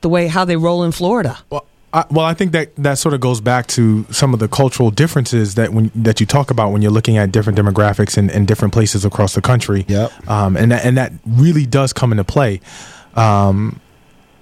the 0.00 0.08
way 0.08 0.26
how 0.28 0.44
they 0.44 0.56
roll 0.56 0.82
in 0.82 0.92
Florida? 0.92 1.38
Well, 1.50 1.66
I, 1.92 2.04
well, 2.10 2.24
I 2.24 2.34
think 2.34 2.52
that 2.52 2.74
that 2.76 2.98
sort 2.98 3.14
of 3.14 3.20
goes 3.20 3.40
back 3.40 3.66
to 3.68 4.04
some 4.10 4.32
of 4.32 4.38
the 4.38 4.46
cultural 4.46 4.90
differences 4.90 5.56
that 5.56 5.72
when 5.72 5.90
that 5.94 6.20
you 6.20 6.26
talk 6.26 6.50
about 6.50 6.70
when 6.70 6.82
you're 6.82 6.92
looking 6.92 7.16
at 7.16 7.32
different 7.32 7.58
demographics 7.58 8.16
in, 8.16 8.30
in 8.30 8.46
different 8.46 8.72
places 8.72 9.04
across 9.04 9.34
the 9.34 9.40
country. 9.40 9.84
Yep. 9.88 10.28
Um, 10.28 10.56
and 10.56 10.70
that, 10.70 10.84
and 10.84 10.96
that 10.96 11.12
really 11.26 11.66
does 11.66 11.92
come 11.92 12.12
into 12.12 12.24
play. 12.24 12.60
Um, 13.14 13.80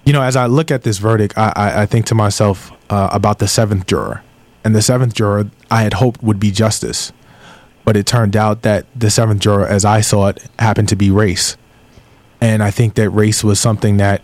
you 0.05 0.13
know, 0.13 0.21
as 0.21 0.35
I 0.35 0.45
look 0.45 0.69
at 0.69 0.83
this 0.83 0.99
verdict, 0.99 1.37
I, 1.37 1.53
I, 1.55 1.81
I 1.81 1.85
think 1.85 2.05
to 2.07 2.15
myself 2.15 2.71
uh, 2.89 3.09
about 3.11 3.39
the 3.39 3.47
seventh 3.47 3.87
juror. 3.87 4.23
And 4.63 4.75
the 4.75 4.81
seventh 4.81 5.13
juror, 5.15 5.49
I 5.71 5.83
had 5.83 5.93
hoped 5.93 6.21
would 6.21 6.39
be 6.39 6.51
justice. 6.51 7.11
But 7.83 7.97
it 7.97 8.05
turned 8.05 8.35
out 8.35 8.61
that 8.61 8.85
the 8.95 9.09
seventh 9.09 9.41
juror, 9.41 9.65
as 9.65 9.85
I 9.85 10.01
saw 10.01 10.27
it, 10.27 10.43
happened 10.59 10.89
to 10.89 10.95
be 10.95 11.09
race. 11.09 11.57
And 12.41 12.61
I 12.61 12.69
think 12.69 12.93
that 12.95 13.09
race 13.09 13.43
was 13.43 13.59
something 13.59 13.97
that 13.97 14.23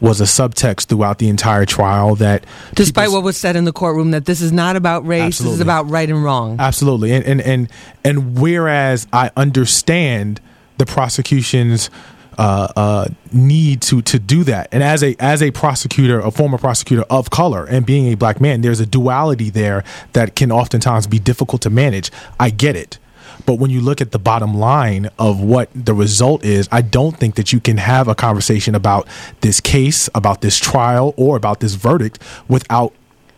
was 0.00 0.20
a 0.20 0.24
subtext 0.24 0.86
throughout 0.86 1.18
the 1.18 1.28
entire 1.28 1.64
trial 1.64 2.16
that 2.16 2.44
Despite 2.74 3.10
what 3.10 3.22
was 3.22 3.36
said 3.36 3.56
in 3.56 3.64
the 3.64 3.72
courtroom, 3.72 4.10
that 4.10 4.26
this 4.26 4.40
is 4.40 4.52
not 4.52 4.76
about 4.76 5.06
race, 5.06 5.38
this 5.38 5.52
is 5.52 5.60
about 5.60 5.88
right 5.88 6.08
and 6.08 6.22
wrong. 6.22 6.56
Absolutely. 6.58 7.12
And 7.12 7.24
and 7.24 7.40
and, 7.40 7.68
and 8.04 8.38
whereas 8.38 9.06
I 9.12 9.30
understand 9.36 10.40
the 10.78 10.86
prosecution's 10.86 11.90
uh, 12.38 12.68
uh, 12.76 13.08
need 13.32 13.80
to 13.80 14.02
to 14.02 14.18
do 14.18 14.44
that, 14.44 14.68
and 14.70 14.82
as 14.82 15.02
a 15.02 15.16
as 15.18 15.42
a 15.42 15.50
prosecutor, 15.50 16.20
a 16.20 16.30
former 16.30 16.58
prosecutor 16.58 17.02
of 17.08 17.30
color, 17.30 17.64
and 17.64 17.86
being 17.86 18.12
a 18.12 18.14
black 18.14 18.40
man, 18.42 18.60
there's 18.60 18.80
a 18.80 18.84
duality 18.84 19.48
there 19.48 19.84
that 20.12 20.36
can 20.36 20.52
oftentimes 20.52 21.06
be 21.06 21.18
difficult 21.18 21.62
to 21.62 21.70
manage. 21.70 22.10
I 22.38 22.50
get 22.50 22.76
it. 22.76 22.98
But 23.44 23.54
when 23.54 23.70
you 23.70 23.80
look 23.80 24.00
at 24.00 24.12
the 24.12 24.18
bottom 24.18 24.54
line 24.54 25.10
of 25.18 25.40
what 25.40 25.68
the 25.74 25.94
result 25.94 26.44
is, 26.44 26.68
I 26.72 26.82
don't 26.82 27.16
think 27.16 27.34
that 27.34 27.52
you 27.52 27.60
can 27.60 27.76
have 27.76 28.08
a 28.08 28.14
conversation 28.14 28.74
about 28.74 29.06
this 29.40 29.60
case, 29.60 30.08
about 30.14 30.40
this 30.40 30.58
trial, 30.58 31.14
or 31.16 31.36
about 31.36 31.60
this 31.60 31.74
verdict 31.74 32.18
without 32.48 32.92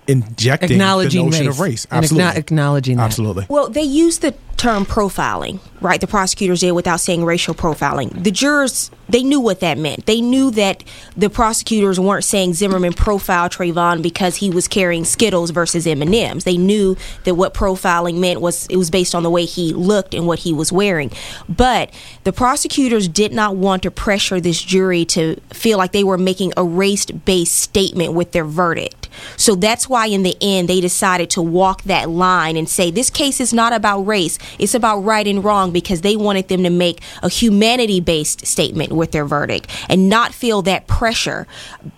injecting 0.09 0.73
Acknowledging 0.73 1.27
the 1.27 1.31
notion 1.31 1.47
race. 1.47 1.55
of 1.55 1.61
race. 1.61 1.85
And 1.91 1.99
Absolutely. 1.99 2.31
acknow- 2.33 2.37
acknowledging 2.37 2.97
that. 2.97 3.03
Absolutely. 3.05 3.47
Well, 3.49 3.69
they 3.69 3.83
used 3.83 4.23
the 4.23 4.35
term 4.57 4.85
profiling, 4.85 5.61
right? 5.81 6.01
The 6.01 6.09
prosecutors 6.09 6.61
did 6.63 6.73
without 6.73 6.99
saying 6.99 7.25
racial 7.25 7.55
profiling. 7.55 8.25
The 8.25 8.33
jurors, 8.33 8.91
they 9.09 9.23
knew 9.23 9.39
what 9.39 9.61
that 9.61 9.79
meant. 9.79 10.07
They 10.07 10.21
knew 10.21 10.51
that 10.51 10.83
the 11.17 11.31
prosecutors 11.31 12.01
weren't 12.01 12.25
saying 12.25 12.55
Zimmerman 12.55 12.93
profiled 12.95 13.53
Trayvon 13.53 14.03
because 14.03 14.35
he 14.35 14.51
was 14.51 14.67
carrying 14.67 15.05
Skittles 15.05 15.51
versus 15.51 15.87
M&Ms. 15.87 16.43
They 16.43 16.57
knew 16.57 16.97
that 17.23 17.37
what 17.37 17.55
profiling 17.55 18.17
meant 18.19 18.41
was 18.41 18.67
it 18.67 18.77
was 18.77 18.91
based 18.91 19.15
on 19.15 19.23
the 19.23 19.31
way 19.31 19.45
he 19.45 19.73
looked 19.73 20.13
and 20.13 20.27
what 20.27 20.41
he 20.41 20.53
was 20.53 20.73
wearing. 20.73 21.13
But 21.49 21.93
the 22.25 22.33
prosecutors 22.33 23.07
did 23.07 23.33
not 23.33 23.55
want 23.55 23.85
to 23.85 23.93
pressure 23.93 24.41
this 24.41 24.61
jury 24.61 25.05
to 25.05 25.37
feel 25.53 25.79
like 25.79 25.93
they 25.93 26.03
were 26.03 26.19
making 26.19 26.53
a 26.57 26.65
race-based 26.65 27.57
statement 27.57 28.13
with 28.15 28.33
their 28.33 28.45
verdict. 28.45 28.98
So 29.37 29.55
that's 29.55 29.89
why 29.89 30.07
in 30.07 30.23
the 30.23 30.37
end 30.41 30.69
they 30.69 30.81
decided 30.81 31.31
to 31.31 31.43
walk 31.43 31.83
that 31.85 32.09
line 32.11 32.57
and 32.57 32.69
say 32.69 32.91
this 32.91 33.11
case 33.11 33.41
is 33.41 33.53
not 33.53 33.73
about 33.73 34.03
race, 34.03 34.39
it's 34.59 34.75
about 34.75 34.99
right 35.01 35.27
and 35.27 35.43
wrong 35.43 35.73
because 35.73 36.01
they 36.03 36.17
wanted 36.17 36.49
them 36.49 36.63
to 36.63 36.71
make 36.71 37.01
a 37.23 37.29
humanity 37.29 38.01
based 38.01 38.47
statement 38.47 38.93
with 38.93 39.13
their 39.13 39.25
verdict 39.25 39.69
and 39.89 40.09
not 40.09 40.33
feel 40.33 40.63
that 40.63 40.87
pressure 40.87 41.47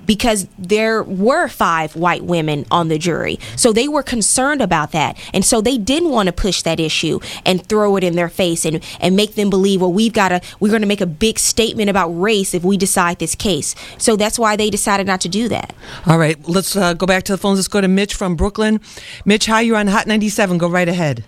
because 0.06 0.48
there 0.58 1.02
were 1.02 1.48
five 1.48 1.96
white 1.96 2.24
women 2.24 2.66
on 2.70 2.88
the 2.88 2.98
jury. 2.98 3.38
So 3.56 3.72
they 3.72 3.88
were 3.88 4.02
concerned 4.02 4.60
about 4.60 4.92
that. 4.92 5.18
And 5.32 5.44
so 5.44 5.60
they 5.60 5.78
didn't 5.78 6.10
want 6.10 6.26
to 6.26 6.32
push 6.32 6.62
that 6.62 6.80
issue 6.80 7.20
and 7.44 7.64
throw 7.66 7.96
it 7.96 8.04
in 8.04 8.16
their 8.16 8.28
face 8.28 8.64
and, 8.64 8.84
and 9.00 9.16
make 9.16 9.34
them 9.34 9.50
believe, 9.50 9.80
well, 9.80 9.92
we've 9.92 10.12
got 10.12 10.30
to, 10.30 10.40
we're 10.58 10.70
going 10.70 10.82
to 10.82 10.88
make 10.88 11.00
a 11.00 11.06
big 11.06 11.38
statement 11.38 11.90
about 11.90 12.08
race 12.08 12.54
if 12.54 12.64
we 12.64 12.76
decide 12.76 13.18
this 13.18 13.34
case. 13.34 13.74
So 13.98 14.16
that's 14.16 14.38
why 14.38 14.56
they 14.56 14.70
decided 14.70 15.06
not 15.06 15.20
to 15.22 15.28
do 15.28 15.48
that. 15.48 15.74
All 16.06 16.18
right, 16.18 16.36
let's 16.48 16.76
uh, 16.76 16.94
go 16.94 17.06
back 17.06 17.09
to 17.18 17.32
the 17.32 17.38
phones. 17.38 17.58
Let's 17.58 17.68
go 17.68 17.80
to 17.80 17.88
Mitch 17.88 18.14
from 18.14 18.36
Brooklyn. 18.36 18.80
Mitch, 19.24 19.46
hi, 19.46 19.62
you're 19.62 19.76
on 19.76 19.88
Hot 19.88 20.06
97. 20.06 20.58
Go 20.58 20.68
right 20.68 20.88
ahead. 20.88 21.24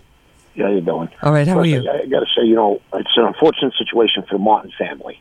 Yeah, 0.55 0.67
how 0.67 0.71
you 0.73 0.81
doing? 0.81 1.09
All 1.23 1.33
right, 1.33 1.49
how 1.49 1.59
are 1.59 1.67
you? 1.67 1.89
I, 1.89 2.03
I 2.03 2.07
got 2.07 2.21
to 2.21 2.27
say, 2.27 2.45
you 2.45 2.55
know, 2.55 2.81
it's 2.95 3.17
an 3.17 3.25
unfortunate 3.25 3.75
situation 3.77 4.23
for 4.23 4.37
the 4.37 4.39
Martin 4.39 4.73
family. 4.79 5.21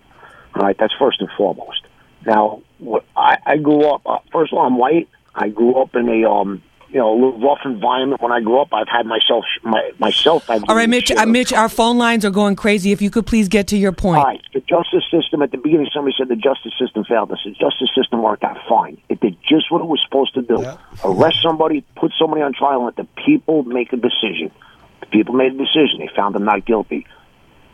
All 0.55 0.61
right, 0.61 0.77
that's 0.77 0.93
first 0.99 1.21
and 1.21 1.29
foremost. 1.37 1.87
Now, 2.25 2.61
what 2.77 3.05
I, 3.15 3.37
I 3.45 3.57
grew 3.57 3.85
up. 3.85 4.01
Uh, 4.05 4.19
first 4.31 4.51
of 4.51 4.59
all, 4.59 4.65
I'm 4.65 4.77
white. 4.77 5.09
I 5.33 5.49
grew 5.49 5.81
up 5.81 5.95
in 5.95 6.09
a 6.09 6.29
um, 6.29 6.61
you 6.91 6.99
know, 6.99 7.13
a 7.13 7.15
little 7.15 7.39
rough 7.39 7.59
environment. 7.63 8.21
When 8.21 8.33
I 8.33 8.41
grew 8.41 8.59
up, 8.59 8.73
I've 8.73 8.87
had 8.87 9.05
myself, 9.05 9.45
my 9.63 9.91
myself. 9.97 10.49
I've 10.49 10.63
All 10.67 10.75
right, 10.75 10.89
Mitch, 10.89 11.09
uh. 11.09 11.25
Mitch, 11.25 11.53
our 11.53 11.69
phone 11.69 11.97
lines 11.97 12.25
are 12.25 12.31
going 12.31 12.57
crazy. 12.57 12.91
If 12.91 13.01
you 13.01 13.09
could 13.09 13.25
please 13.25 13.47
get 13.47 13.67
to 13.67 13.77
your 13.77 13.93
point. 13.93 14.19
All 14.19 14.25
right, 14.25 14.41
the 14.53 14.59
justice 14.59 15.03
system. 15.09 15.41
At 15.41 15.51
the 15.51 15.57
beginning, 15.57 15.87
somebody 15.93 16.15
said 16.17 16.27
the 16.27 16.35
justice 16.35 16.73
system 16.77 17.05
failed 17.05 17.31
us. 17.31 17.39
The 17.45 17.51
justice 17.51 17.89
system 17.95 18.21
worked 18.21 18.43
out 18.43 18.57
fine. 18.67 18.97
It 19.07 19.21
did 19.21 19.37
just 19.47 19.71
what 19.71 19.81
it 19.81 19.87
was 19.87 20.01
supposed 20.03 20.33
to 20.33 20.41
do: 20.41 20.65
arrest 21.05 21.37
somebody, 21.41 21.85
put 21.95 22.11
somebody 22.19 22.41
on 22.41 22.53
trial, 22.53 22.85
and 22.85 22.85
let 22.85 22.95
the 22.97 23.07
people 23.25 23.63
make 23.63 23.93
a 23.93 23.97
decision. 23.97 24.51
The 24.99 25.05
people 25.07 25.33
made 25.35 25.53
a 25.53 25.57
decision. 25.57 25.99
They 25.99 26.09
found 26.13 26.35
them 26.35 26.43
not 26.43 26.65
guilty. 26.65 27.07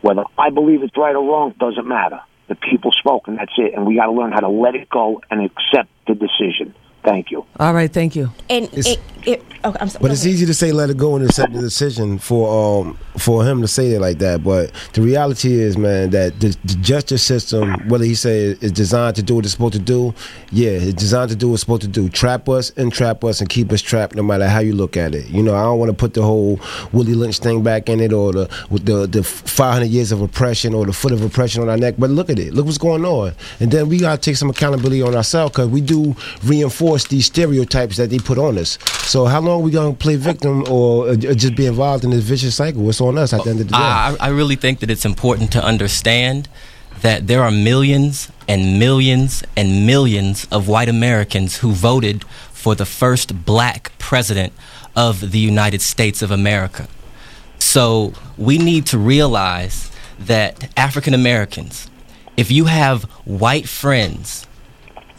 Whether 0.00 0.22
I 0.38 0.50
believe 0.50 0.84
it's 0.84 0.96
right 0.96 1.14
or 1.14 1.24
wrong 1.24 1.54
doesn't 1.58 1.86
matter. 1.86 2.20
The 2.46 2.54
people 2.54 2.92
spoke, 2.92 3.26
and 3.26 3.36
that's 3.36 3.52
it. 3.58 3.74
And 3.74 3.84
we 3.84 3.96
got 3.96 4.06
to 4.06 4.12
learn 4.12 4.32
how 4.32 4.40
to 4.40 4.48
let 4.48 4.74
it 4.74 4.88
go 4.88 5.20
and 5.30 5.44
accept 5.44 5.90
the 6.06 6.14
decision. 6.14 6.74
Thank 7.04 7.30
you. 7.30 7.46
All 7.58 7.72
right, 7.74 7.92
thank 7.92 8.16
you. 8.16 8.30
And 8.50 8.68
it, 8.72 8.98
it, 9.24 9.44
oh, 9.64 9.74
I'm 9.80 9.88
sorry. 9.88 10.02
But 10.02 10.10
it's 10.10 10.26
easy 10.26 10.46
to 10.46 10.54
say 10.54 10.72
let 10.72 10.90
it 10.90 10.96
go 10.96 11.16
and 11.16 11.24
accept 11.24 11.52
the 11.52 11.60
decision 11.60 12.18
for 12.18 12.82
um 12.82 12.98
for 13.18 13.44
him 13.44 13.60
to 13.62 13.68
say 13.68 13.92
it 13.92 14.00
like 14.00 14.18
that. 14.18 14.42
But 14.44 14.72
the 14.92 15.02
reality 15.02 15.52
is, 15.54 15.76
man, 15.76 16.10
that 16.10 16.40
the, 16.40 16.56
the 16.64 16.74
justice 16.80 17.22
system, 17.22 17.88
whether 17.88 18.04
he 18.04 18.14
say 18.14 18.56
is 18.60 18.72
designed 18.72 19.16
to 19.16 19.22
do 19.22 19.36
what 19.36 19.44
it's 19.44 19.52
supposed 19.52 19.74
to 19.74 19.78
do, 19.78 20.14
yeah, 20.50 20.70
it's 20.70 20.94
designed 20.94 21.30
to 21.30 21.36
do 21.36 21.48
what 21.48 21.54
it's 21.54 21.60
supposed 21.60 21.82
to 21.82 21.88
do. 21.88 22.08
Trap 22.08 22.48
us, 22.48 22.70
entrap 22.70 23.24
us, 23.24 23.40
and 23.40 23.48
keep 23.48 23.72
us 23.72 23.80
trapped, 23.82 24.14
no 24.14 24.22
matter 24.22 24.48
how 24.48 24.60
you 24.60 24.74
look 24.74 24.96
at 24.96 25.14
it. 25.14 25.26
You 25.28 25.42
know, 25.42 25.54
I 25.54 25.62
don't 25.62 25.78
want 25.78 25.90
to 25.90 25.96
put 25.96 26.14
the 26.14 26.22
whole 26.22 26.60
Willie 26.92 27.14
Lynch 27.14 27.38
thing 27.38 27.62
back 27.62 27.88
in 27.88 28.00
it, 28.00 28.12
or 28.12 28.32
the 28.32 28.50
with 28.70 28.86
the 28.86 29.06
the 29.06 29.22
500 29.22 29.86
years 29.86 30.12
of 30.12 30.20
oppression, 30.20 30.74
or 30.74 30.84
the 30.86 30.92
foot 30.92 31.12
of 31.12 31.22
oppression 31.22 31.62
on 31.62 31.68
our 31.68 31.76
neck. 31.76 31.94
But 31.98 32.10
look 32.10 32.30
at 32.30 32.38
it, 32.38 32.54
look 32.54 32.66
what's 32.66 32.78
going 32.78 33.04
on, 33.04 33.34
and 33.60 33.70
then 33.70 33.88
we 33.88 33.98
gotta 33.98 34.20
take 34.20 34.36
some 34.36 34.50
accountability 34.50 35.02
on 35.02 35.14
ourselves 35.14 35.52
because 35.52 35.68
we 35.68 35.80
do 35.80 36.14
reinforce 36.44 36.87
these 36.96 37.26
stereotypes 37.26 37.96
that 37.96 38.10
they 38.10 38.18
put 38.18 38.38
on 38.38 38.58
us. 38.58 38.78
So 39.02 39.26
how 39.26 39.40
long 39.40 39.60
are 39.60 39.64
we 39.64 39.70
gonna 39.70 39.94
play 39.94 40.16
victim 40.16 40.64
or 40.70 41.08
uh, 41.10 41.16
just 41.16 41.54
be 41.54 41.66
involved 41.66 42.04
in 42.04 42.10
this 42.10 42.24
vicious 42.24 42.54
cycle? 42.54 42.88
It's 42.88 43.00
on 43.00 43.18
us 43.18 43.32
at 43.32 43.44
the 43.44 43.50
end 43.50 43.60
of 43.60 43.68
the 43.68 43.72
day. 43.72 43.78
I, 43.78 44.16
I 44.20 44.28
really 44.28 44.56
think 44.56 44.80
that 44.80 44.90
it's 44.90 45.04
important 45.04 45.52
to 45.52 45.64
understand 45.64 46.48
that 47.02 47.26
there 47.26 47.42
are 47.42 47.50
millions 47.50 48.30
and 48.48 48.78
millions 48.78 49.44
and 49.56 49.86
millions 49.86 50.46
of 50.50 50.66
white 50.68 50.88
Americans 50.88 51.58
who 51.58 51.72
voted 51.72 52.24
for 52.52 52.74
the 52.74 52.86
first 52.86 53.44
black 53.44 53.92
president 53.98 54.52
of 54.96 55.30
the 55.30 55.38
United 55.38 55.80
States 55.80 56.22
of 56.22 56.30
America. 56.30 56.88
So 57.58 58.12
we 58.36 58.58
need 58.58 58.86
to 58.86 58.98
realize 58.98 59.92
that 60.18 60.72
African 60.76 61.14
Americans, 61.14 61.88
if 62.36 62.50
you 62.50 62.64
have 62.64 63.04
white 63.24 63.68
friends, 63.68 64.47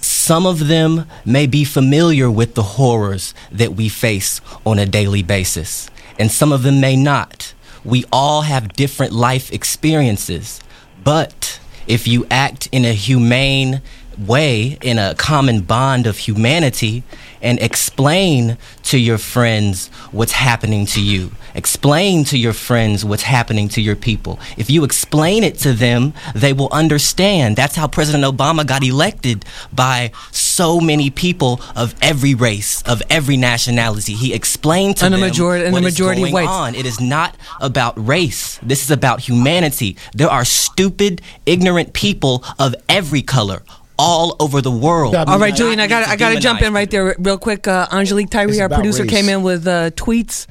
some 0.01 0.45
of 0.45 0.67
them 0.67 1.05
may 1.25 1.47
be 1.47 1.63
familiar 1.63 2.29
with 2.29 2.55
the 2.55 2.63
horrors 2.63 3.33
that 3.51 3.73
we 3.73 3.89
face 3.89 4.41
on 4.65 4.79
a 4.79 4.85
daily 4.85 5.23
basis, 5.23 5.89
and 6.17 6.31
some 6.31 6.51
of 6.51 6.63
them 6.63 6.79
may 6.79 6.95
not. 6.95 7.53
We 7.83 8.05
all 8.11 8.41
have 8.41 8.73
different 8.73 9.13
life 9.13 9.51
experiences, 9.51 10.61
but 11.03 11.59
if 11.87 12.07
you 12.07 12.27
act 12.29 12.67
in 12.71 12.85
a 12.85 12.93
humane 12.93 13.81
way, 14.17 14.77
in 14.81 14.99
a 14.99 15.15
common 15.15 15.61
bond 15.61 16.05
of 16.05 16.17
humanity, 16.17 17.03
and 17.41 17.59
explain 17.61 18.57
to 18.83 18.97
your 18.97 19.17
friends 19.17 19.87
what's 20.11 20.31
happening 20.33 20.85
to 20.87 21.01
you. 21.01 21.31
Explain 21.55 22.23
to 22.25 22.37
your 22.37 22.53
friends 22.53 23.03
what's 23.03 23.23
happening 23.23 23.67
to 23.69 23.81
your 23.81 23.95
people. 23.95 24.39
If 24.57 24.69
you 24.69 24.83
explain 24.83 25.43
it 25.43 25.55
to 25.59 25.73
them, 25.73 26.13
they 26.35 26.53
will 26.53 26.69
understand. 26.71 27.55
That's 27.55 27.75
how 27.75 27.87
President 27.87 28.23
Obama 28.23 28.65
got 28.65 28.83
elected 28.83 29.45
by 29.73 30.11
so 30.31 30.79
many 30.79 31.09
people 31.09 31.59
of 31.75 31.95
every 32.01 32.35
race, 32.35 32.81
of 32.83 33.01
every 33.09 33.37
nationality. 33.37 34.13
He 34.13 34.33
explained 34.33 34.97
to 34.97 35.05
And 35.05 35.13
a 35.15 35.17
them 35.17 35.27
majority- 35.27 35.65
and 35.65 35.73
a 35.73 35.73
what 35.73 35.83
is 35.83 35.93
majority 35.93 36.23
of 36.23 36.31
going 36.31 36.47
on. 36.47 36.75
It 36.75 36.85
is 36.85 36.99
not 36.99 37.35
about 37.59 37.93
race. 38.07 38.59
This 38.61 38.83
is 38.83 38.91
about 38.91 39.21
humanity. 39.21 39.97
There 40.13 40.29
are 40.29 40.45
stupid, 40.45 41.21
ignorant 41.45 41.93
people 41.93 42.43
of 42.57 42.75
every 42.87 43.21
color 43.21 43.63
all 43.99 44.35
over 44.39 44.61
the 44.61 44.71
world. 44.71 45.13
All 45.15 45.37
right, 45.37 45.53
Do 45.53 45.57
Julian, 45.57 45.77
not 45.77 45.83
I 45.83 45.87
got 45.87 45.99
need 46.07 46.13
I 46.13 46.15
got 46.15 46.29
to 46.33 46.39
jump 46.39 46.61
in 46.61 46.73
right 46.73 46.89
there 46.89 47.15
real 47.19 47.37
quick. 47.37 47.67
Uh, 47.67 47.87
Angelique 47.91 48.29
Tyree, 48.31 48.51
It's 48.51 48.59
our 48.61 48.69
producer, 48.69 49.03
race. 49.03 49.11
came 49.11 49.29
in 49.29 49.43
with 49.43 49.67
uh, 49.67 49.91
tweets. 49.91 50.47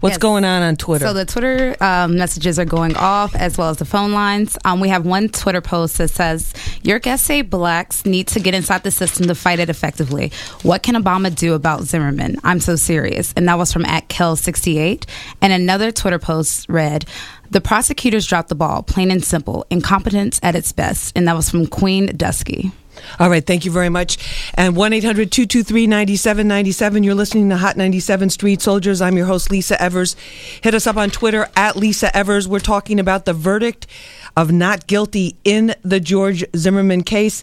What's 0.00 0.12
Yes. 0.16 0.18
going 0.18 0.44
on 0.44 0.62
on 0.62 0.76
Twitter? 0.76 1.06
So 1.06 1.14
the 1.14 1.24
Twitter 1.24 1.74
um, 1.82 2.18
messages 2.18 2.58
are 2.58 2.66
going 2.66 2.94
off 2.96 3.34
as 3.34 3.56
well 3.56 3.70
as 3.70 3.78
the 3.78 3.86
phone 3.86 4.12
lines. 4.12 4.58
Um, 4.62 4.78
we 4.78 4.90
have 4.90 5.06
one 5.06 5.30
Twitter 5.30 5.62
post 5.62 5.96
that 5.96 6.08
says, 6.08 6.52
"Your 6.82 6.98
guests 6.98 7.26
say 7.26 7.40
blacks 7.40 8.04
need 8.04 8.28
to 8.28 8.38
get 8.40 8.54
inside 8.54 8.82
the 8.82 8.90
system 8.90 9.26
to 9.26 9.34
fight 9.34 9.58
it 9.58 9.70
effectively. 9.70 10.32
What 10.62 10.82
can 10.82 10.96
Obama 11.02 11.34
do 11.34 11.54
about 11.54 11.84
Zimmerman? 11.84 12.36
I'm 12.44 12.60
so 12.60 12.76
serious." 12.76 13.32
And 13.38 13.48
that 13.48 13.56
was 13.56 13.72
from 13.72 13.86
at 13.86 14.06
Kel68. 14.10 15.06
And 15.40 15.52
another 15.52 15.90
Twitter 15.90 16.18
post 16.18 16.68
read. 16.68 17.06
The 17.50 17.60
prosecutors 17.60 18.26
dropped 18.26 18.48
the 18.48 18.54
ball, 18.54 18.82
plain 18.82 19.10
and 19.10 19.24
simple. 19.24 19.66
Incompetence 19.70 20.40
at 20.42 20.54
its 20.54 20.72
best. 20.72 21.16
And 21.16 21.26
that 21.28 21.36
was 21.36 21.50
from 21.50 21.66
Queen 21.66 22.06
Dusky. 22.16 22.72
All 23.18 23.30
right, 23.30 23.46
thank 23.46 23.64
you 23.64 23.70
very 23.70 23.88
much. 23.88 24.18
And 24.54 24.76
1 24.76 24.92
800 24.92 25.30
223 25.30 25.86
9797. 25.86 27.02
You're 27.02 27.14
listening 27.14 27.48
to 27.50 27.56
Hot 27.56 27.76
97 27.76 28.30
Street 28.30 28.62
Soldiers. 28.62 29.00
I'm 29.00 29.16
your 29.16 29.26
host, 29.26 29.50
Lisa 29.50 29.80
Evers. 29.80 30.16
Hit 30.62 30.74
us 30.74 30.86
up 30.86 30.96
on 30.96 31.10
Twitter 31.10 31.48
at 31.56 31.76
Lisa 31.76 32.14
Evers. 32.16 32.48
We're 32.48 32.58
talking 32.58 32.98
about 33.00 33.24
the 33.24 33.32
verdict 33.32 33.86
of 34.36 34.52
not 34.52 34.86
guilty 34.86 35.36
in 35.44 35.74
the 35.82 36.00
George 36.00 36.44
Zimmerman 36.54 37.02
case. 37.02 37.42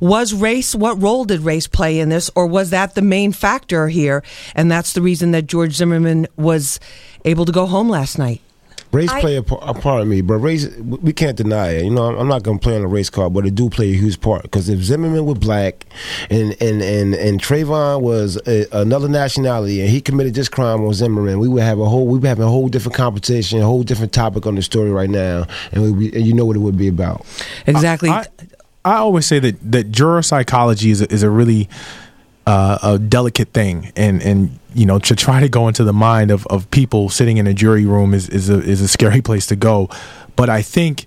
Was 0.00 0.34
race, 0.34 0.74
what 0.74 1.00
role 1.00 1.24
did 1.24 1.40
race 1.40 1.68
play 1.68 2.00
in 2.00 2.08
this, 2.08 2.30
or 2.34 2.46
was 2.46 2.70
that 2.70 2.94
the 2.94 3.02
main 3.02 3.32
factor 3.32 3.88
here? 3.88 4.24
And 4.54 4.70
that's 4.70 4.92
the 4.92 5.02
reason 5.02 5.30
that 5.32 5.46
George 5.46 5.74
Zimmerman 5.74 6.26
was 6.36 6.80
able 7.24 7.44
to 7.44 7.52
go 7.52 7.66
home 7.66 7.88
last 7.88 8.18
night. 8.18 8.40
Race 8.92 9.10
play 9.20 9.36
a, 9.36 9.40
a 9.40 9.72
part 9.72 10.02
of 10.02 10.08
me, 10.08 10.20
but 10.20 10.34
race 10.34 10.68
we 10.76 11.14
can't 11.14 11.36
deny 11.36 11.70
it. 11.70 11.84
You 11.84 11.90
know, 11.90 12.04
I'm, 12.04 12.18
I'm 12.18 12.28
not 12.28 12.42
going 12.42 12.58
to 12.58 12.62
play 12.62 12.76
on 12.76 12.82
a 12.82 12.86
race 12.86 13.08
card, 13.08 13.32
but 13.32 13.46
it 13.46 13.54
do 13.54 13.70
play 13.70 13.90
a 13.90 13.96
huge 13.96 14.20
part. 14.20 14.42
Because 14.42 14.68
if 14.68 14.80
Zimmerman 14.80 15.24
was 15.24 15.38
black, 15.38 15.86
and 16.28 16.54
and 16.60 16.82
and 16.82 17.14
and 17.14 17.42
Trayvon 17.42 18.02
was 18.02 18.38
a, 18.46 18.66
another 18.72 19.08
nationality, 19.08 19.80
and 19.80 19.88
he 19.88 20.02
committed 20.02 20.34
this 20.34 20.50
crime 20.50 20.84
on 20.84 20.92
Zimmerman, 20.92 21.38
we 21.38 21.48
would 21.48 21.62
have 21.62 21.78
a 21.78 21.88
whole 21.88 22.06
we 22.06 22.18
would 22.18 22.28
have 22.28 22.40
a 22.40 22.46
whole 22.46 22.68
different 22.68 22.94
competition, 22.94 23.60
a 23.60 23.64
whole 23.64 23.82
different 23.82 24.12
topic 24.12 24.46
on 24.46 24.56
the 24.56 24.62
story 24.62 24.90
right 24.90 25.10
now, 25.10 25.46
and, 25.72 25.96
we, 25.96 26.12
and 26.12 26.26
you 26.26 26.34
know 26.34 26.44
what 26.44 26.56
it 26.56 26.60
would 26.60 26.76
be 26.76 26.88
about. 26.88 27.24
Exactly. 27.66 28.10
I, 28.10 28.26
I 28.84 28.96
always 28.96 29.26
say 29.26 29.38
that 29.38 29.72
that 29.72 29.90
juror 29.90 30.22
psychology 30.22 30.90
is 30.90 31.00
a, 31.00 31.10
is 31.10 31.22
a 31.22 31.30
really 31.30 31.68
uh, 32.46 32.78
a 32.82 32.98
delicate 32.98 33.54
thing, 33.54 33.92
and 33.96 34.20
and 34.22 34.58
you 34.74 34.86
know 34.86 34.98
to 34.98 35.14
try 35.14 35.40
to 35.40 35.48
go 35.48 35.68
into 35.68 35.84
the 35.84 35.92
mind 35.92 36.30
of, 36.30 36.46
of 36.48 36.70
people 36.70 37.08
sitting 37.08 37.36
in 37.36 37.46
a 37.46 37.54
jury 37.54 37.84
room 37.84 38.14
is 38.14 38.28
is 38.28 38.48
a 38.48 38.60
is 38.60 38.80
a 38.80 38.88
scary 38.88 39.20
place 39.28 39.46
to 39.46 39.56
go. 39.56 39.88
But 40.36 40.48
I 40.48 40.62
think 40.62 41.06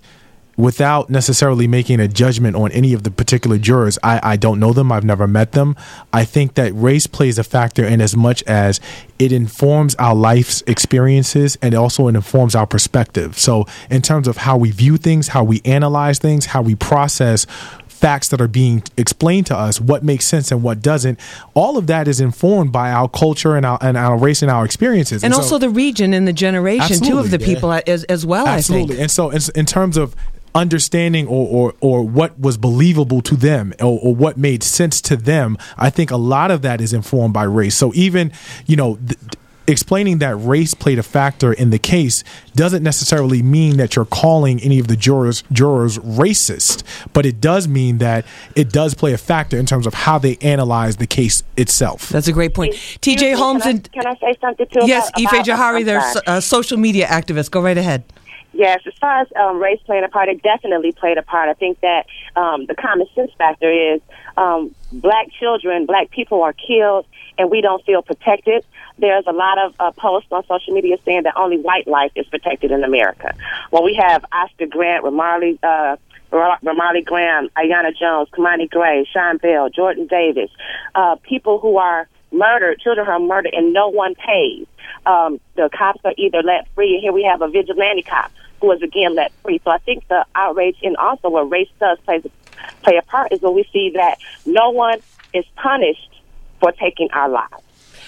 without 0.56 1.10
necessarily 1.10 1.68
making 1.68 2.00
a 2.00 2.08
judgment 2.08 2.56
on 2.56 2.72
any 2.72 2.92
of 2.92 3.02
the 3.02 3.10
particular 3.10 3.58
jurors, 3.58 3.98
I, 4.02 4.20
I 4.22 4.36
don't 4.36 4.58
know 4.58 4.72
them, 4.72 4.90
I've 4.90 5.04
never 5.04 5.26
met 5.26 5.52
them. 5.52 5.76
I 6.12 6.24
think 6.24 6.54
that 6.54 6.72
race 6.74 7.06
plays 7.06 7.38
a 7.38 7.44
factor 7.44 7.84
in 7.84 8.00
as 8.00 8.16
much 8.16 8.42
as 8.44 8.80
it 9.18 9.32
informs 9.32 9.94
our 9.96 10.14
life's 10.14 10.62
experiences 10.66 11.58
and 11.60 11.74
also 11.74 12.08
it 12.08 12.14
informs 12.14 12.54
our 12.54 12.66
perspective. 12.66 13.38
So, 13.38 13.66
in 13.90 14.02
terms 14.02 14.28
of 14.28 14.38
how 14.38 14.56
we 14.56 14.70
view 14.70 14.96
things, 14.96 15.28
how 15.28 15.44
we 15.44 15.60
analyze 15.64 16.18
things, 16.18 16.46
how 16.46 16.62
we 16.62 16.74
process 16.74 17.46
facts 17.96 18.28
that 18.28 18.40
are 18.40 18.48
being 18.48 18.82
explained 18.96 19.46
to 19.46 19.56
us, 19.56 19.80
what 19.80 20.04
makes 20.04 20.26
sense 20.26 20.52
and 20.52 20.62
what 20.62 20.82
doesn't. 20.82 21.18
All 21.54 21.78
of 21.78 21.86
that 21.86 22.06
is 22.06 22.20
informed 22.20 22.72
by 22.72 22.92
our 22.92 23.08
culture 23.08 23.56
and 23.56 23.64
our 23.64 23.78
and 23.80 23.96
our 23.96 24.16
race 24.18 24.42
and 24.42 24.50
our 24.50 24.64
experiences, 24.64 25.24
and 25.24 25.34
so- 25.34 25.40
also 25.40 25.58
the 25.58 25.70
region 25.70 26.14
and 26.14 26.28
the 26.28 26.32
generation 26.32 27.00
too 27.00 27.18
of 27.18 27.30
the 27.30 27.38
yeah. 27.38 27.46
people 27.46 27.72
as, 27.72 28.04
as 28.04 28.24
well. 28.26 28.46
Absolutely. 28.46 28.84
I 28.84 28.88
think. 28.88 29.00
And 29.00 29.10
so, 29.10 29.30
in, 29.30 29.40
in 29.54 29.66
terms 29.66 29.96
of 29.96 30.14
understanding 30.54 31.26
or, 31.26 31.46
or, 31.50 31.74
or 31.80 32.02
what 32.02 32.40
was 32.40 32.56
believable 32.56 33.20
to 33.20 33.36
them 33.36 33.74
or, 33.78 34.00
or 34.02 34.14
what 34.14 34.38
made 34.38 34.62
sense 34.62 35.02
to 35.02 35.16
them, 35.16 35.58
I 35.76 35.90
think 35.90 36.10
a 36.10 36.16
lot 36.16 36.50
of 36.50 36.62
that 36.62 36.80
is 36.80 36.94
informed 36.94 37.34
by 37.34 37.44
race. 37.44 37.76
So, 37.76 37.92
even, 37.94 38.32
you 38.66 38.76
know, 38.76 38.96
th- 38.96 39.18
explaining 39.68 40.18
that 40.18 40.36
race 40.36 40.74
played 40.74 40.98
a 40.98 41.02
factor 41.02 41.52
in 41.52 41.70
the 41.70 41.78
case 41.78 42.22
doesn't 42.54 42.82
necessarily 42.82 43.42
mean 43.42 43.76
that 43.76 43.96
you're 43.96 44.04
calling 44.04 44.60
any 44.60 44.78
of 44.78 44.88
the 44.88 44.96
jurors 44.96 45.42
jurors 45.52 45.98
racist, 45.98 46.82
but 47.12 47.26
it 47.26 47.40
does 47.40 47.66
mean 47.68 47.98
that 47.98 48.24
it 48.54 48.70
does 48.70 48.94
play 48.94 49.12
a 49.12 49.18
factor 49.18 49.58
in 49.58 49.66
terms 49.66 49.86
of 49.86 49.94
how 49.94 50.18
they 50.18 50.36
analyze 50.38 50.96
the 50.96 51.06
case 51.06 51.42
itself. 51.56 52.08
That's 52.08 52.28
a 52.28 52.32
great 52.32 52.54
point. 52.54 52.74
TJ 52.74 53.34
Holmes 53.34 53.62
can 53.62 53.68
I, 53.68 53.70
and 53.72 53.92
can 53.92 54.06
I 54.06 54.14
say 54.16 54.34
something 54.40 54.66
too? 54.68 54.86
yes, 54.86 55.08
about, 55.10 55.20
Ife 55.20 55.32
about- 55.32 55.46
Johari, 55.46 55.78
I'm 55.80 55.84
they're 55.84 56.00
sorry. 56.00 56.12
so- 56.26 56.32
uh, 56.32 56.40
social 56.40 56.78
media 56.78 57.06
activists. 57.06 57.50
Go 57.50 57.60
right 57.60 57.78
ahead. 57.78 58.04
Yes, 58.52 58.80
as 58.86 58.94
far 58.98 59.20
as 59.20 59.28
um, 59.38 59.60
race 59.62 59.80
playing 59.84 60.04
a 60.04 60.08
part, 60.08 60.30
it 60.30 60.42
definitely 60.42 60.90
played 60.92 61.18
a 61.18 61.22
part. 61.22 61.50
I 61.50 61.52
think 61.54 61.78
that 61.80 62.06
um, 62.36 62.64
the 62.64 62.74
common 62.74 63.06
sense 63.14 63.30
factor 63.36 63.70
is 63.70 64.00
um, 64.38 64.74
black 64.92 65.30
children, 65.38 65.84
black 65.84 66.10
people 66.10 66.42
are 66.42 66.54
killed, 66.54 67.04
and 67.36 67.50
we 67.50 67.60
don't 67.60 67.84
feel 67.84 68.00
protected. 68.00 68.64
There's 68.98 69.24
a 69.26 69.32
lot 69.32 69.58
of 69.58 69.74
uh, 69.78 69.90
posts 69.92 70.28
on 70.32 70.46
social 70.46 70.74
media 70.74 70.96
saying 71.04 71.24
that 71.24 71.36
only 71.36 71.58
white 71.58 71.86
life 71.86 72.12
is 72.14 72.26
protected 72.26 72.70
in 72.70 72.82
America. 72.82 73.34
Well, 73.70 73.84
we 73.84 73.94
have 73.94 74.24
Oscar 74.32 74.66
Grant, 74.66 75.04
Ramarley, 75.04 75.58
uh, 75.62 75.96
Ra- 76.30 76.58
Graham, 77.04 77.48
Aiyana 77.50 77.96
Jones, 77.98 78.28
Kimani 78.30 78.68
Gray, 78.70 79.06
Sean 79.12 79.36
Bell, 79.36 79.68
Jordan 79.68 80.06
Davis, 80.06 80.50
uh, 80.94 81.16
people 81.22 81.58
who 81.58 81.76
are 81.76 82.08
murdered, 82.32 82.80
children 82.80 83.06
who 83.06 83.12
are 83.12 83.20
murdered, 83.20 83.54
and 83.54 83.72
no 83.72 83.88
one 83.88 84.14
pays. 84.14 84.66
Um, 85.04 85.40
the 85.54 85.68
cops 85.76 86.00
are 86.04 86.14
either 86.16 86.42
let 86.42 86.68
free, 86.74 86.94
and 86.94 87.02
here 87.02 87.12
we 87.12 87.24
have 87.24 87.42
a 87.42 87.48
vigilante 87.48 88.02
cop 88.02 88.32
who 88.60 88.72
is 88.72 88.82
again 88.82 89.14
let 89.14 89.32
free. 89.42 89.60
So 89.64 89.70
I 89.70 89.78
think 89.78 90.08
the 90.08 90.24
outrage 90.34 90.78
and 90.82 90.96
also 90.96 91.28
where 91.28 91.44
race 91.44 91.68
does 91.78 91.98
play 92.00 92.22
play 92.82 92.96
a 92.96 93.02
part 93.02 93.32
is 93.32 93.42
when 93.42 93.54
we 93.54 93.68
see 93.72 93.92
that 93.94 94.18
no 94.46 94.70
one 94.70 94.98
is 95.32 95.44
punished 95.56 96.22
for 96.60 96.72
taking 96.72 97.10
our 97.12 97.28
lives. 97.28 97.65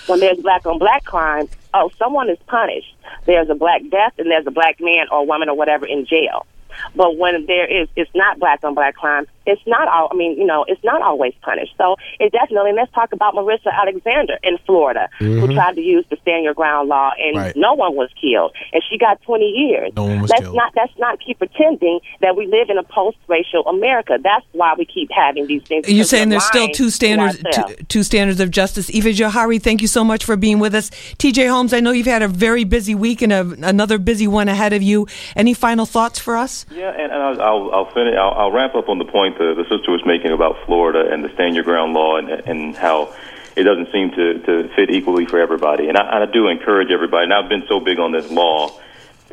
When 0.08 0.20
there's 0.20 0.38
black 0.38 0.64
on 0.66 0.78
black 0.78 1.04
crime, 1.04 1.48
oh, 1.74 1.90
someone 1.98 2.30
is 2.30 2.38
punished. 2.46 2.94
There's 3.26 3.50
a 3.50 3.54
black 3.54 3.82
death 3.90 4.14
and 4.18 4.30
there's 4.30 4.46
a 4.46 4.50
black 4.50 4.80
man 4.80 5.06
or 5.12 5.26
woman 5.26 5.48
or 5.48 5.56
whatever 5.56 5.86
in 5.86 6.06
jail. 6.06 6.46
But 6.94 7.16
when 7.16 7.46
there 7.46 7.66
is, 7.66 7.88
it's 7.96 8.10
not 8.14 8.38
black 8.38 8.64
on 8.64 8.74
black 8.74 8.94
crime. 8.96 9.26
It's 9.48 9.62
not 9.66 9.88
all. 9.88 10.08
I 10.12 10.14
mean, 10.14 10.38
you 10.38 10.46
know, 10.46 10.64
it's 10.68 10.82
not 10.84 11.00
always 11.02 11.32
punished. 11.42 11.74
So 11.78 11.96
it 12.20 12.30
definitely. 12.32 12.72
Let's 12.72 12.92
talk 12.92 13.12
about 13.12 13.34
Marissa 13.34 13.72
Alexander 13.72 14.38
in 14.42 14.58
Florida, 14.66 15.08
who 15.18 15.46
Mhm. 15.48 15.54
tried 15.54 15.74
to 15.76 15.80
use 15.80 16.04
the 16.10 16.16
stand 16.22 16.44
your 16.44 16.54
ground 16.54 16.88
law, 16.88 17.10
and 17.18 17.36
Right. 17.36 17.56
no 17.56 17.72
one 17.74 17.96
was 17.96 18.10
killed, 18.20 18.52
and 18.72 18.82
she 18.88 18.98
got 18.98 19.20
20 19.22 19.46
years. 19.50 19.90
No 19.96 20.04
one 20.04 20.20
was 20.22 20.30
let's 20.30 20.42
killed. 20.42 20.54
not. 20.56 20.72
Let's 20.76 20.92
not 20.98 21.18
keep 21.24 21.38
pretending 21.38 22.00
that 22.20 22.36
we 22.36 22.46
live 22.46 22.70
in 22.70 22.78
a 22.78 22.82
post-racial 22.82 23.66
America. 23.66 24.18
That's 24.22 24.44
why 24.52 24.74
we 24.76 24.84
keep 24.84 25.10
having 25.10 25.46
these 25.46 25.62
things. 25.62 25.88
You're 25.88 25.96
because 25.98 26.10
saying 26.10 26.28
there's 26.28 26.44
still 26.44 26.68
two 26.68 26.90
standards, 26.90 27.42
ourselves. 27.44 27.74
two, 27.76 27.84
two 27.84 28.02
standards 28.02 28.40
of 28.40 28.50
justice. 28.50 28.90
Ife 28.90 29.04
Johari, 29.16 29.60
thank 29.62 29.80
you 29.80 29.88
so 29.88 30.04
much 30.04 30.24
for 30.24 30.36
being 30.36 30.58
with 30.58 30.74
us. 30.74 30.90
TJ 31.18 31.46
Holmes, 31.48 31.72
I 31.72 31.80
know 31.80 31.90
you've 31.92 32.06
had 32.06 32.22
a 32.22 32.28
very 32.28 32.64
busy 32.64 32.94
week 32.94 33.22
and 33.22 33.32
a, 33.32 33.40
another 33.62 33.98
busy 33.98 34.26
one 34.28 34.48
ahead 34.48 34.72
of 34.72 34.82
you. 34.82 35.06
Any 35.36 35.54
final 35.54 35.86
thoughts 35.86 36.18
for 36.18 36.36
us? 36.36 36.66
Yeah, 36.70 36.90
and, 36.90 37.10
and 37.12 37.22
I'll, 37.22 37.40
I'll, 37.42 37.70
I'll 37.74 37.90
finish. 37.92 38.14
I'll, 38.18 38.34
I'll 38.34 38.52
wrap 38.52 38.74
up 38.74 38.88
on 38.88 38.98
the 38.98 39.04
point 39.04 39.37
the, 39.38 39.54
the 39.54 39.64
sister 39.68 39.90
was 39.90 40.04
making 40.04 40.32
about 40.32 40.56
Florida 40.66 41.10
and 41.12 41.24
the 41.24 41.32
stand 41.34 41.54
your 41.54 41.64
ground 41.64 41.94
law, 41.94 42.16
and, 42.16 42.28
and 42.28 42.76
how 42.76 43.14
it 43.56 43.64
doesn't 43.64 43.90
seem 43.92 44.10
to, 44.10 44.38
to 44.40 44.68
fit 44.74 44.90
equally 44.90 45.26
for 45.26 45.40
everybody. 45.40 45.88
And 45.88 45.96
I, 45.96 46.22
I 46.22 46.26
do 46.26 46.48
encourage 46.48 46.90
everybody. 46.90 47.24
And 47.24 47.34
I've 47.34 47.48
been 47.48 47.64
so 47.68 47.80
big 47.80 47.98
on 47.98 48.12
this 48.12 48.30
law. 48.30 48.78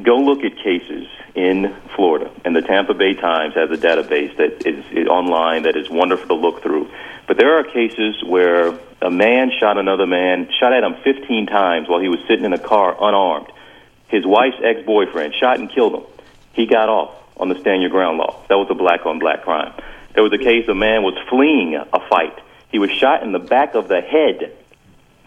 Go 0.01 0.17
look 0.17 0.43
at 0.43 0.57
cases 0.57 1.07
in 1.35 1.75
Florida, 1.95 2.31
and 2.43 2.55
the 2.55 2.61
Tampa 2.61 2.93
Bay 2.93 3.13
Times 3.13 3.53
has 3.55 3.69
a 3.69 3.77
database 3.77 4.35
that 4.37 4.65
is, 4.65 4.85
is 4.91 5.07
online 5.07 5.63
that 5.63 5.75
is 5.75 5.89
wonderful 5.89 6.27
to 6.27 6.33
look 6.33 6.63
through. 6.63 6.89
But 7.27 7.37
there 7.37 7.57
are 7.59 7.63
cases 7.63 8.23
where 8.23 8.77
a 9.01 9.11
man 9.11 9.51
shot 9.59 9.77
another 9.77 10.07
man, 10.07 10.49
shot 10.59 10.73
at 10.73 10.83
him 10.83 10.95
15 11.03 11.47
times 11.47 11.89
while 11.89 11.99
he 11.99 12.09
was 12.09 12.19
sitting 12.27 12.45
in 12.45 12.53
a 12.53 12.59
car 12.59 12.95
unarmed. 12.99 13.51
His 14.07 14.25
wife's 14.25 14.57
ex-boyfriend 14.63 15.33
shot 15.39 15.59
and 15.59 15.69
killed 15.69 15.95
him. 15.95 16.03
He 16.53 16.65
got 16.65 16.89
off 16.89 17.15
on 17.37 17.49
the 17.49 17.59
stand 17.59 17.81
your 17.81 17.91
ground 17.91 18.17
law. 18.17 18.43
That 18.47 18.55
was 18.55 18.67
a 18.69 18.75
black 18.75 19.05
on 19.05 19.19
black 19.19 19.43
crime. 19.43 19.73
There 20.15 20.23
was 20.23 20.33
a 20.33 20.37
case 20.37 20.67
a 20.67 20.73
man 20.73 21.03
was 21.03 21.15
fleeing 21.29 21.75
a 21.75 22.09
fight. 22.09 22.39
He 22.71 22.79
was 22.79 22.89
shot 22.89 23.21
in 23.21 23.31
the 23.31 23.39
back 23.39 23.75
of 23.75 23.87
the 23.87 24.01
head. 24.01 24.57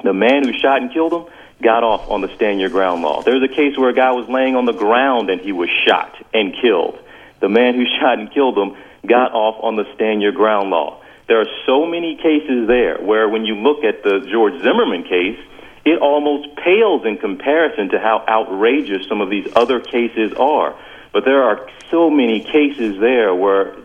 The 0.02 0.14
man 0.14 0.44
who 0.44 0.52
shot 0.52 0.80
and 0.80 0.92
killed 0.92 1.12
him 1.12 1.26
got 1.62 1.82
off 1.82 2.10
on 2.10 2.20
the 2.22 2.34
stand 2.34 2.60
your 2.60 2.70
ground 2.70 3.02
law. 3.02 3.22
There 3.22 3.34
was 3.34 3.42
a 3.42 3.54
case 3.54 3.76
where 3.76 3.90
a 3.90 3.94
guy 3.94 4.12
was 4.12 4.28
laying 4.28 4.56
on 4.56 4.64
the 4.64 4.72
ground 4.72 5.28
and 5.28 5.40
he 5.40 5.52
was 5.52 5.68
shot 5.86 6.14
and 6.32 6.54
killed. 6.60 6.98
The 7.40 7.48
man 7.48 7.74
who 7.74 7.84
shot 8.00 8.18
and 8.18 8.32
killed 8.32 8.56
him 8.56 8.76
got 9.06 9.32
off 9.32 9.62
on 9.62 9.76
the 9.76 9.84
stand 9.94 10.22
your 10.22 10.32
ground 10.32 10.70
law. 10.70 11.02
There 11.26 11.40
are 11.40 11.46
so 11.66 11.84
many 11.84 12.16
cases 12.16 12.66
there 12.66 12.96
where 12.98 13.28
when 13.28 13.44
you 13.44 13.56
look 13.56 13.84
at 13.84 14.02
the 14.02 14.26
George 14.30 14.54
Zimmerman 14.62 15.02
case, 15.02 15.38
it 15.84 16.00
almost 16.00 16.56
pales 16.56 17.04
in 17.04 17.18
comparison 17.18 17.90
to 17.90 17.98
how 17.98 18.24
outrageous 18.26 19.06
some 19.06 19.20
of 19.20 19.28
these 19.28 19.46
other 19.54 19.80
cases 19.80 20.32
are. 20.34 20.74
But 21.12 21.24
there 21.24 21.42
are 21.42 21.68
so 21.90 22.10
many 22.10 22.40
cases 22.40 22.98
there 23.00 23.34
where 23.34 23.76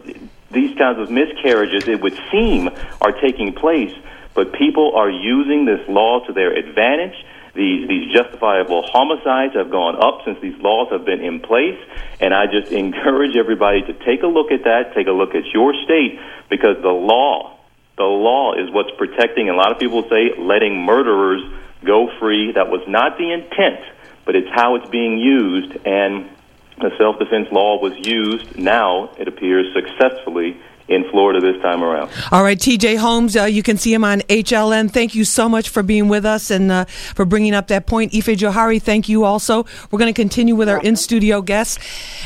these 0.54 0.78
kinds 0.78 1.00
of 1.00 1.10
miscarriages, 1.10 1.88
it 1.88 2.02
would 2.02 2.18
seem, 2.32 2.70
are 3.02 3.12
taking 3.12 3.54
place, 3.54 3.94
but 4.34 4.54
people 4.54 4.94
are 4.96 5.10
using 5.10 5.66
this 5.66 5.82
law 5.88 6.26
to 6.26 6.34
their 6.34 6.54
advantage. 6.54 7.16
These, 7.56 7.88
these 7.88 8.14
justifiable 8.14 8.84
homicides 8.84 9.54
have 9.54 9.70
gone 9.70 9.96
up 10.02 10.26
since 10.26 10.40
these 10.42 10.58
laws 10.60 10.90
have 10.92 11.06
been 11.06 11.22
in 11.22 11.40
place, 11.40 11.80
and 12.20 12.34
I 12.34 12.46
just 12.48 12.72
encourage 12.84 13.36
everybody 13.36 13.82
to 13.82 13.94
take 14.06 14.24
a 14.24 14.28
look 14.28 14.52
at 14.52 14.64
that, 14.64 14.94
take 14.96 15.08
a 15.08 15.12
look 15.12 15.36
at 15.36 15.46
your 15.54 15.74
state, 15.84 16.20
because 16.50 16.82
the 16.82 16.90
law, 16.90 17.58
the 17.98 18.04
law 18.04 18.54
is 18.54 18.72
what's 18.72 18.92
protecting, 18.98 19.50
a 19.50 19.56
lot 19.56 19.72
of 19.72 19.80
people 19.80 20.04
say 20.10 20.34
letting 20.38 20.84
murderers 20.84 21.42
go 21.86 22.10
free. 22.20 22.54
That 22.54 22.70
was 22.70 22.82
not 22.88 23.18
the 23.18 23.32
intent, 23.32 23.82
but 24.26 24.36
it's 24.36 24.50
how 24.52 24.76
it's 24.76 24.90
being 24.90 25.18
used, 25.20 25.78
and 25.86 26.30
the 26.80 26.92
self 26.98 27.20
defense 27.20 27.48
law 27.52 27.80
was 27.80 27.94
used. 28.08 28.58
Now, 28.58 29.12
it 29.18 29.28
appears, 29.28 29.68
successfully 29.74 30.58
in 30.88 31.10
Florida 31.10 31.40
this 31.40 31.62
time 31.62 31.84
around. 31.84 32.12
All 32.32 32.44
right, 32.44 32.58
TJ 32.58 32.98
Holmes, 32.98 33.36
uh, 33.36 33.46
you 33.46 33.64
can 33.64 33.78
see 33.78 33.94
him 33.94 34.04
on 34.04 34.20
HLN. 34.22 34.92
Thank 34.92 35.16
you 35.16 35.24
so 35.24 35.48
much 35.48 35.70
for 35.70 35.82
being 35.82 36.10
with 36.10 36.26
us 36.26 36.52
and 36.52 36.72
uh, 36.72 36.86
for 36.86 37.26
bringing 37.26 37.54
up 37.54 37.68
that 37.68 37.88
point. 37.88 38.14
Ife 38.14 38.26
Johari, 38.26 38.82
thank 38.82 39.08
you 39.08 39.24
also. 39.24 39.66
We're 39.92 40.00
going 40.00 40.14
to 40.14 40.22
continue 40.22 40.56
with 40.56 40.70
our 40.70 40.82
in 40.82 40.96
studio 40.96 41.42
guests 41.42 41.80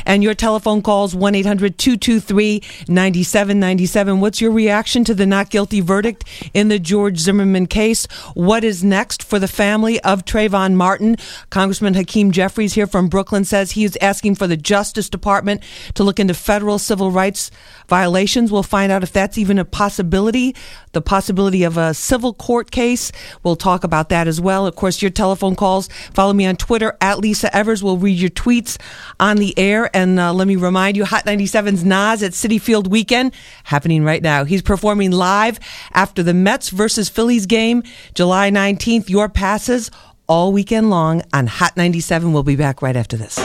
and 0.04 0.22
your 0.22 0.34
telephone 0.34 0.82
calls 0.82 1.14
1 1.14 1.34
800 1.34 1.78
223 1.78 2.62
9797. 2.88 4.20
What's 4.20 4.40
your 4.40 4.50
reaction 4.50 5.04
to 5.04 5.14
the 5.14 5.26
not 5.26 5.50
guilty 5.50 5.80
verdict 5.80 6.24
in 6.52 6.68
the 6.68 6.78
George 6.78 7.18
Zimmerman 7.18 7.66
case? 7.66 8.06
What 8.34 8.64
is 8.64 8.82
next 8.82 9.22
for 9.22 9.38
the 9.38 9.48
family 9.48 10.00
of 10.00 10.24
Trayvon 10.24 10.74
Martin? 10.74 11.16
Congressman 11.50 11.94
Hakeem 11.94 12.32
Jeffries 12.32 12.74
here 12.74 12.86
from 12.86 13.08
Brooklyn 13.08 13.44
says 13.44 13.72
he 13.72 13.84
is 13.84 13.96
asking 14.00 14.34
for 14.34 14.46
the 14.46 14.56
Justice 14.56 15.08
Department 15.08 15.62
to 15.94 16.02
look 16.02 16.18
into 16.18 16.34
federal 16.34 16.78
civil 16.78 17.10
rights 17.10 17.50
violations. 17.88 18.47
We'll 18.50 18.62
find 18.62 18.90
out 18.90 19.02
if 19.02 19.12
that's 19.12 19.38
even 19.38 19.58
a 19.58 19.64
possibility. 19.64 20.54
The 20.92 21.02
possibility 21.02 21.62
of 21.62 21.76
a 21.76 21.94
civil 21.94 22.34
court 22.34 22.70
case. 22.70 23.12
We'll 23.42 23.56
talk 23.56 23.84
about 23.84 24.08
that 24.08 24.26
as 24.26 24.40
well. 24.40 24.66
Of 24.66 24.76
course, 24.76 25.02
your 25.02 25.10
telephone 25.10 25.54
calls. 25.54 25.88
Follow 26.14 26.32
me 26.32 26.46
on 26.46 26.56
Twitter 26.56 26.96
at 27.00 27.18
Lisa 27.18 27.54
Evers. 27.54 27.82
We'll 27.82 27.98
read 27.98 28.18
your 28.18 28.30
tweets 28.30 28.78
on 29.20 29.36
the 29.36 29.58
air. 29.58 29.94
And 29.94 30.18
uh, 30.18 30.32
let 30.32 30.48
me 30.48 30.56
remind 30.56 30.96
you, 30.96 31.04
Hot 31.04 31.24
97's 31.24 31.84
Nas 31.84 32.22
at 32.22 32.32
Citi 32.32 32.60
Field 32.60 32.90
Weekend 32.90 33.34
happening 33.64 34.04
right 34.04 34.22
now. 34.22 34.44
He's 34.44 34.62
performing 34.62 35.10
live 35.10 35.60
after 35.92 36.22
the 36.22 36.34
Mets 36.34 36.70
versus 36.70 37.08
Phillies 37.08 37.46
game, 37.46 37.82
July 38.14 38.50
19th. 38.50 39.08
Your 39.08 39.28
passes 39.28 39.90
all 40.28 40.52
weekend 40.52 40.90
long 40.90 41.22
on 41.32 41.46
Hot 41.46 41.76
97. 41.76 42.32
We'll 42.32 42.42
be 42.42 42.56
back 42.56 42.82
right 42.82 42.94
after 42.96 43.16
this. 43.16 43.38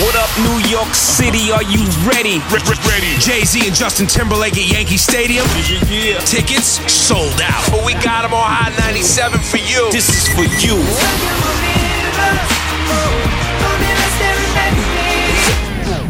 What 0.00 0.16
up, 0.16 0.32
New 0.40 0.70
York 0.70 0.94
City? 0.94 1.52
Are 1.52 1.62
you 1.62 1.84
ready? 2.08 2.40
Ready. 2.88 3.12
Jay 3.20 3.44
Z 3.44 3.66
and 3.68 3.76
Justin 3.76 4.06
Timberlake 4.06 4.54
at 4.54 4.66
Yankee 4.72 4.96
Stadium. 4.96 5.44
Yeah. 5.88 6.18
Tickets 6.20 6.80
sold 6.90 7.40
out. 7.42 7.70
But 7.70 7.84
we 7.84 7.92
got 8.00 8.22
them 8.22 8.32
on 8.32 8.48
Hot 8.48 8.72
97 8.80 9.38
for 9.40 9.58
you. 9.58 9.92
This 9.92 10.08
is 10.08 10.26
for 10.32 10.48
you. 10.64 10.80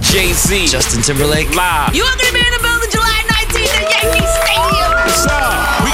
Jay 0.00 0.32
Z, 0.32 0.68
Justin 0.68 1.02
Timberlake. 1.02 1.54
live. 1.56 1.94
You 1.94 2.04
are 2.04 2.16
going 2.16 2.28
to 2.28 2.34
be 2.34 2.51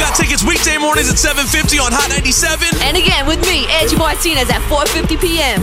got 0.09 0.16
tickets 0.16 0.44
weekday 0.44 0.79
mornings 0.79 1.11
at 1.11 1.16
7:50 1.16 1.79
on 1.81 1.92
Hot 1.92 2.09
97. 2.09 2.68
And 2.83 2.97
again, 2.97 3.27
with 3.27 3.40
me, 3.42 3.66
Angie 3.81 3.97
Martinez 3.97 4.49
at 4.51 4.61
4.50 4.62 5.21
p.m. 5.21 5.61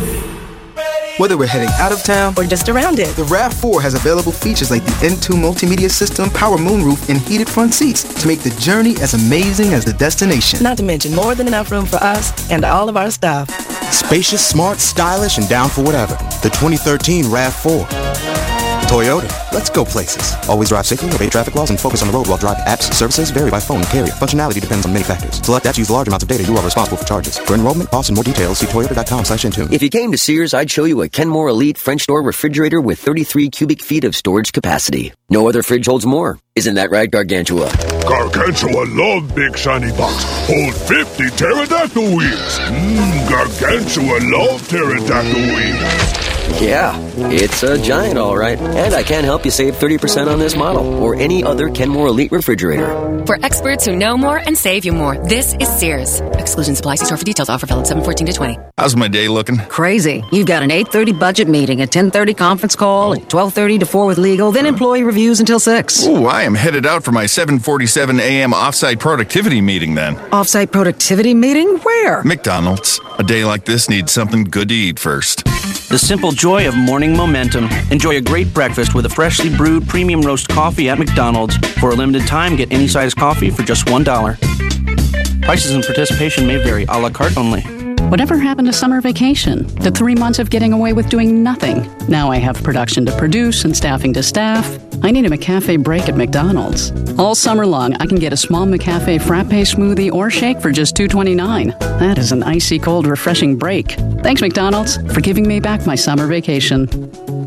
Whether 1.17 1.37
we're 1.37 1.47
heading 1.47 1.69
out 1.79 1.93
of 1.93 2.03
town 2.03 2.33
or 2.37 2.43
just 2.43 2.67
around 2.67 2.99
it, 2.99 3.15
the 3.15 3.23
RAV4 3.23 3.81
has 3.81 3.93
available 3.93 4.33
features 4.33 4.69
like 4.69 4.83
the 4.83 4.91
Entune 5.07 5.39
multimedia 5.39 5.89
system, 5.89 6.29
power 6.29 6.57
moonroof, 6.57 7.07
and 7.09 7.17
heated 7.17 7.47
front 7.47 7.73
seats 7.73 8.03
to 8.21 8.27
make 8.27 8.41
the 8.41 8.49
journey 8.59 8.95
as 9.01 9.13
amazing 9.13 9.73
as 9.73 9.85
the 9.85 9.93
destination. 9.93 10.61
not 10.61 10.75
to 10.77 10.83
mention 10.83 11.15
more 11.15 11.33
than 11.33 11.47
enough 11.47 11.71
room 11.71 11.85
for 11.85 11.97
us 11.97 12.51
and 12.51 12.65
all 12.65 12.89
of 12.89 12.97
our 12.97 13.09
stuff. 13.09 13.49
Spacious, 13.93 14.45
smart, 14.45 14.79
stylish, 14.79 15.37
and 15.37 15.47
down 15.47 15.69
for 15.69 15.83
whatever. 15.83 16.15
The 16.43 16.49
2013 16.49 17.25
RAV4. 17.25 18.54
Toyota. 18.95 19.27
Let's 19.51 19.69
go 19.69 19.83
places. 19.83 20.33
Always 20.47 20.69
drive 20.69 20.85
safely, 20.85 21.11
obey 21.13 21.27
traffic 21.29 21.53
laws, 21.53 21.69
and 21.69 21.77
focus 21.77 22.01
on 22.01 22.07
the 22.07 22.13
road 22.13 22.29
while 22.29 22.37
driving. 22.37 22.63
Apps, 22.63 22.93
services 22.93 23.29
vary 23.29 23.51
by 23.51 23.59
phone 23.59 23.81
and 23.81 23.87
carrier. 23.87 24.13
Functionality 24.13 24.61
depends 24.61 24.85
on 24.85 24.93
many 24.93 25.03
factors. 25.03 25.45
Select 25.45 25.65
apps 25.65 25.77
use 25.77 25.89
large 25.89 26.07
amounts 26.07 26.23
of 26.23 26.29
data. 26.29 26.43
You 26.43 26.55
are 26.55 26.63
responsible 26.63 26.95
for 26.95 27.03
charges. 27.03 27.37
For 27.37 27.55
enrollment, 27.55 27.89
costs, 27.89 28.07
and 28.07 28.15
more 28.15 28.23
details, 28.23 28.59
see 28.59 28.67
toyota.com 28.67 29.25
slash 29.25 29.43
Entune. 29.43 29.69
If 29.69 29.83
you 29.83 29.89
came 29.89 30.13
to 30.13 30.17
Sears, 30.17 30.53
I'd 30.53 30.71
show 30.71 30.85
you 30.85 31.01
a 31.01 31.09
Kenmore 31.09 31.49
Elite 31.49 31.77
French 31.77 32.07
door 32.07 32.23
refrigerator 32.23 32.79
with 32.79 32.97
33 32.97 33.49
cubic 33.49 33.81
feet 33.81 34.05
of 34.05 34.15
storage 34.15 34.53
capacity. 34.53 35.11
No 35.29 35.49
other 35.49 35.61
fridge 35.61 35.87
holds 35.87 36.05
more. 36.05 36.39
Isn't 36.55 36.75
that 36.75 36.89
right, 36.89 37.11
Gargantua? 37.11 37.69
Gargantua 38.07 38.85
love 38.95 39.35
big 39.35 39.57
shiny 39.57 39.91
box. 39.97 40.23
Hold 40.47 40.73
50 40.73 41.31
pterodactyl 41.31 42.15
wings. 42.15 42.59
Mmm, 42.59 43.29
Gargantua 43.29 44.19
love 44.31 44.65
pterodactyl 44.69 45.41
wings. 45.53 46.24
Yeah, 46.61 46.97
it's 47.17 47.63
a 47.63 47.77
giant, 47.77 48.17
all 48.17 48.37
right. 48.37 48.59
And 48.59 48.93
I 48.93 49.03
can 49.03 49.23
help 49.23 49.45
you 49.45 49.51
save 49.51 49.75
30% 49.75 50.27
on 50.27 50.39
this 50.39 50.55
model 50.55 51.03
or 51.03 51.15
any 51.15 51.43
other 51.43 51.69
Kenmore 51.69 52.07
Elite 52.07 52.31
refrigerator. 52.31 53.23
For 53.25 53.37
experts 53.43 53.85
who 53.85 53.95
know 53.95 54.17
more 54.17 54.37
and 54.37 54.57
save 54.57 54.85
you 54.85 54.93
more, 54.93 55.17
this 55.27 55.53
is 55.55 55.67
Sears. 55.67 56.21
Exclusion 56.33 56.75
supplies. 56.75 56.99
See 56.99 57.05
store 57.05 57.17
for 57.17 57.25
details. 57.25 57.49
Offer 57.49 57.65
valid 57.65 57.87
714 57.87 58.27
to 58.27 58.33
20. 58.33 58.57
How's 58.77 58.95
my 58.95 59.07
day 59.07 59.27
looking? 59.27 59.57
Crazy. 59.57 60.23
You've 60.31 60.47
got 60.47 60.63
an 60.63 60.69
8:30 60.69 61.19
budget 61.19 61.47
meeting, 61.47 61.81
a 61.81 61.87
10:30 61.87 62.33
conference 62.37 62.75
call, 62.75 63.13
and 63.13 63.27
12:30 63.29 63.79
to 63.79 63.85
4 63.85 64.05
with 64.05 64.17
legal, 64.17 64.51
then 64.51 64.65
employee 64.65 65.03
reviews 65.03 65.39
until 65.39 65.59
6. 65.59 66.05
Ooh, 66.07 66.25
I 66.25 66.43
am 66.43 66.55
headed 66.55 66.85
out 66.85 67.03
for 67.03 67.11
my 67.11 67.25
7:47 67.25 68.19
a.m. 68.19 68.51
offsite 68.51 68.99
productivity 68.99 69.61
meeting 69.61 69.95
then. 69.95 70.15
Offsite 70.31 70.71
productivity 70.71 71.33
meeting? 71.33 71.77
Where? 71.79 72.23
McDonald's. 72.23 72.99
A 73.17 73.23
day 73.23 73.43
like 73.45 73.65
this 73.65 73.89
needs 73.89 74.11
something 74.11 74.43
good 74.43 74.69
to 74.69 74.75
eat 74.75 74.99
first. 74.99 75.43
The 75.89 75.97
simple 75.99 76.31
joy 76.35 76.67
of 76.67 76.75
morning 76.75 77.15
momentum. 77.15 77.69
Enjoy 77.91 78.17
a 78.17 78.21
great 78.21 78.53
breakfast 78.53 78.93
with 78.93 79.05
a 79.05 79.09
freshly 79.09 79.55
brewed 79.55 79.87
premium 79.87 80.21
roast 80.21 80.47
coffee 80.49 80.89
at 80.89 80.99
McDonald's. 80.99 81.57
For 81.79 81.91
a 81.91 81.95
limited 81.95 82.27
time, 82.27 82.55
get 82.55 82.71
any 82.71 82.87
size 82.87 83.13
coffee 83.13 83.49
for 83.49 83.63
just 83.63 83.85
$1. 83.87 85.41
Prices 85.41 85.71
and 85.71 85.83
participation 85.83 86.45
may 86.45 86.57
vary, 86.57 86.83
a 86.85 86.99
la 86.99 87.09
carte 87.09 87.37
only. 87.37 87.84
Whatever 88.09 88.37
happened 88.37 88.67
to 88.67 88.73
summer 88.73 89.01
vacation? 89.01 89.65
The 89.77 89.89
three 89.89 90.13
months 90.13 90.37
of 90.37 90.51
getting 90.51 90.73
away 90.73 90.93
with 90.93 91.09
doing 91.09 91.41
nothing. 91.41 91.89
Now 92.07 92.29
I 92.29 92.37
have 92.37 92.61
production 92.61 93.03
to 93.07 93.17
produce 93.17 93.65
and 93.65 93.75
staffing 93.75 94.13
to 94.13 94.21
staff. 94.21 94.77
I 95.03 95.09
need 95.09 95.25
a 95.25 95.29
McCafe 95.29 95.83
break 95.83 96.07
at 96.07 96.15
McDonald's. 96.15 96.91
All 97.17 97.33
summer 97.33 97.65
long, 97.65 97.95
I 97.95 98.05
can 98.05 98.19
get 98.19 98.31
a 98.31 98.37
small 98.37 98.67
McCafe 98.67 99.23
frappe 99.23 99.47
smoothie 99.47 100.13
or 100.13 100.29
shake 100.29 100.61
for 100.61 100.71
just 100.71 100.95
$2.29. 100.95 101.79
That 101.97 102.19
is 102.19 102.31
an 102.31 102.43
icy 102.43 102.77
cold, 102.77 103.07
refreshing 103.07 103.57
break. 103.57 103.93
Thanks, 104.21 104.39
McDonald's, 104.39 104.97
for 105.11 105.19
giving 105.19 105.47
me 105.47 105.59
back 105.59 105.87
my 105.87 105.95
summer 105.95 106.27
vacation. 106.27 106.85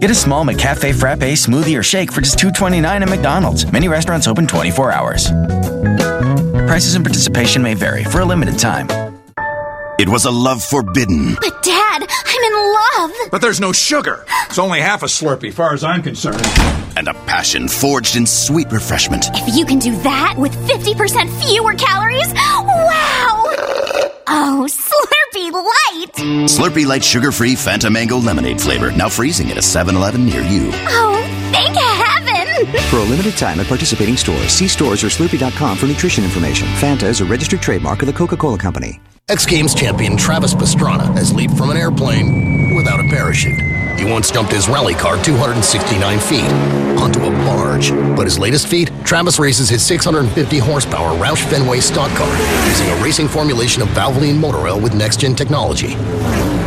Get 0.00 0.10
a 0.10 0.14
small 0.14 0.44
McCafe 0.44 0.98
frappe 0.98 1.20
smoothie 1.20 1.78
or 1.78 1.84
shake 1.84 2.10
for 2.10 2.20
just 2.20 2.36
$2.29 2.36 2.84
at 2.84 3.08
McDonald's. 3.08 3.70
Many 3.70 3.86
restaurants 3.86 4.26
open 4.26 4.48
24 4.48 4.90
hours. 4.90 5.30
Prices 6.66 6.96
and 6.96 7.04
participation 7.04 7.62
may 7.62 7.74
vary 7.74 8.02
for 8.02 8.22
a 8.22 8.24
limited 8.24 8.58
time. 8.58 9.07
It 9.98 10.08
was 10.08 10.26
a 10.26 10.30
love 10.30 10.62
forbidden. 10.62 11.34
But, 11.34 11.60
Dad, 11.60 12.06
I'm 12.08 12.42
in 12.44 12.72
love. 12.72 13.30
But 13.32 13.40
there's 13.40 13.58
no 13.58 13.72
sugar. 13.72 14.24
It's 14.46 14.58
only 14.58 14.80
half 14.80 15.02
a 15.02 15.06
Slurpee, 15.06 15.52
far 15.52 15.74
as 15.74 15.82
I'm 15.82 16.04
concerned. 16.04 16.40
And 16.96 17.08
a 17.08 17.14
passion 17.26 17.66
forged 17.66 18.14
in 18.14 18.24
sweet 18.24 18.70
refreshment. 18.70 19.26
If 19.34 19.56
you 19.56 19.66
can 19.66 19.80
do 19.80 19.96
that 20.02 20.36
with 20.38 20.54
50% 20.68 21.28
fewer 21.42 21.74
calories, 21.74 22.32
wow! 22.32 23.42
Oh, 24.28 24.68
Slurpee 24.70 25.50
Light! 25.50 26.14
Slurpee 26.48 26.86
Light 26.86 27.02
Sugar 27.02 27.32
Free 27.32 27.54
Fanta 27.54 27.90
Mango 27.90 28.18
Lemonade 28.18 28.60
flavor. 28.60 28.92
Now 28.92 29.08
freezing 29.08 29.50
at 29.50 29.58
a 29.58 29.62
7 29.62 29.96
Eleven 29.96 30.24
near 30.24 30.42
you. 30.42 30.70
Oh, 30.72 31.20
thank 31.50 31.76
heaven! 31.76 32.66
For 32.90 32.98
a 32.98 33.04
limited 33.04 33.36
time 33.36 33.58
at 33.58 33.66
participating 33.66 34.16
stores, 34.16 34.52
see 34.52 34.68
stores 34.68 35.02
or 35.02 35.08
slurpee.com 35.08 35.76
for 35.76 35.86
nutrition 35.86 36.22
information. 36.22 36.68
Fanta 36.78 37.04
is 37.08 37.20
a 37.20 37.24
registered 37.24 37.62
trademark 37.62 38.00
of 38.02 38.06
the 38.06 38.12
Coca 38.12 38.36
Cola 38.36 38.58
Company. 38.58 39.00
X 39.30 39.44
Games 39.44 39.74
champion 39.74 40.16
Travis 40.16 40.54
Pastrana 40.54 41.14
has 41.14 41.34
leaped 41.34 41.54
from 41.54 41.68
an 41.68 41.76
airplane 41.76 42.74
without 42.74 42.98
a 42.98 43.02
parachute. 43.10 43.60
He 44.00 44.10
once 44.10 44.30
jumped 44.30 44.52
his 44.52 44.70
rally 44.70 44.94
car 44.94 45.22
269 45.22 46.18
feet 46.18 46.50
onto 46.98 47.20
a 47.20 47.30
barge. 47.44 47.90
But 48.16 48.24
his 48.24 48.38
latest 48.38 48.68
feat, 48.68 48.90
Travis 49.04 49.38
races 49.38 49.68
his 49.68 49.84
650 49.84 50.58
horsepower 50.58 51.14
Roush 51.18 51.44
Fenway 51.50 51.80
stock 51.80 52.10
car 52.16 52.66
using 52.68 52.88
a 52.88 53.02
racing 53.04 53.28
formulation 53.28 53.82
of 53.82 53.88
Valvoline 53.88 54.38
motor 54.38 54.66
oil 54.66 54.80
with 54.80 54.94
next 54.94 55.20
gen 55.20 55.34
technology. 55.34 55.88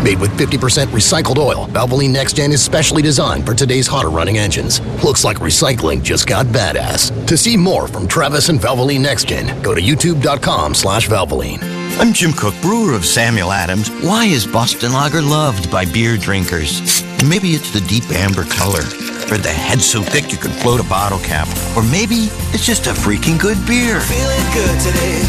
Made 0.04 0.20
with 0.20 0.30
50% 0.38 0.86
recycled 0.88 1.40
oil, 1.40 1.66
Valvoline 1.70 2.12
Next 2.12 2.36
Gen 2.36 2.52
is 2.52 2.64
specially 2.64 3.04
designed 3.04 3.46
for 3.46 3.54
today's 3.54 3.86
hotter 3.86 4.10
running 4.10 4.40
engines. 4.40 4.82
Looks 5.04 5.24
like 5.24 5.38
recycling 5.38 6.02
just 6.02 6.26
got 6.26 6.48
badass. 6.48 7.28
To 7.28 7.38
see 7.38 7.56
more 7.56 7.88
from 7.88 8.08
Travis 8.08 8.50
and 8.50 8.60
Valvoline 8.60 9.02
Next 9.02 9.28
Gen, 9.28 9.62
go 9.62 9.76
to 9.76 9.82
youtube.com 9.82 10.74
slash 10.74 11.08
Valvoline. 11.08 11.81
I'm 12.00 12.14
Jim 12.14 12.34
Koch, 12.34 12.60
brewer 12.62 12.94
of 12.94 13.06
Samuel 13.06 13.52
Adams. 13.52 13.90
Why 14.02 14.26
is 14.26 14.48
Boston 14.48 14.94
Lager 14.94 15.22
loved 15.22 15.70
by 15.70 15.86
beer 15.86 16.18
drinkers? 16.18 17.04
Maybe 17.24 17.50
it's 17.50 17.72
the 17.72 17.82
deep 17.82 18.10
amber 18.10 18.44
color, 18.44 18.82
or 19.30 19.38
the 19.38 19.54
head 19.54 19.82
so 19.82 20.02
thick 20.02 20.32
you 20.32 20.38
could 20.38 20.52
float 20.52 20.80
a 20.80 20.84
bottle 20.84 21.20
cap, 21.20 21.48
or 21.78 21.84
maybe 21.84 22.30
it's 22.54 22.66
just 22.66 22.88
a 22.88 22.92
freaking 22.92 23.40
good 23.40 23.58
beer. 23.68 24.00
Feeling 24.00 24.54
good 24.54 24.80
today. 24.82 25.22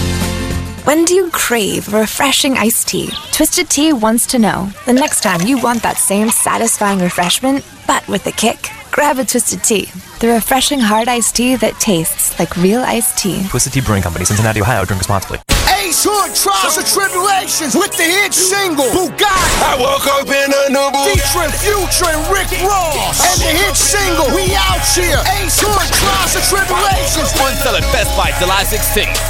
When 0.84 1.04
do 1.04 1.14
you 1.14 1.30
crave 1.30 1.92
a 1.92 2.00
refreshing 2.00 2.56
iced 2.56 2.88
tea? 2.88 3.10
Twisted 3.32 3.68
Tea 3.68 3.92
wants 3.92 4.26
to 4.28 4.38
know 4.38 4.70
the 4.86 4.92
next 4.92 5.22
time 5.22 5.42
you 5.42 5.58
want 5.58 5.82
that 5.82 5.98
same 5.98 6.30
satisfying 6.30 7.00
refreshment, 7.00 7.64
but 7.86 8.06
with 8.08 8.26
a 8.26 8.32
kick. 8.32 8.70
Grab 8.90 9.18
a 9.18 9.24
Twisted 9.24 9.62
Tea, 9.62 9.88
the 10.20 10.28
refreshing 10.28 10.80
hard 10.80 11.08
iced 11.08 11.36
tea 11.36 11.56
that 11.56 11.78
tastes 11.80 12.38
like 12.38 12.56
real 12.56 12.80
iced 12.80 13.18
tea. 13.18 13.46
Twisted 13.48 13.74
Tea 13.74 13.80
Brewing 13.80 14.02
Company, 14.02 14.24
Cincinnati, 14.24 14.60
Ohio. 14.60 14.84
Drink 14.84 15.00
responsibly. 15.00 15.38
Hey, 15.92 15.98
Ace 15.98 16.08
Hood, 16.08 16.32
Trials 16.32 16.78
and 16.80 16.86
Tribulations 16.88 17.76
with 17.76 17.92
the 17.98 18.08
hit 18.08 18.32
single 18.32 18.88
Bugatti. 18.96 19.28
I 19.60 19.76
woke 19.76 20.08
up 20.08 20.24
in 20.24 20.48
a 20.48 20.72
new 20.72 20.88
Bugatti. 20.88 21.20
Featuring 21.20 21.52
Future 21.60 22.08
and 22.08 22.24
Rick 22.32 22.48
Ross. 22.64 23.20
And 23.20 23.36
the 23.44 23.52
hit 23.52 23.76
single 23.76 24.24
We 24.32 24.56
Out 24.56 24.80
Here. 24.96 25.20
Ace 25.36 25.60
Hood, 25.60 25.88
Trials 25.92 26.32
and 26.32 26.44
Tribulations. 26.48 27.28
One 27.36 27.52
selling 27.60 27.84
Best 27.92 28.08
Buy 28.16 28.32
July 28.40 28.64
16th. 28.64 29.20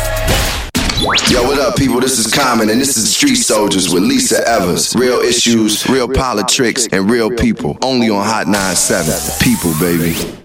Yo, 1.33 1.43
what 1.43 1.59
up, 1.59 1.75
people? 1.75 1.99
This 1.99 2.21
is 2.21 2.33
Common, 2.33 2.71
and 2.71 2.81
this 2.81 2.97
is 2.97 3.13
Street 3.13 3.43
Soldiers 3.43 3.93
with 3.93 4.05
Lisa 4.05 4.47
Evers. 4.47 4.95
Real 4.95 5.19
issues, 5.19 5.89
real 5.89 6.07
politics, 6.07 6.87
and 6.93 7.11
real 7.11 7.29
people. 7.29 7.77
Only 7.83 8.09
on 8.09 8.25
Hot 8.25 8.47
97. 8.47 9.13
People, 9.43 9.75
baby. 9.81 10.42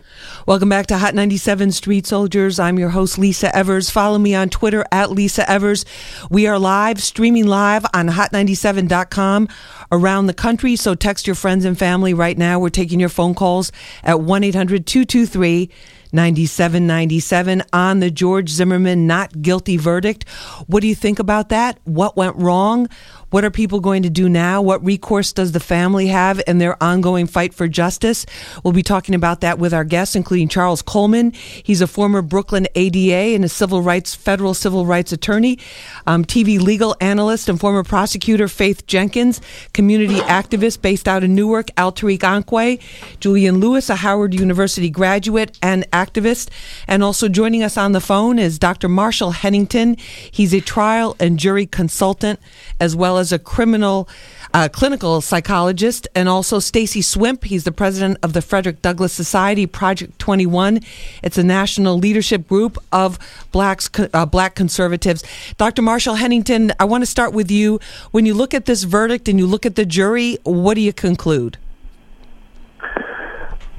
Welcome 0.47 0.69
back 0.69 0.87
to 0.87 0.97
Hot 0.97 1.13
97 1.13 1.73
Street 1.73 2.07
Soldiers. 2.07 2.57
I'm 2.57 2.79
your 2.79 2.87
host, 2.87 3.17
Lisa 3.17 3.53
Evers. 3.53 3.89
Follow 3.89 4.17
me 4.17 4.33
on 4.33 4.47
Twitter 4.47 4.85
at 4.93 5.11
Lisa 5.11 5.47
Evers. 5.51 5.83
We 6.31 6.47
are 6.47 6.57
live, 6.57 7.03
streaming 7.03 7.47
live 7.47 7.85
on 7.93 8.07
hot97.com 8.07 9.49
around 9.91 10.27
the 10.27 10.33
country. 10.33 10.77
So 10.77 10.95
text 10.95 11.27
your 11.27 11.35
friends 11.35 11.65
and 11.65 11.77
family 11.77 12.13
right 12.13 12.37
now. 12.37 12.59
We're 12.59 12.69
taking 12.69 12.97
your 12.97 13.09
phone 13.09 13.35
calls 13.35 13.73
at 14.03 14.21
1 14.21 14.45
800 14.45 14.87
223 14.87 15.69
9797 16.13 17.63
on 17.73 17.99
the 17.99 18.09
George 18.09 18.47
Zimmerman 18.47 19.05
not 19.05 19.41
guilty 19.41 19.75
verdict. 19.75 20.27
What 20.67 20.79
do 20.79 20.87
you 20.87 20.95
think 20.95 21.19
about 21.19 21.49
that? 21.49 21.77
What 21.83 22.15
went 22.15 22.37
wrong? 22.37 22.87
What 23.29 23.43
are 23.43 23.51
people 23.51 23.81
going 23.81 24.03
to 24.03 24.09
do 24.09 24.29
now? 24.29 24.61
What 24.61 24.83
recourse 24.85 25.33
does 25.33 25.51
the 25.51 25.59
family 25.59 26.07
have 26.07 26.41
in 26.47 26.59
their 26.59 26.81
ongoing 26.81 27.27
fight 27.27 27.53
for 27.53 27.67
justice? 27.67 28.25
We'll 28.63 28.71
be 28.71 28.83
talking 28.83 29.15
about 29.15 29.41
that 29.41 29.59
with 29.59 29.73
our 29.73 29.83
guests, 29.83 30.15
including 30.15 30.47
Charles 30.47 30.81
Coleman. 30.81 31.31
He's 31.33 31.81
a 31.81 31.87
former 31.87 32.21
Brooklyn 32.21 32.67
ADA 32.75 33.35
and 33.35 33.43
a 33.43 33.49
civil 33.49 33.81
rights, 33.81 34.15
federal 34.15 34.53
civil 34.53 34.85
rights 34.85 35.11
attorney, 35.11 35.59
um, 36.05 36.23
TV 36.23 36.57
legal 36.57 36.95
analyst 37.01 37.49
and 37.49 37.59
former 37.59 37.83
prosecutor 37.83 38.47
Faith 38.47 38.87
Jenkins, 38.87 39.41
community 39.73 40.19
activist 40.21 40.81
based 40.81 41.07
out 41.07 41.23
of 41.23 41.29
Newark, 41.29 41.69
Al 41.75 41.91
Tariq 41.91 42.19
Ankwe, 42.19 42.79
Julian 43.19 43.59
Lewis, 43.59 43.89
a 43.89 43.97
Howard 43.97 44.33
University 44.33 44.89
graduate 44.89 45.57
and 45.61 45.89
activist. 45.91 46.49
And 46.87 47.03
also 47.03 47.27
joining 47.27 47.61
us 47.61 47.75
on 47.75 47.91
the 47.91 47.99
phone 47.99 48.39
is 48.39 48.57
Dr. 48.57 48.87
Marshall 48.87 49.31
Hennington. 49.31 49.97
He's 50.31 50.53
a 50.53 50.61
trial 50.61 51.17
and 51.19 51.37
jury 51.37 51.65
consultant 51.65 52.39
as 52.79 52.95
well 52.95 53.16
as 53.17 53.31
a 53.31 53.39
criminal 53.39 54.07
uh, 54.53 54.69
clinical 54.71 55.21
psychologist, 55.21 56.07
and 56.15 56.29
also 56.29 56.59
Stacy 56.59 57.01
Swimp. 57.01 57.43
He's 57.43 57.63
the 57.63 57.71
president 57.71 58.17
of 58.23 58.33
the 58.33 58.41
Frederick 58.41 58.81
Douglass 58.81 59.13
Society 59.13 59.65
Project 59.65 60.17
21. 60.19 60.79
It's 61.23 61.37
a 61.37 61.43
national 61.43 61.97
leadership 61.97 62.47
group 62.47 62.77
of 62.91 63.19
blacks, 63.51 63.89
uh, 64.13 64.25
black 64.25 64.55
conservatives. 64.55 65.23
Dr. 65.57 65.81
Marshall 65.81 66.15
Hennington, 66.15 66.71
I 66.79 66.85
want 66.85 67.01
to 67.01 67.05
start 67.05 67.33
with 67.33 67.51
you. 67.51 67.79
When 68.11 68.25
you 68.25 68.33
look 68.33 68.53
at 68.53 68.65
this 68.65 68.83
verdict 68.83 69.27
and 69.27 69.39
you 69.39 69.47
look 69.47 69.65
at 69.65 69.75
the 69.75 69.85
jury, 69.85 70.37
what 70.43 70.75
do 70.75 70.81
you 70.81 70.93
conclude? 70.93 71.57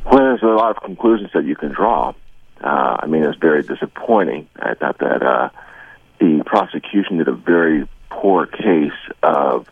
Well, 0.05 0.19
there's 0.19 0.43
a 0.43 0.47
lot 0.47 0.77
of 0.77 0.83
conclusions 0.83 1.31
that 1.35 1.45
you 1.45 1.55
can 1.55 1.73
draw. 1.73 2.15
Uh, 2.63 2.97
I 3.01 3.07
mean, 3.07 3.23
it's 3.23 3.39
very 3.39 3.63
disappointing. 3.63 4.49
I 4.57 4.75
thought 4.75 4.99
that 4.99 5.23
uh, 5.23 5.51
the 6.19 6.43
prosecution 6.45 7.19
did 7.19 7.29
a 7.29 7.33
very 7.33 7.89
poor 8.21 8.47
case 8.47 8.93
of 9.23 9.69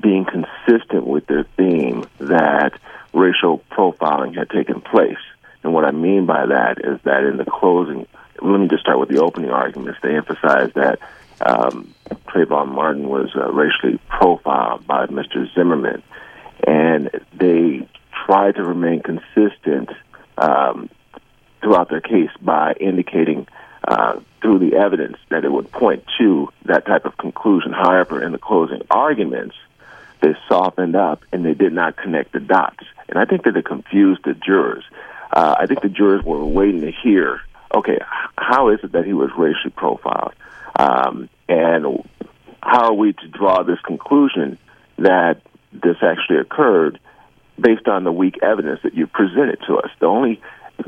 being 0.00 0.24
consistent 0.24 1.06
with 1.06 1.26
their 1.26 1.44
theme 1.56 2.06
that 2.18 2.72
racial 3.12 3.62
profiling 3.70 4.36
had 4.36 4.48
taken 4.48 4.80
place. 4.80 5.18
And 5.62 5.74
what 5.74 5.84
I 5.84 5.90
mean 5.90 6.24
by 6.24 6.46
that 6.46 6.78
is 6.82 7.00
that 7.02 7.24
in 7.24 7.36
the 7.36 7.44
closing, 7.44 8.06
let 8.40 8.58
me 8.58 8.68
just 8.68 8.82
start 8.82 8.98
with 8.98 9.10
the 9.10 9.20
opening 9.20 9.50
arguments. 9.50 10.00
They 10.02 10.16
emphasized 10.16 10.74
that 10.74 11.00
um, 11.44 11.94
Trayvon 12.28 12.68
Martin 12.68 13.08
was 13.08 13.30
uh, 13.36 13.52
racially 13.52 13.98
profiled 14.08 14.86
by 14.86 15.06
Mr. 15.06 15.52
Zimmerman, 15.54 16.02
and 16.66 17.10
they 17.34 17.86
tried 18.24 18.54
to 18.54 18.62
remain 18.62 19.02
consistent 19.02 19.90
um, 20.38 20.88
throughout 21.60 21.90
their 21.90 22.00
case 22.00 22.30
by 22.40 22.72
indicating 22.80 23.46
uh, 23.86 24.20
through 24.40 24.58
the 24.58 24.76
evidence 24.76 25.16
that 25.28 25.44
it 25.44 25.52
would 25.52 25.70
point 25.70 26.04
to 26.18 26.48
that 26.64 26.86
type 26.86 27.04
of 27.04 27.16
conclusion. 27.16 27.72
However, 27.72 28.22
in 28.22 28.32
the 28.32 28.38
closing 28.38 28.82
arguments, 28.90 29.56
they 30.20 30.34
softened 30.48 30.96
up 30.96 31.22
and 31.32 31.44
they 31.44 31.54
did 31.54 31.72
not 31.72 31.96
connect 31.96 32.32
the 32.32 32.40
dots. 32.40 32.84
And 33.08 33.18
I 33.18 33.24
think 33.24 33.44
that 33.44 33.56
it 33.56 33.64
confused 33.64 34.22
the 34.24 34.34
jurors. 34.34 34.84
Uh, 35.32 35.54
I 35.58 35.66
think 35.66 35.82
the 35.82 35.88
jurors 35.88 36.24
were 36.24 36.44
waiting 36.44 36.82
to 36.82 36.92
hear, 36.92 37.40
okay, 37.74 37.98
how 38.36 38.70
is 38.70 38.80
it 38.82 38.92
that 38.92 39.04
he 39.04 39.12
was 39.12 39.30
racially 39.36 39.70
profiled? 39.74 40.34
Um, 40.76 41.28
and 41.48 42.08
how 42.62 42.90
are 42.90 42.94
we 42.94 43.12
to 43.12 43.28
draw 43.28 43.62
this 43.62 43.80
conclusion 43.80 44.58
that 44.98 45.40
this 45.72 45.96
actually 46.02 46.38
occurred 46.38 46.98
based 47.58 47.88
on 47.88 48.04
the 48.04 48.12
weak 48.12 48.38
evidence 48.42 48.80
that 48.82 48.94
you 48.94 49.06
presented 49.06 49.58
to 49.66 49.76
us? 49.76 49.90
The 49.98 50.06
only 50.06 50.40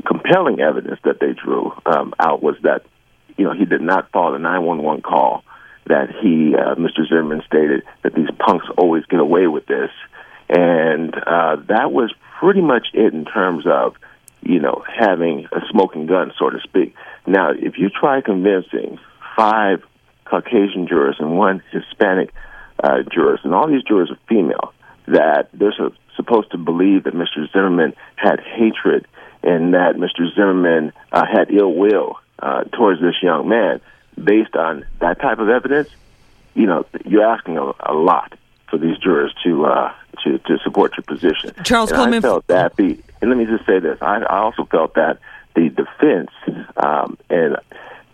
compelling 0.05 0.59
evidence 0.59 0.99
that 1.03 1.19
they 1.19 1.33
drew 1.33 1.71
um, 1.85 2.13
out 2.19 2.41
was 2.41 2.55
that 2.63 2.85
you 3.37 3.45
know 3.45 3.53
he 3.53 3.65
did 3.65 3.81
not 3.81 4.11
follow 4.11 4.33
the 4.33 4.39
911 4.39 5.01
call 5.01 5.43
that 5.85 6.09
he 6.21 6.55
uh, 6.55 6.75
Mr. 6.75 7.07
Zimmerman 7.07 7.41
stated 7.45 7.83
that 8.03 8.13
these 8.13 8.29
punks 8.39 8.65
always 8.77 9.05
get 9.05 9.19
away 9.19 9.47
with 9.47 9.65
this 9.65 9.91
and 10.49 11.13
uh, 11.15 11.57
that 11.67 11.91
was 11.91 12.13
pretty 12.39 12.61
much 12.61 12.87
it 12.93 13.13
in 13.13 13.25
terms 13.25 13.65
of 13.67 13.95
you 14.41 14.59
know 14.59 14.83
having 14.87 15.47
a 15.51 15.59
smoking 15.69 16.05
gun 16.05 16.31
so 16.37 16.49
to 16.49 16.59
speak 16.63 16.95
now 17.25 17.51
if 17.51 17.77
you 17.77 17.89
try 17.89 18.21
convincing 18.21 18.99
five 19.35 19.81
Caucasian 20.25 20.87
jurors 20.87 21.17
and 21.19 21.37
one 21.37 21.61
Hispanic 21.71 22.33
uh, 22.83 23.03
jurors 23.11 23.39
and 23.43 23.53
all 23.53 23.67
these 23.67 23.83
jurors 23.83 24.09
are 24.11 24.19
female 24.27 24.73
that 25.07 25.49
they're 25.53 25.73
so, 25.77 25.91
supposed 26.15 26.51
to 26.51 26.57
believe 26.57 27.03
that 27.03 27.13
Mr. 27.13 27.51
Zimmerman 27.51 27.93
had 28.15 28.39
hatred 28.39 29.05
and 29.41 29.73
that 29.73 29.95
Mr. 29.95 30.33
Zimmerman 30.33 30.93
uh, 31.11 31.25
had 31.25 31.51
ill 31.51 31.73
will 31.73 32.17
uh, 32.43 32.63
towards 32.65 33.01
this 33.01 33.15
young 33.21 33.47
man. 33.47 33.81
Based 34.21 34.55
on 34.55 34.85
that 34.99 35.19
type 35.19 35.39
of 35.39 35.49
evidence, 35.49 35.89
you 36.53 36.67
know, 36.67 36.85
you're 37.03 37.25
asking 37.25 37.57
a, 37.57 37.71
a 37.79 37.93
lot 37.93 38.37
for 38.69 38.77
these 38.77 38.97
jurors 38.97 39.33
to 39.43 39.65
uh, 39.65 39.91
to 40.23 40.37
to 40.37 40.59
support 40.63 40.93
your 40.95 41.03
position. 41.03 41.51
Charles 41.63 41.89
and 41.91 41.97
Coleman, 41.97 42.19
I 42.19 42.21
felt 42.21 42.47
that 42.47 42.75
the 42.75 42.99
and 43.21 43.31
let 43.31 43.37
me 43.37 43.45
just 43.45 43.65
say 43.65 43.79
this: 43.79 43.97
I, 44.01 44.17
I 44.17 44.39
also 44.39 44.65
felt 44.65 44.93
that 44.95 45.19
the 45.55 45.69
defense 45.69 46.29
um, 46.77 47.17
and 47.29 47.57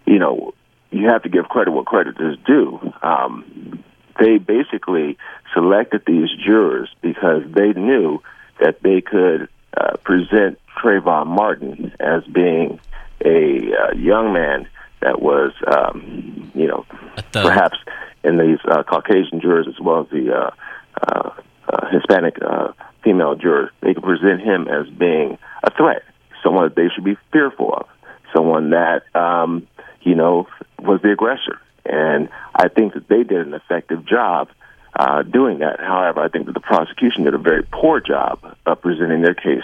you 0.05 0.19
know 0.19 0.53
you 0.91 1.07
have 1.07 1.23
to 1.23 1.29
give 1.29 1.49
credit 1.49 1.71
what 1.71 1.85
credit 1.85 2.15
is 2.19 2.37
due. 2.45 2.93
Um, 3.01 3.83
they 4.19 4.37
basically 4.37 5.17
selected 5.53 6.03
these 6.05 6.29
jurors 6.45 6.89
because 7.01 7.43
they 7.47 7.73
knew 7.73 8.21
that 8.59 8.81
they 8.83 9.01
could 9.01 9.49
uh, 9.75 9.97
present 10.03 10.59
Trayvon 10.81 11.27
Martin 11.27 11.93
as 11.99 12.23
being 12.25 12.79
a 13.23 13.73
uh, 13.73 13.91
young 13.95 14.33
man 14.33 14.67
that 15.01 15.21
was, 15.21 15.51
um, 15.67 16.51
you 16.55 16.67
know, 16.67 16.85
perhaps 17.31 17.77
in 18.23 18.37
these 18.37 18.59
uh, 18.65 18.83
Caucasian 18.83 19.39
jurors 19.41 19.67
as 19.67 19.79
well 19.79 20.01
as 20.01 20.09
the 20.09 20.33
uh, 20.33 20.51
uh, 21.01 21.29
uh, 21.69 21.87
Hispanic 21.91 22.37
uh, 22.41 22.73
female 23.03 23.35
jurors, 23.35 23.69
they 23.81 23.93
could 23.93 24.03
present 24.03 24.41
him 24.41 24.67
as 24.67 24.87
being 24.89 25.37
a 25.63 25.71
threat, 25.71 26.03
someone 26.43 26.65
that 26.65 26.75
they 26.75 26.89
should 26.93 27.03
be 27.03 27.17
fearful 27.31 27.73
of, 27.73 27.87
someone 28.35 28.71
that, 28.71 29.03
um, 29.15 29.67
you 30.01 30.15
know, 30.15 30.47
was 30.79 31.01
the 31.01 31.11
aggressor. 31.11 31.59
And 31.85 32.29
I 32.53 32.67
think 32.67 32.93
that 32.93 33.07
they 33.07 33.23
did 33.23 33.47
an 33.47 33.53
effective 33.53 34.05
job 34.05 34.49
uh, 34.95 35.23
doing 35.23 35.59
that. 35.59 35.79
However, 35.79 36.19
I 36.21 36.27
think 36.27 36.45
that 36.47 36.53
the 36.53 36.59
prosecution 36.59 37.23
did 37.23 37.33
a 37.33 37.39
very 37.39 37.63
poor 37.63 37.99
job 38.01 38.57
of 38.65 38.81
presenting 38.81 39.21
their 39.21 39.33
case 39.33 39.63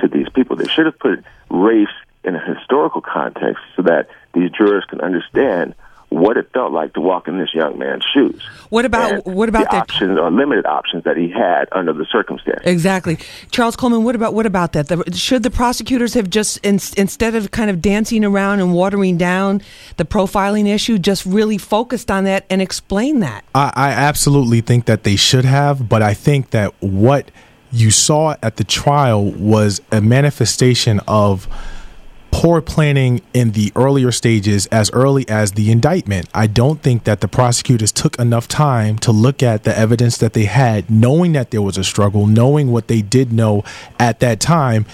to 0.00 0.08
these 0.08 0.28
people. 0.28 0.56
They 0.56 0.68
should 0.68 0.86
have 0.86 0.98
put 0.98 1.24
race 1.50 1.88
in 2.26 2.34
a 2.34 2.54
historical 2.54 3.00
context 3.00 3.62
so 3.76 3.82
that 3.82 4.08
these 4.34 4.50
jurors 4.50 4.84
can 4.88 5.00
understand 5.00 5.74
what 6.08 6.36
it 6.36 6.50
felt 6.52 6.72
like 6.72 6.94
to 6.94 7.00
walk 7.00 7.26
in 7.26 7.38
this 7.38 7.52
young 7.52 7.78
man's 7.78 8.04
shoes. 8.14 8.40
What 8.70 8.84
about 8.84 9.26
what 9.26 9.48
about 9.48 9.64
the 9.64 9.76
that? 9.76 9.82
options 9.82 10.18
or 10.18 10.30
limited 10.30 10.64
options 10.64 11.04
that 11.04 11.16
he 11.16 11.30
had 11.30 11.68
under 11.72 11.92
the 11.92 12.06
circumstance? 12.10 12.60
Exactly, 12.64 13.18
Charles 13.50 13.76
Coleman. 13.76 14.04
What 14.04 14.14
about 14.14 14.32
what 14.32 14.46
about 14.46 14.72
that? 14.72 14.88
The, 14.88 15.12
should 15.12 15.42
the 15.42 15.50
prosecutors 15.50 16.14
have 16.14 16.30
just 16.30 16.58
in, 16.58 16.74
instead 16.96 17.34
of 17.34 17.50
kind 17.50 17.70
of 17.70 17.82
dancing 17.82 18.24
around 18.24 18.60
and 18.60 18.72
watering 18.72 19.16
down 19.16 19.62
the 19.96 20.04
profiling 20.04 20.68
issue, 20.68 20.98
just 20.98 21.26
really 21.26 21.58
focused 21.58 22.10
on 22.10 22.24
that 22.24 22.46
and 22.50 22.62
explain 22.62 23.20
that? 23.20 23.44
I, 23.54 23.72
I 23.74 23.90
absolutely 23.90 24.60
think 24.60 24.86
that 24.86 25.02
they 25.02 25.16
should 25.16 25.44
have, 25.44 25.88
but 25.88 26.02
I 26.02 26.14
think 26.14 26.50
that 26.50 26.72
what 26.80 27.30
you 27.72 27.90
saw 27.90 28.36
at 28.42 28.56
the 28.56 28.64
trial 28.64 29.24
was 29.32 29.80
a 29.90 30.00
manifestation 30.00 31.00
of 31.08 31.48
poor 32.36 32.60
planning 32.60 33.22
in 33.32 33.52
the 33.52 33.72
earlier 33.74 34.12
stages 34.12 34.66
as 34.66 34.90
early 34.90 35.26
as 35.26 35.52
the 35.52 35.70
indictment. 35.70 36.28
I 36.34 36.46
don't 36.46 36.82
think 36.82 37.04
that 37.04 37.22
the 37.22 37.28
prosecutors 37.28 37.90
took 37.90 38.18
enough 38.18 38.46
time 38.46 38.98
to 38.98 39.10
look 39.10 39.42
at 39.42 39.64
the 39.64 39.76
evidence 39.76 40.18
that 40.18 40.34
they 40.34 40.44
had, 40.44 40.90
knowing 40.90 41.32
that 41.32 41.50
there 41.50 41.62
was 41.62 41.78
a 41.78 41.82
struggle, 41.82 42.26
knowing 42.26 42.70
what 42.70 42.88
they 42.88 43.00
did 43.00 43.32
know 43.32 43.64
at 43.98 44.20
that 44.20 44.38
time. 44.38 44.84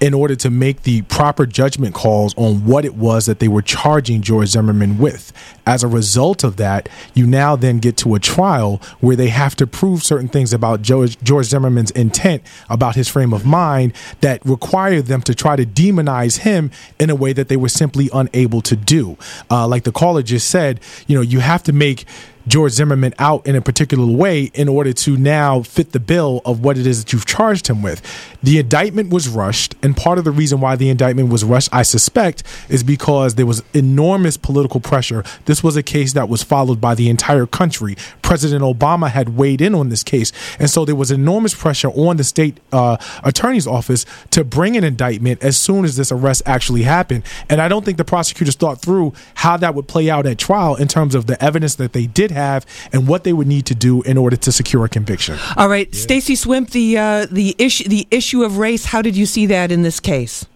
In 0.00 0.14
order 0.14 0.36
to 0.36 0.50
make 0.50 0.82
the 0.82 1.02
proper 1.02 1.44
judgment 1.44 1.94
calls 1.94 2.34
on 2.36 2.64
what 2.64 2.84
it 2.84 2.94
was 2.94 3.26
that 3.26 3.40
they 3.40 3.48
were 3.48 3.62
charging 3.62 4.22
George 4.22 4.48
Zimmerman 4.48 4.98
with. 4.98 5.32
As 5.66 5.82
a 5.82 5.88
result 5.88 6.44
of 6.44 6.56
that, 6.56 6.88
you 7.14 7.26
now 7.26 7.56
then 7.56 7.78
get 7.78 7.96
to 7.98 8.14
a 8.14 8.20
trial 8.20 8.80
where 9.00 9.16
they 9.16 9.28
have 9.28 9.56
to 9.56 9.66
prove 9.66 10.02
certain 10.02 10.28
things 10.28 10.52
about 10.52 10.82
George, 10.82 11.18
George 11.22 11.46
Zimmerman's 11.46 11.90
intent, 11.92 12.42
about 12.70 12.94
his 12.94 13.08
frame 13.08 13.32
of 13.32 13.44
mind, 13.44 13.92
that 14.20 14.44
require 14.46 15.02
them 15.02 15.20
to 15.22 15.34
try 15.34 15.56
to 15.56 15.66
demonize 15.66 16.38
him 16.38 16.70
in 16.98 17.10
a 17.10 17.14
way 17.14 17.32
that 17.32 17.48
they 17.48 17.56
were 17.56 17.68
simply 17.68 18.08
unable 18.12 18.60
to 18.62 18.76
do. 18.76 19.16
Uh, 19.50 19.66
like 19.66 19.84
the 19.84 19.92
caller 19.92 20.22
just 20.22 20.48
said, 20.48 20.80
you 21.06 21.16
know, 21.16 21.22
you 21.22 21.40
have 21.40 21.62
to 21.64 21.72
make 21.72 22.06
George 22.48 22.72
Zimmerman 22.72 23.14
out 23.18 23.46
in 23.46 23.54
a 23.54 23.60
particular 23.60 24.10
way 24.10 24.44
in 24.54 24.68
order 24.68 24.92
to 24.92 25.16
now 25.16 25.62
fit 25.62 25.92
the 25.92 26.00
bill 26.00 26.40
of 26.44 26.64
what 26.64 26.78
it 26.78 26.86
is 26.86 27.04
that 27.04 27.12
you've 27.12 27.26
charged 27.26 27.68
him 27.68 27.82
with. 27.82 28.02
The 28.42 28.58
indictment 28.58 29.10
was 29.10 29.28
rushed, 29.28 29.74
and 29.82 29.96
part 29.96 30.18
of 30.18 30.24
the 30.24 30.30
reason 30.30 30.60
why 30.60 30.76
the 30.76 30.88
indictment 30.88 31.28
was 31.28 31.44
rushed, 31.44 31.68
I 31.72 31.82
suspect, 31.82 32.42
is 32.68 32.82
because 32.82 33.34
there 33.34 33.46
was 33.46 33.62
enormous 33.74 34.36
political 34.36 34.80
pressure. 34.80 35.24
This 35.44 35.62
was 35.62 35.76
a 35.76 35.82
case 35.82 36.14
that 36.14 36.28
was 36.28 36.42
followed 36.42 36.80
by 36.80 36.94
the 36.94 37.10
entire 37.10 37.46
country. 37.46 37.96
President 38.22 38.62
Obama 38.62 39.10
had 39.10 39.30
weighed 39.36 39.60
in 39.60 39.74
on 39.74 39.88
this 39.88 40.02
case, 40.02 40.32
and 40.58 40.70
so 40.70 40.84
there 40.84 40.94
was 40.94 41.10
enormous 41.10 41.54
pressure 41.54 41.88
on 41.88 42.16
the 42.16 42.24
state 42.24 42.58
uh, 42.72 42.96
attorney's 43.24 43.66
office 43.66 44.06
to 44.30 44.44
bring 44.44 44.76
an 44.76 44.84
indictment 44.84 45.42
as 45.42 45.56
soon 45.56 45.84
as 45.84 45.96
this 45.96 46.10
arrest 46.10 46.42
actually 46.46 46.84
happened. 46.84 47.24
And 47.50 47.60
I 47.60 47.68
don't 47.68 47.84
think 47.84 47.98
the 47.98 48.04
prosecutors 48.04 48.54
thought 48.54 48.80
through 48.80 49.12
how 49.34 49.56
that 49.58 49.74
would 49.74 49.88
play 49.88 50.08
out 50.08 50.26
at 50.26 50.38
trial 50.38 50.76
in 50.76 50.88
terms 50.88 51.14
of 51.14 51.26
the 51.26 51.42
evidence 51.42 51.74
that 51.74 51.92
they 51.92 52.06
did 52.06 52.30
have 52.30 52.37
and 52.38 53.08
what 53.08 53.24
they 53.24 53.32
would 53.32 53.46
need 53.46 53.66
to 53.66 53.74
do 53.74 54.02
in 54.02 54.16
order 54.16 54.36
to 54.36 54.52
secure 54.52 54.84
a 54.84 54.88
conviction. 54.88 55.38
All 55.56 55.68
right, 55.68 55.92
Stacy 55.94 56.36
Swimp, 56.36 56.70
the 56.70 56.98
uh, 56.98 57.26
the 57.30 57.54
issue 57.58 57.88
the 57.88 58.06
issue 58.10 58.42
of 58.42 58.58
race. 58.58 58.86
How 58.86 59.02
did 59.02 59.16
you 59.16 59.26
see 59.26 59.46
that 59.46 59.70
in 59.72 59.82
this 59.82 60.00
case? 60.00 60.46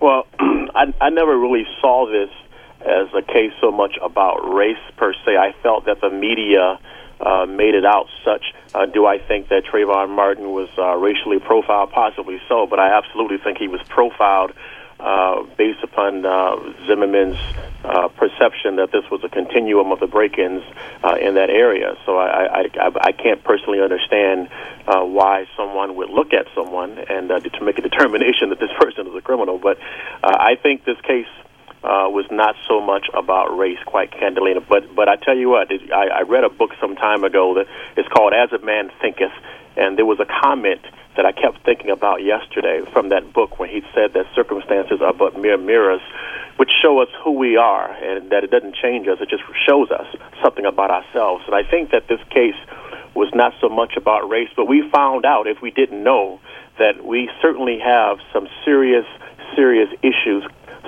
Well, 0.00 0.26
I, 0.38 0.92
I 1.00 1.10
never 1.10 1.36
really 1.38 1.66
saw 1.80 2.06
this 2.10 2.30
as 2.80 3.08
a 3.14 3.22
case 3.22 3.52
so 3.60 3.70
much 3.70 3.96
about 4.02 4.52
race 4.52 4.76
per 4.96 5.14
se. 5.24 5.36
I 5.36 5.54
felt 5.62 5.86
that 5.86 6.00
the 6.00 6.10
media 6.10 6.78
uh, 7.20 7.46
made 7.46 7.74
it 7.74 7.84
out 7.84 8.06
such. 8.24 8.44
Uh, 8.74 8.86
do 8.86 9.06
I 9.06 9.18
think 9.18 9.48
that 9.48 9.64
Trayvon 9.64 10.10
Martin 10.10 10.52
was 10.52 10.68
uh, 10.76 10.94
racially 10.96 11.38
profiled? 11.38 11.90
Possibly 11.92 12.40
so, 12.48 12.66
but 12.66 12.78
I 12.78 12.96
absolutely 12.96 13.38
think 13.38 13.58
he 13.58 13.68
was 13.68 13.80
profiled 13.88 14.52
uh, 15.04 15.42
based 15.58 15.82
upon 15.82 16.24
uh, 16.24 16.56
Zimmerman's 16.86 17.36
uh, 17.84 18.08
perception 18.08 18.76
that 18.76 18.90
this 18.90 19.04
was 19.10 19.22
a 19.22 19.28
continuum 19.28 19.92
of 19.92 20.00
the 20.00 20.06
break-ins 20.06 20.62
uh, 21.04 21.16
in 21.20 21.34
that 21.34 21.50
area. 21.50 21.94
So 22.06 22.16
I, 22.16 22.46
I, 22.46 22.60
I, 22.80 22.90
I 23.08 23.12
can't 23.12 23.44
personally 23.44 23.82
understand 23.82 24.48
uh, 24.88 25.04
why 25.04 25.44
someone 25.58 25.96
would 25.96 26.08
look 26.08 26.32
at 26.32 26.46
someone 26.54 26.96
and 26.98 27.30
uh, 27.30 27.40
to 27.40 27.64
make 27.64 27.76
a 27.76 27.82
determination 27.82 28.48
that 28.48 28.58
this 28.58 28.70
person 28.80 29.06
is 29.06 29.14
a 29.14 29.20
criminal. 29.20 29.58
But 29.58 29.76
uh, 30.22 30.36
I 30.40 30.56
think 30.56 30.86
this 30.86 31.00
case 31.02 31.28
uh, 31.84 32.08
was 32.08 32.24
not 32.30 32.56
so 32.66 32.80
much 32.80 33.06
about 33.12 33.58
race, 33.58 33.78
quite 33.84 34.10
candidly. 34.10 34.54
But 34.66 34.94
but 34.96 35.10
I 35.10 35.16
tell 35.16 35.36
you 35.36 35.50
what, 35.50 35.70
it, 35.70 35.92
I, 35.92 36.06
I 36.08 36.20
read 36.22 36.44
a 36.44 36.48
book 36.48 36.70
some 36.80 36.96
time 36.96 37.24
ago 37.24 37.60
that 37.60 37.66
is 38.00 38.06
called 38.08 38.32
"As 38.32 38.52
a 38.58 38.64
Man 38.64 38.90
Thinketh," 39.02 39.36
and 39.76 39.98
there 39.98 40.06
was 40.06 40.18
a 40.18 40.24
comment 40.24 40.80
that 41.16 41.24
I 41.24 41.32
kept 41.32 41.64
thinking 41.64 41.90
about 41.90 42.22
yesterday 42.22 42.82
from 42.92 43.10
that 43.10 43.32
book 43.32 43.58
when 43.58 43.68
he 43.68 43.82
said 43.94 44.12
that 44.14 44.26
circumstances 44.34 45.00
are 45.00 45.12
but 45.12 45.38
mere 45.38 45.56
mirrors, 45.56 46.02
which 46.56 46.70
show 46.82 47.00
us 47.00 47.08
who 47.22 47.32
we 47.32 47.56
are, 47.56 47.90
and 47.90 48.30
that 48.30 48.44
it 48.44 48.50
doesn't 48.50 48.74
change 48.76 49.06
us; 49.08 49.18
it 49.20 49.28
just 49.28 49.42
shows 49.66 49.90
us 49.90 50.06
something 50.42 50.66
about 50.66 50.90
ourselves. 50.90 51.44
And 51.46 51.54
I 51.54 51.62
think 51.62 51.90
that 51.90 52.08
this 52.08 52.20
case 52.30 52.56
was 53.14 53.30
not 53.34 53.52
so 53.60 53.68
much 53.68 53.96
about 53.96 54.28
race, 54.28 54.50
but 54.56 54.66
we 54.66 54.88
found 54.90 55.24
out, 55.24 55.46
if 55.46 55.62
we 55.62 55.70
didn't 55.70 56.02
know, 56.02 56.40
that 56.78 57.04
we 57.04 57.30
certainly 57.40 57.78
have 57.78 58.18
some 58.32 58.48
serious, 58.64 59.06
serious 59.54 59.88
issues 60.02 60.44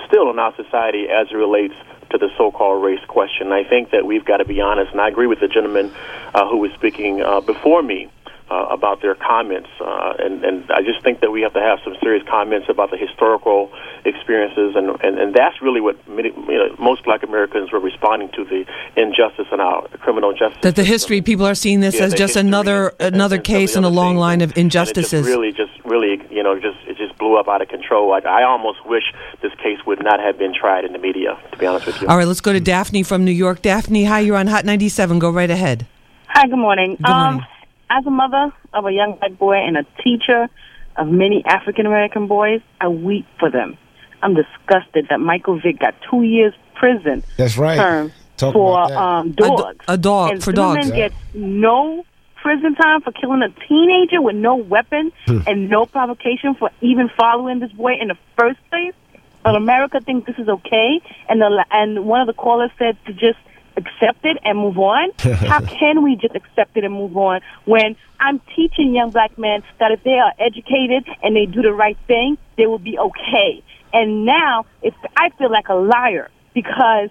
still 0.07 0.31
in 0.31 0.39
our 0.39 0.55
society 0.57 1.07
as 1.09 1.29
it 1.31 1.37
relates 1.37 1.75
to 2.11 2.19
the 2.19 2.29
so-called 2.37 2.85
race 2.85 3.05
question. 3.09 3.53
I 3.53 3.65
think 3.65 3.91
that 3.91 4.07
we've 4.07 4.25
got 4.25 4.39
to 4.39 4.45
be 4.45 4.61
honest, 4.61 4.93
and 4.93 5.01
I 5.01 5.09
agree 5.09 5.27
with 5.27 5.41
the 5.41 5.49
gentleman 5.49 5.93
uh, 6.35 6.49
who 6.49 6.59
was 6.59 6.73
speaking 6.73 7.23
uh, 7.23 7.41
before 7.41 7.83
me. 7.83 8.11
Uh, 8.49 8.65
about 8.71 9.03
their 9.03 9.17
comments, 9.17 9.69
uh, 9.81 10.15
and 10.21 10.45
and 10.45 10.71
I 10.71 10.81
just 10.83 11.03
think 11.03 11.19
that 11.19 11.33
we 11.33 11.41
have 11.43 11.53
to 11.55 11.61
have 11.61 11.81
some 11.83 11.97
serious 12.01 12.23
comments 12.31 12.69
about 12.69 12.93
the 12.93 12.97
historical 12.97 13.73
experiences, 14.05 14.77
and 14.77 14.91
and, 15.03 15.19
and 15.19 15.35
that's 15.35 15.61
really 15.61 15.81
what 15.81 15.97
many, 16.07 16.29
you 16.29 16.59
know, 16.59 16.77
most 16.79 17.03
Black 17.03 17.25
Americans 17.25 17.73
were 17.73 17.81
responding 17.81 18.29
to 18.37 18.45
the 18.45 18.65
injustice 18.95 19.49
in 19.51 19.59
our 19.59 19.89
criminal 19.99 20.33
justice. 20.33 20.63
That 20.63 20.77
the 20.77 20.85
history 20.85 21.23
people 21.23 21.45
are 21.45 21.57
seeing 21.57 21.81
this 21.81 21.97
Yeah, 21.97 22.05
as 22.05 22.13
the 22.13 22.19
just 22.19 22.35
history 22.35 22.49
another 22.49 22.95
another 23.01 23.39
case 23.41 23.75
in 23.75 23.83
a 23.83 23.89
long 23.89 24.17
line 24.17 24.41
of 24.43 24.51
and 24.51 24.59
it 24.59 24.61
injustices. 24.61 25.11
just 25.11 25.29
really, 25.29 25.51
just 25.51 25.73
really, 25.85 26.23
you 26.31 26.45
know, 26.45 26.55
just 26.61 26.79
it 26.87 26.97
just 26.99 27.19
blew 27.19 27.37
up 27.37 27.49
out 27.49 27.63
of 27.63 27.69
control. 27.69 28.09
Like 28.09 28.27
I 28.27 28.45
almost 28.45 28.87
wish 28.87 29.13
this 29.43 29.55
case 29.57 29.79
would 29.87 30.05
not 30.05 30.21
have 30.21 30.39
been 30.39 30.55
tried 30.55 30.85
in 30.85 30.93
the 30.93 31.01
media. 31.01 31.37
To 31.51 31.59
be 31.59 31.67
honest 31.67 31.87
with 31.87 32.01
you. 32.01 32.07
All 32.07 32.17
right, 32.17 32.29
let's 32.29 32.41
go 32.41 32.53
to 32.53 32.61
Daphne 32.61 33.03
from 33.03 33.25
New 33.25 33.33
York. 33.33 33.61
Daphne, 33.61 34.05
hi, 34.05 34.21
you're 34.21 34.37
on 34.37 34.47
Hot 34.47 34.65
97. 34.65 35.19
Go 35.19 35.31
right 35.31 35.51
ahead. 35.51 35.85
Hi, 36.29 36.47
good 36.47 36.57
morning. 36.59 36.95
Good 36.97 37.09
morning. 37.09 37.41
Um, 37.41 37.47
as 37.91 38.07
a 38.07 38.11
mother 38.11 38.53
of 38.73 38.87
a 38.87 38.93
young 38.93 39.17
black 39.19 39.39
boy 39.39 39.55
and 39.57 39.77
a 39.77 39.85
teacher 40.03 40.49
of 40.97 41.09
many 41.09 41.45
African 41.45 41.87
American 41.87 42.27
boys, 42.27 42.61
I 42.81 42.89
weep 42.89 43.27
for 43.39 43.51
them. 43.51 43.77
I'm 44.23 44.35
disgusted 44.35 45.07
that 45.11 45.21
Michael 45.21 45.61
Vick 45.61 45.79
got 45.79 45.95
two 46.11 46.23
years 46.23 46.53
prison 46.75 47.23
That's 47.37 47.57
right. 47.57 47.77
term 47.77 48.13
Talk 48.37 48.53
for 48.55 48.73
about 48.73 48.89
that. 48.89 48.99
um, 48.99 49.27
A 49.29 49.31
do- 49.31 49.45
dogs. 49.57 49.85
a 49.89 49.99
dog, 49.99 50.31
and 50.33 50.43
for 50.45 50.53
Zimmerman 50.55 50.89
dogs. 50.89 50.91
gets 50.97 51.15
no 51.35 52.05
prison 52.43 52.75
time 52.75 53.01
for 53.03 53.13
killing 53.13 53.43
a 53.43 53.49
teenager 53.69 54.21
with 54.23 54.37
no 54.37 54.57
weapon 54.57 55.13
Hmm. 55.27 55.41
and 55.47 55.69
no 55.71 55.85
provocation 55.87 56.55
for 56.55 56.71
even 56.81 57.09
following 57.19 57.59
this 57.61 57.73
boy 57.73 57.95
in 58.01 58.09
the 58.09 58.17
first 58.39 58.59
place. 58.71 58.95
But 59.43 59.55
America 59.57 60.01
thinks 60.01 60.27
this 60.27 60.39
is 60.39 60.49
okay, 60.49 61.01
and 61.29 61.41
the 61.41 61.65
and 61.71 62.05
one 62.05 62.21
of 62.21 62.27
the 62.27 62.33
callers 62.35 62.71
said 62.79 62.97
to 63.07 63.13
just 63.13 63.39
accept 63.77 64.25
it 64.25 64.39
and 64.45 64.59
move 64.59 64.79
on. 64.79 65.11
How 65.19 65.61
can 65.61 66.03
we 66.03 66.17
just 66.17 66.35
accept 66.35 66.77
it 66.77 66.85
and 66.85 66.95
move 66.95 67.17
on 67.17 67.41
when 67.65 67.97
I'm 68.19 68.41
teaching 68.55 68.95
young 68.95 69.11
black 69.11 69.37
men 69.39 69.63
that 69.79 69.93
if 69.93 70.03
they 70.03 70.19
are 70.19 70.33
educated 70.39 71.07
and 71.23 71.37
they 71.37 71.47
do 71.47 71.63
the 71.63 71.73
right 71.73 71.99
thing, 72.07 72.39
they 72.57 72.67
will 72.67 72.79
be 72.79 72.99
okay. 72.99 73.63
And 73.93 74.25
now, 74.25 74.67
if 74.83 74.95
I 75.17 75.31
feel 75.39 75.51
like 75.51 75.69
a 75.69 75.75
liar 75.75 76.31
because 76.55 77.11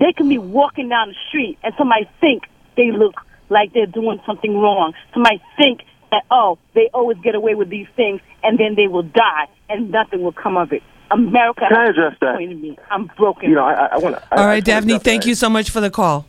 they 0.00 0.12
can 0.12 0.28
be 0.28 0.38
walking 0.38 0.88
down 0.88 1.08
the 1.08 1.14
street 1.28 1.58
and 1.62 1.74
somebody 1.78 2.08
think 2.20 2.44
they 2.76 2.90
look 2.90 3.14
like 3.50 3.72
they're 3.72 3.86
doing 3.86 4.20
something 4.26 4.56
wrong. 4.56 4.94
Somebody 5.12 5.42
think 5.56 5.82
that 6.10 6.24
oh, 6.30 6.58
they 6.74 6.88
always 6.92 7.18
get 7.22 7.34
away 7.34 7.54
with 7.54 7.68
these 7.68 7.86
things, 7.96 8.20
and 8.42 8.58
then 8.58 8.74
they 8.76 8.86
will 8.86 9.02
die, 9.02 9.48
and 9.68 9.90
nothing 9.90 10.22
will 10.22 10.32
come 10.32 10.56
of 10.56 10.72
it. 10.72 10.82
America 11.10 11.66
Can 11.68 11.76
I 11.76 11.80
has 11.86 11.90
address 11.90 12.16
that? 12.20 12.38
me. 12.38 12.78
I'm 12.90 13.06
broken. 13.16 13.50
You 13.50 13.56
know, 13.56 13.64
I, 13.64 13.86
I 13.92 13.98
want 13.98 14.16
to. 14.16 14.38
All 14.38 14.46
right, 14.46 14.64
Daphne, 14.64 14.98
thank 14.98 15.26
you 15.26 15.34
so 15.34 15.48
much 15.48 15.70
for 15.70 15.80
the 15.80 15.90
call. 15.90 16.26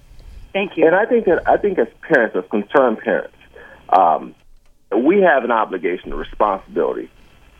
Thank 0.53 0.77
you. 0.77 0.85
And 0.85 0.95
I 0.95 1.05
think 1.05 1.25
that 1.25 1.47
I 1.47 1.57
think 1.57 1.79
as 1.79 1.87
parents, 2.01 2.35
as 2.35 2.43
concerned 2.49 2.99
parents, 2.99 3.35
um, 3.89 4.35
we 4.95 5.21
have 5.21 5.43
an 5.43 5.51
obligation, 5.51 6.13
a 6.13 6.15
responsibility 6.15 7.09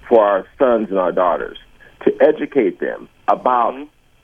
for 0.08 0.24
our 0.24 0.46
sons 0.58 0.90
and 0.90 1.00
our 1.00 1.12
daughters 1.12 1.58
to 2.06 2.16
educate 2.22 2.80
them 2.80 3.10
about, 3.28 3.76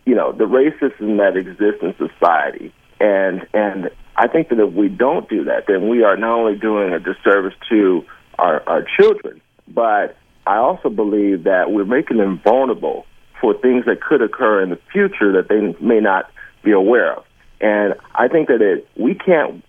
you 0.05 0.15
know, 0.15 0.31
the 0.31 0.45
racism 0.45 1.17
that 1.17 1.35
exists 1.35 1.81
in 1.81 1.95
society. 1.97 2.73
And 2.99 3.47
and 3.53 3.89
I 4.15 4.27
think 4.27 4.49
that 4.49 4.59
if 4.59 4.73
we 4.73 4.87
don't 4.87 5.27
do 5.27 5.45
that, 5.45 5.65
then 5.67 5.89
we 5.89 6.03
are 6.03 6.15
not 6.15 6.37
only 6.39 6.57
doing 6.57 6.93
a 6.93 6.99
disservice 6.99 7.55
to 7.69 8.05
our, 8.37 8.61
our 8.67 8.85
children, 8.97 9.41
but 9.67 10.15
I 10.45 10.57
also 10.57 10.89
believe 10.89 11.43
that 11.43 11.71
we're 11.71 11.85
making 11.85 12.17
them 12.17 12.39
vulnerable 12.43 13.05
for 13.39 13.53
things 13.53 13.85
that 13.85 14.01
could 14.01 14.21
occur 14.21 14.61
in 14.61 14.69
the 14.69 14.79
future 14.91 15.33
that 15.33 15.49
they 15.49 15.75
may 15.83 15.99
not 15.99 16.31
be 16.63 16.71
aware 16.71 17.13
of. 17.17 17.25
And 17.59 17.95
I 18.15 18.27
think 18.27 18.47
that 18.47 18.61
it, 18.61 18.87
we 18.95 19.15
can't 19.15 19.63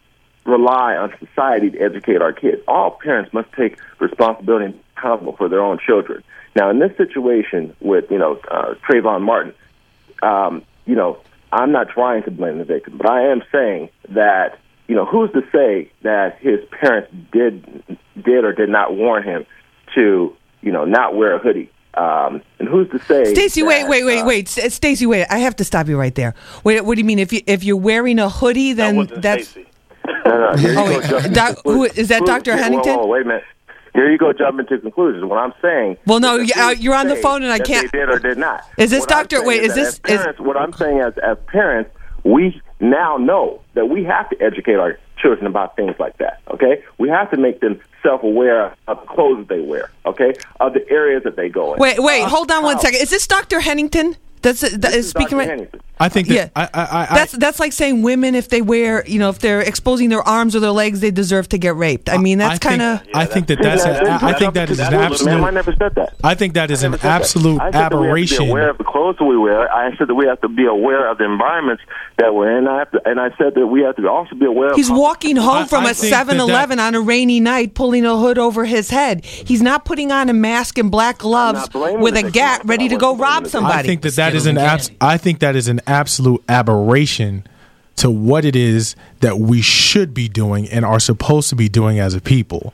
rely 0.44 0.96
on 0.96 1.12
society 1.18 1.70
to 1.70 1.78
educate 1.78 2.20
our 2.20 2.32
kids. 2.32 2.62
All 2.66 2.90
parents 2.90 3.32
must 3.32 3.52
take 3.52 3.78
responsibility 4.00 4.66
and 4.66 4.80
accountable 4.96 5.36
for 5.36 5.48
their 5.48 5.62
own 5.62 5.78
children. 5.84 6.22
Now, 6.54 6.70
in 6.70 6.78
this 6.78 6.96
situation 6.96 7.74
with 7.80 8.10
you 8.10 8.18
know 8.18 8.40
uh, 8.50 8.74
Trayvon 8.88 9.22
Martin, 9.22 9.54
um, 10.22 10.62
you 10.84 10.94
know 10.94 11.18
I'm 11.52 11.72
not 11.72 11.88
trying 11.90 12.24
to 12.24 12.30
blame 12.30 12.58
the 12.58 12.64
victim, 12.64 12.96
but 12.96 13.08
I 13.08 13.30
am 13.30 13.42
saying 13.52 13.90
that 14.10 14.58
you 14.88 14.94
know 14.94 15.04
who's 15.04 15.30
to 15.32 15.42
say 15.52 15.90
that 16.02 16.38
his 16.40 16.60
parents 16.70 17.10
did 17.32 17.82
did 18.22 18.44
or 18.44 18.52
did 18.52 18.68
not 18.68 18.94
warn 18.94 19.22
him 19.22 19.46
to 19.94 20.36
you 20.62 20.72
know 20.72 20.84
not 20.84 21.14
wear 21.16 21.34
a 21.34 21.38
hoodie. 21.38 21.70
Um, 21.94 22.40
and 22.58 22.66
who's 22.68 22.88
to 22.90 22.98
say? 23.00 23.34
Stacy, 23.34 23.62
wait, 23.62 23.86
wait, 23.86 24.02
wait, 24.04 24.20
uh, 24.20 24.26
wait. 24.26 24.56
S- 24.56 24.74
Stacy, 24.74 25.04
wait. 25.04 25.26
I 25.28 25.38
have 25.38 25.54
to 25.56 25.64
stop 25.64 25.88
you 25.88 25.98
right 25.98 26.14
there. 26.14 26.34
Wait, 26.64 26.82
what 26.86 26.94
do 26.94 27.00
you 27.00 27.04
mean? 27.04 27.18
If 27.18 27.32
you 27.34 27.42
if 27.46 27.62
you're 27.64 27.76
wearing 27.76 28.18
a 28.18 28.30
hoodie, 28.30 28.72
then 28.72 29.08
that's 29.16 29.54
No, 30.24 30.50
no, 30.52 30.56
here 30.56 30.72
you 30.72 30.78
Oh, 30.78 30.86
go, 30.88 30.98
wait, 30.98 31.08
jumping 31.10 31.32
Doc- 31.32 31.58
who- 31.64 31.84
is 31.84 32.08
that 32.08 32.24
conclusions. 32.24 32.46
Dr. 32.46 32.56
Whoa, 32.92 32.96
whoa, 32.98 33.06
wait 33.06 33.22
a 33.22 33.24
minute. 33.26 33.44
Here 33.94 34.10
you 34.10 34.16
go, 34.16 34.32
jumping 34.32 34.66
to 34.68 34.78
conclusions. 34.78 35.22
What 35.24 35.36
I'm 35.38 35.52
saying. 35.60 35.98
Well, 36.06 36.18
no, 36.18 36.38
that 36.38 36.56
uh, 36.56 36.70
you're 36.70 36.94
on 36.94 37.08
the 37.08 37.16
phone 37.16 37.42
and 37.42 37.52
I 37.52 37.58
can't- 37.58 37.92
They 37.92 37.98
did 37.98 38.08
or 38.08 38.18
did 38.18 38.38
not. 38.38 38.64
Is 38.78 38.90
this 38.90 39.00
What 39.00 39.08
Dr. 39.10 39.44
wait, 39.44 39.62
is 39.62 39.74
that 39.74 39.80
this- 39.80 39.98
parents, 39.98 40.40
what 40.40 40.56
I'm 40.56 40.72
saying 40.72 41.00
as 41.00 41.12
as 41.18 41.36
parents, 41.46 41.90
we 42.24 42.60
now 42.80 43.18
know 43.18 43.60
that 43.74 43.90
we 43.90 44.02
have 44.04 44.30
to 44.30 44.40
educate 44.40 44.76
our 44.76 44.98
children 45.18 45.46
about 45.46 45.76
things 45.76 45.94
like 45.98 46.16
that. 46.18 46.40
Okay, 46.52 46.82
we 46.98 47.10
have 47.10 47.30
to 47.32 47.36
make 47.36 47.60
them 47.60 47.80
self-aware 48.02 48.74
of 48.88 49.00
the 49.00 49.06
clothes 49.06 49.38
that 49.46 49.48
they 49.48 49.60
wear. 49.60 49.90
Okay, 50.06 50.34
of 50.60 50.72
the 50.74 50.88
areas 50.90 51.22
that 51.24 51.36
they 51.36 51.48
go 51.48 51.74
in. 51.74 51.80
Wait, 51.80 51.98
wait, 52.02 52.22
Uh, 52.22 52.28
hold 52.28 52.50
on 52.50 52.62
one 52.62 52.78
second. 52.80 53.00
Is 53.00 53.10
this 53.10 53.26
Dr. 53.26 53.60
Hennington? 53.60 54.16
That's 54.42 54.60
that 54.76 54.92
is 54.94 55.08
speaking 55.10 55.38
right. 55.38 55.70
I 56.00 56.08
think 56.08 56.26
that 56.28 56.34
Yeah. 56.34 56.48
I, 56.56 56.62
I, 56.74 57.02
I, 57.02 57.06
That's 57.14 57.32
that's 57.32 57.60
like 57.60 57.72
saying 57.72 58.02
women 58.02 58.34
if 58.34 58.48
they 58.48 58.60
wear 58.60 59.06
you 59.06 59.20
know 59.20 59.28
if 59.28 59.38
they're 59.38 59.60
exposing 59.60 60.08
their 60.08 60.22
arms 60.26 60.56
or 60.56 60.60
their 60.60 60.72
legs 60.72 60.98
they 61.00 61.12
deserve 61.12 61.48
to 61.50 61.58
get 61.58 61.76
raped. 61.76 62.08
I 62.10 62.16
mean 62.18 62.38
that's 62.38 62.58
kind 62.58 62.82
of 62.82 63.02
I 63.14 63.24
think 63.24 63.46
that 63.46 63.60
that's 63.62 63.84
an, 63.84 64.06
I 64.08 64.30
I 64.30 64.32
think 64.32 64.54
that 64.54 64.68
is 64.68 64.80
an 64.80 64.90
Ma'am, 64.92 65.00
I 65.00 65.04
absolute. 65.06 65.54
never 65.54 65.72
said 65.76 65.94
that. 65.94 66.14
I 66.24 66.34
think 66.34 66.54
that 66.54 66.70
is 66.72 66.82
an 66.82 66.90
never 66.90 67.02
that. 67.02 67.20
absolute 67.20 67.60
I 67.60 67.70
said 67.70 67.72
that 67.72 67.78
we 67.78 67.82
have 67.82 67.90
to 67.92 67.96
aberration. 68.08 68.44
be 68.46 68.50
aware 68.50 68.70
of 68.70 68.78
the 68.78 68.84
clothes 68.84 69.16
that 69.18 69.24
we 69.24 69.36
wear. 69.38 69.72
I 69.72 69.96
said 69.96 70.08
that 70.08 70.14
we 70.16 70.26
have 70.26 70.40
to 70.40 70.48
be 70.48 70.64
aware 70.66 71.08
of 71.08 71.18
the 71.18 71.24
environments 71.24 71.84
that 72.18 72.34
we're 72.34 72.58
in. 72.58 72.66
I 72.66 72.78
have 72.80 72.90
to, 72.92 73.00
and 73.08 73.20
I 73.20 73.28
said 73.38 73.54
that 73.54 73.66
we 73.68 73.82
have 73.82 73.94
to 73.96 74.08
also 74.08 74.34
be 74.34 74.46
aware. 74.46 74.74
He's 74.74 74.90
of 74.90 74.96
walking 74.96 75.36
home 75.36 75.64
I- 75.64 75.66
from 75.68 75.86
I 75.86 75.90
a 75.90 75.94
think 75.94 76.12
7-Eleven 76.14 76.80
on 76.80 76.94
a 76.96 77.00
rainy 77.00 77.38
night, 77.38 77.74
pulling 77.74 78.04
a 78.04 78.16
hood 78.18 78.38
over 78.38 78.64
his 78.64 78.90
head. 78.90 79.24
He's 79.24 79.62
not 79.62 79.84
putting 79.84 80.10
on 80.10 80.28
a 80.28 80.32
mask 80.32 80.78
and 80.78 80.90
black 80.90 81.18
gloves 81.18 81.68
with 81.72 82.16
a 82.16 82.28
gat 82.28 82.62
ready 82.64 82.88
to 82.88 82.96
go 82.96 83.14
rob 83.16 83.46
somebody. 83.46 83.78
I 83.78 83.82
think 83.84 84.02
that 84.02 84.16
that 84.16 84.31
is 84.34 84.46
an 84.46 84.58
abs- 84.58 84.90
I 85.00 85.16
think 85.16 85.40
that 85.40 85.56
is 85.56 85.68
an 85.68 85.80
absolute 85.86 86.42
aberration 86.48 87.46
to 87.96 88.10
what 88.10 88.44
it 88.44 88.56
is 88.56 88.96
that 89.20 89.38
we 89.38 89.60
should 89.60 90.14
be 90.14 90.28
doing 90.28 90.68
and 90.68 90.84
are 90.84 90.98
supposed 90.98 91.50
to 91.50 91.56
be 91.56 91.68
doing 91.68 91.98
as 91.98 92.14
a 92.14 92.20
people. 92.20 92.72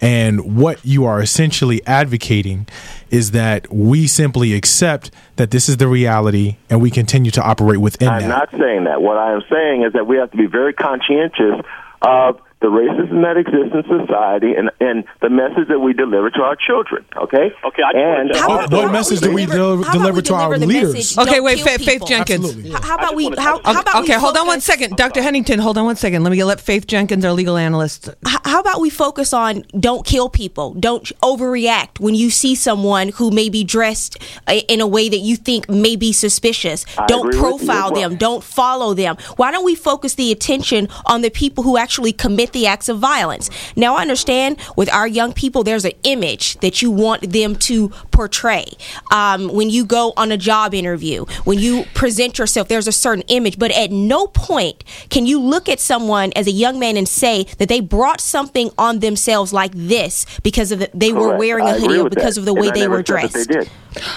And 0.00 0.56
what 0.56 0.84
you 0.84 1.04
are 1.06 1.20
essentially 1.20 1.84
advocating 1.86 2.66
is 3.10 3.30
that 3.30 3.72
we 3.72 4.06
simply 4.06 4.52
accept 4.54 5.10
that 5.36 5.50
this 5.50 5.68
is 5.68 5.78
the 5.78 5.88
reality 5.88 6.58
and 6.68 6.82
we 6.82 6.90
continue 6.90 7.30
to 7.32 7.42
operate 7.42 7.78
within 7.80 8.08
that. 8.08 8.22
I'm 8.22 8.28
not 8.28 8.50
saying 8.50 8.84
that. 8.84 9.00
What 9.00 9.16
I 9.16 9.32
am 9.32 9.42
saying 9.50 9.84
is 9.84 9.94
that 9.94 10.06
we 10.06 10.16
have 10.18 10.30
to 10.32 10.36
be 10.36 10.46
very 10.46 10.74
conscientious 10.74 11.64
of 12.02 12.40
the 12.60 12.66
racism 12.66 13.22
that 13.22 13.36
exists 13.36 13.72
in 13.74 13.82
society 14.06 14.54
and, 14.54 14.70
and 14.80 15.04
the 15.22 15.30
message 15.30 15.68
that 15.68 15.78
we 15.78 15.92
deliver 15.92 16.28
to 16.30 16.40
our 16.42 16.56
children. 16.56 17.04
Okay. 17.16 17.52
Okay. 17.64 17.82
I 17.82 17.90
and 17.98 18.30
just 18.32 18.48
What, 18.48 18.72
what 18.72 18.92
message 18.92 19.20
do 19.20 19.32
we 19.32 19.46
del- 19.46 19.82
deliver 19.82 20.20
to 20.22 20.34
our 20.34 20.58
leaders? 20.58 21.16
Okay, 21.16 21.40
wait, 21.40 21.60
Faith, 21.60 21.84
Faith 21.84 22.04
Jenkins. 22.06 22.44
Absolutely. 22.44 22.70
How 22.70 22.96
about 22.96 23.14
we? 23.14 23.30
How, 23.36 23.60
how 23.64 23.80
about 23.80 24.02
Okay, 24.02 24.16
we 24.16 24.20
hold 24.20 24.36
on 24.36 24.46
one 24.46 24.60
second, 24.60 24.96
Dr. 24.96 25.22
Hennington. 25.22 25.60
Hold 25.60 25.78
on 25.78 25.84
one 25.84 25.96
second. 25.96 26.24
Let 26.24 26.30
me 26.32 26.42
let 26.42 26.60
Faith 26.60 26.86
Jenkins, 26.86 27.24
our 27.24 27.32
legal 27.32 27.56
analyst. 27.56 28.08
how 28.44 28.60
about 28.60 28.80
we 28.80 28.90
focus 28.90 29.32
on 29.32 29.62
don't 29.78 30.04
kill 30.04 30.28
people 30.28 30.74
don't 30.74 31.04
overreact 31.22 32.00
when 32.00 32.14
you 32.14 32.30
see 32.30 32.54
someone 32.54 33.10
who 33.10 33.30
may 33.30 33.48
be 33.48 33.62
dressed 33.62 34.18
uh, 34.46 34.52
in 34.68 34.80
a 34.80 34.86
way 34.86 35.08
that 35.08 35.18
you 35.18 35.36
think 35.36 35.68
may 35.68 35.96
be 35.96 36.12
suspicious 36.12 36.84
I 36.96 37.06
don't 37.06 37.28
agree 37.28 37.40
with 37.40 37.60
you 37.60 37.66
profile 37.66 37.86
as 37.86 37.92
well. 37.92 38.08
them 38.10 38.18
don't 38.18 38.42
follow 38.44 38.94
them 38.94 39.16
why 39.36 39.50
don't 39.50 39.64
we 39.64 39.74
focus 39.74 40.14
the 40.14 40.32
attention 40.32 40.88
on 41.06 41.22
the 41.22 41.30
people 41.30 41.62
who 41.64 41.76
actually 41.76 42.12
commit 42.12 42.47
the 42.52 42.66
acts 42.66 42.88
of 42.88 42.98
violence. 42.98 43.50
Now 43.76 43.96
i 43.96 44.02
understand 44.02 44.58
with 44.76 44.92
our 44.92 45.06
young 45.06 45.32
people 45.32 45.62
there's 45.64 45.84
an 45.84 45.92
image 46.02 46.58
that 46.60 46.82
you 46.82 46.90
want 46.90 47.32
them 47.32 47.56
to 47.56 47.88
portray. 48.10 48.64
Um, 49.12 49.48
when 49.48 49.70
you 49.70 49.84
go 49.84 50.12
on 50.16 50.32
a 50.32 50.36
job 50.36 50.74
interview 50.74 51.24
when 51.44 51.58
you 51.58 51.84
present 51.94 52.38
yourself 52.38 52.68
there's 52.68 52.88
a 52.88 52.92
certain 52.92 53.24
image. 53.28 53.58
But 53.58 53.70
at 53.72 53.90
no 53.90 54.26
point 54.28 54.84
can 55.10 55.26
you 55.26 55.40
look 55.40 55.68
at 55.68 55.80
someone 55.80 56.32
as 56.34 56.46
a 56.46 56.50
young 56.52 56.78
man 56.78 56.96
and 56.96 57.08
say 57.08 57.44
that 57.58 57.68
they 57.68 57.80
brought 57.80 58.20
something 58.20 58.70
on 58.78 59.00
themselves 59.00 59.52
like 59.52 59.72
this 59.74 60.26
because 60.42 60.72
of 60.72 60.78
the, 60.80 60.90
they 60.94 61.12
were 61.12 61.36
wearing 61.36 61.66
a 61.66 61.74
hoodie 61.78 61.98
or 61.98 62.08
because 62.10 62.34
that. 62.34 62.40
of 62.40 62.44
the 62.46 62.52
And 62.52 62.60
way 62.60 62.68
I 62.68 62.72
they 62.74 62.88
were 62.88 63.02
dressed 63.02 63.34
They 63.34 63.44
did. 63.44 63.70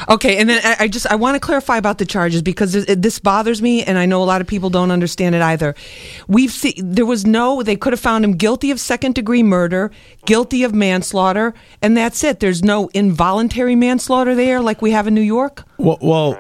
Okay, 0.10 0.38
and 0.38 0.50
then 0.50 0.62
I, 0.80 0.88
just 0.88 1.08
I 1.08 1.16
want 1.16 1.36
to 1.36 1.40
clarify 1.40 1.78
about 1.78 1.98
the 1.98 2.06
charges 2.06 2.42
because 2.42 2.74
this 2.86 3.20
bothers 3.20 3.62
me, 3.62 3.84
and 3.84 3.98
I 3.98 4.06
know 4.06 4.22
a 4.22 4.26
lot 4.26 4.42
of 4.42 4.48
people 4.48 4.70
don't 4.70 4.92
understand 4.92 5.36
it 5.36 5.42
either. 5.42 5.76
We've 6.28 6.52
seen 6.52 6.74
there 6.78 7.06
was 7.06 7.26
no 7.26 7.64
they 7.64 7.76
could 7.76 7.94
have 7.94 8.00
found 8.00 8.26
him 8.26 8.34
guilty 8.34 8.72
of 8.72 8.80
second 8.80 9.16
degree 9.16 9.44
murder, 9.44 9.92
guilty 10.26 10.64
of 10.64 10.74
manslaughter, 10.74 11.54
and 11.82 11.96
that's 11.96 12.24
it. 12.24 12.40
There's 12.40 12.64
no 12.64 12.90
involuntary 12.94 13.76
manslaughter 13.76 14.36
there 14.36 14.62
like 14.62 14.82
we 14.82 14.92
have 14.92 15.08
in 15.08 15.14
New 15.14 15.22
York. 15.22 15.64
Well, 15.78 15.98
well 16.02 16.38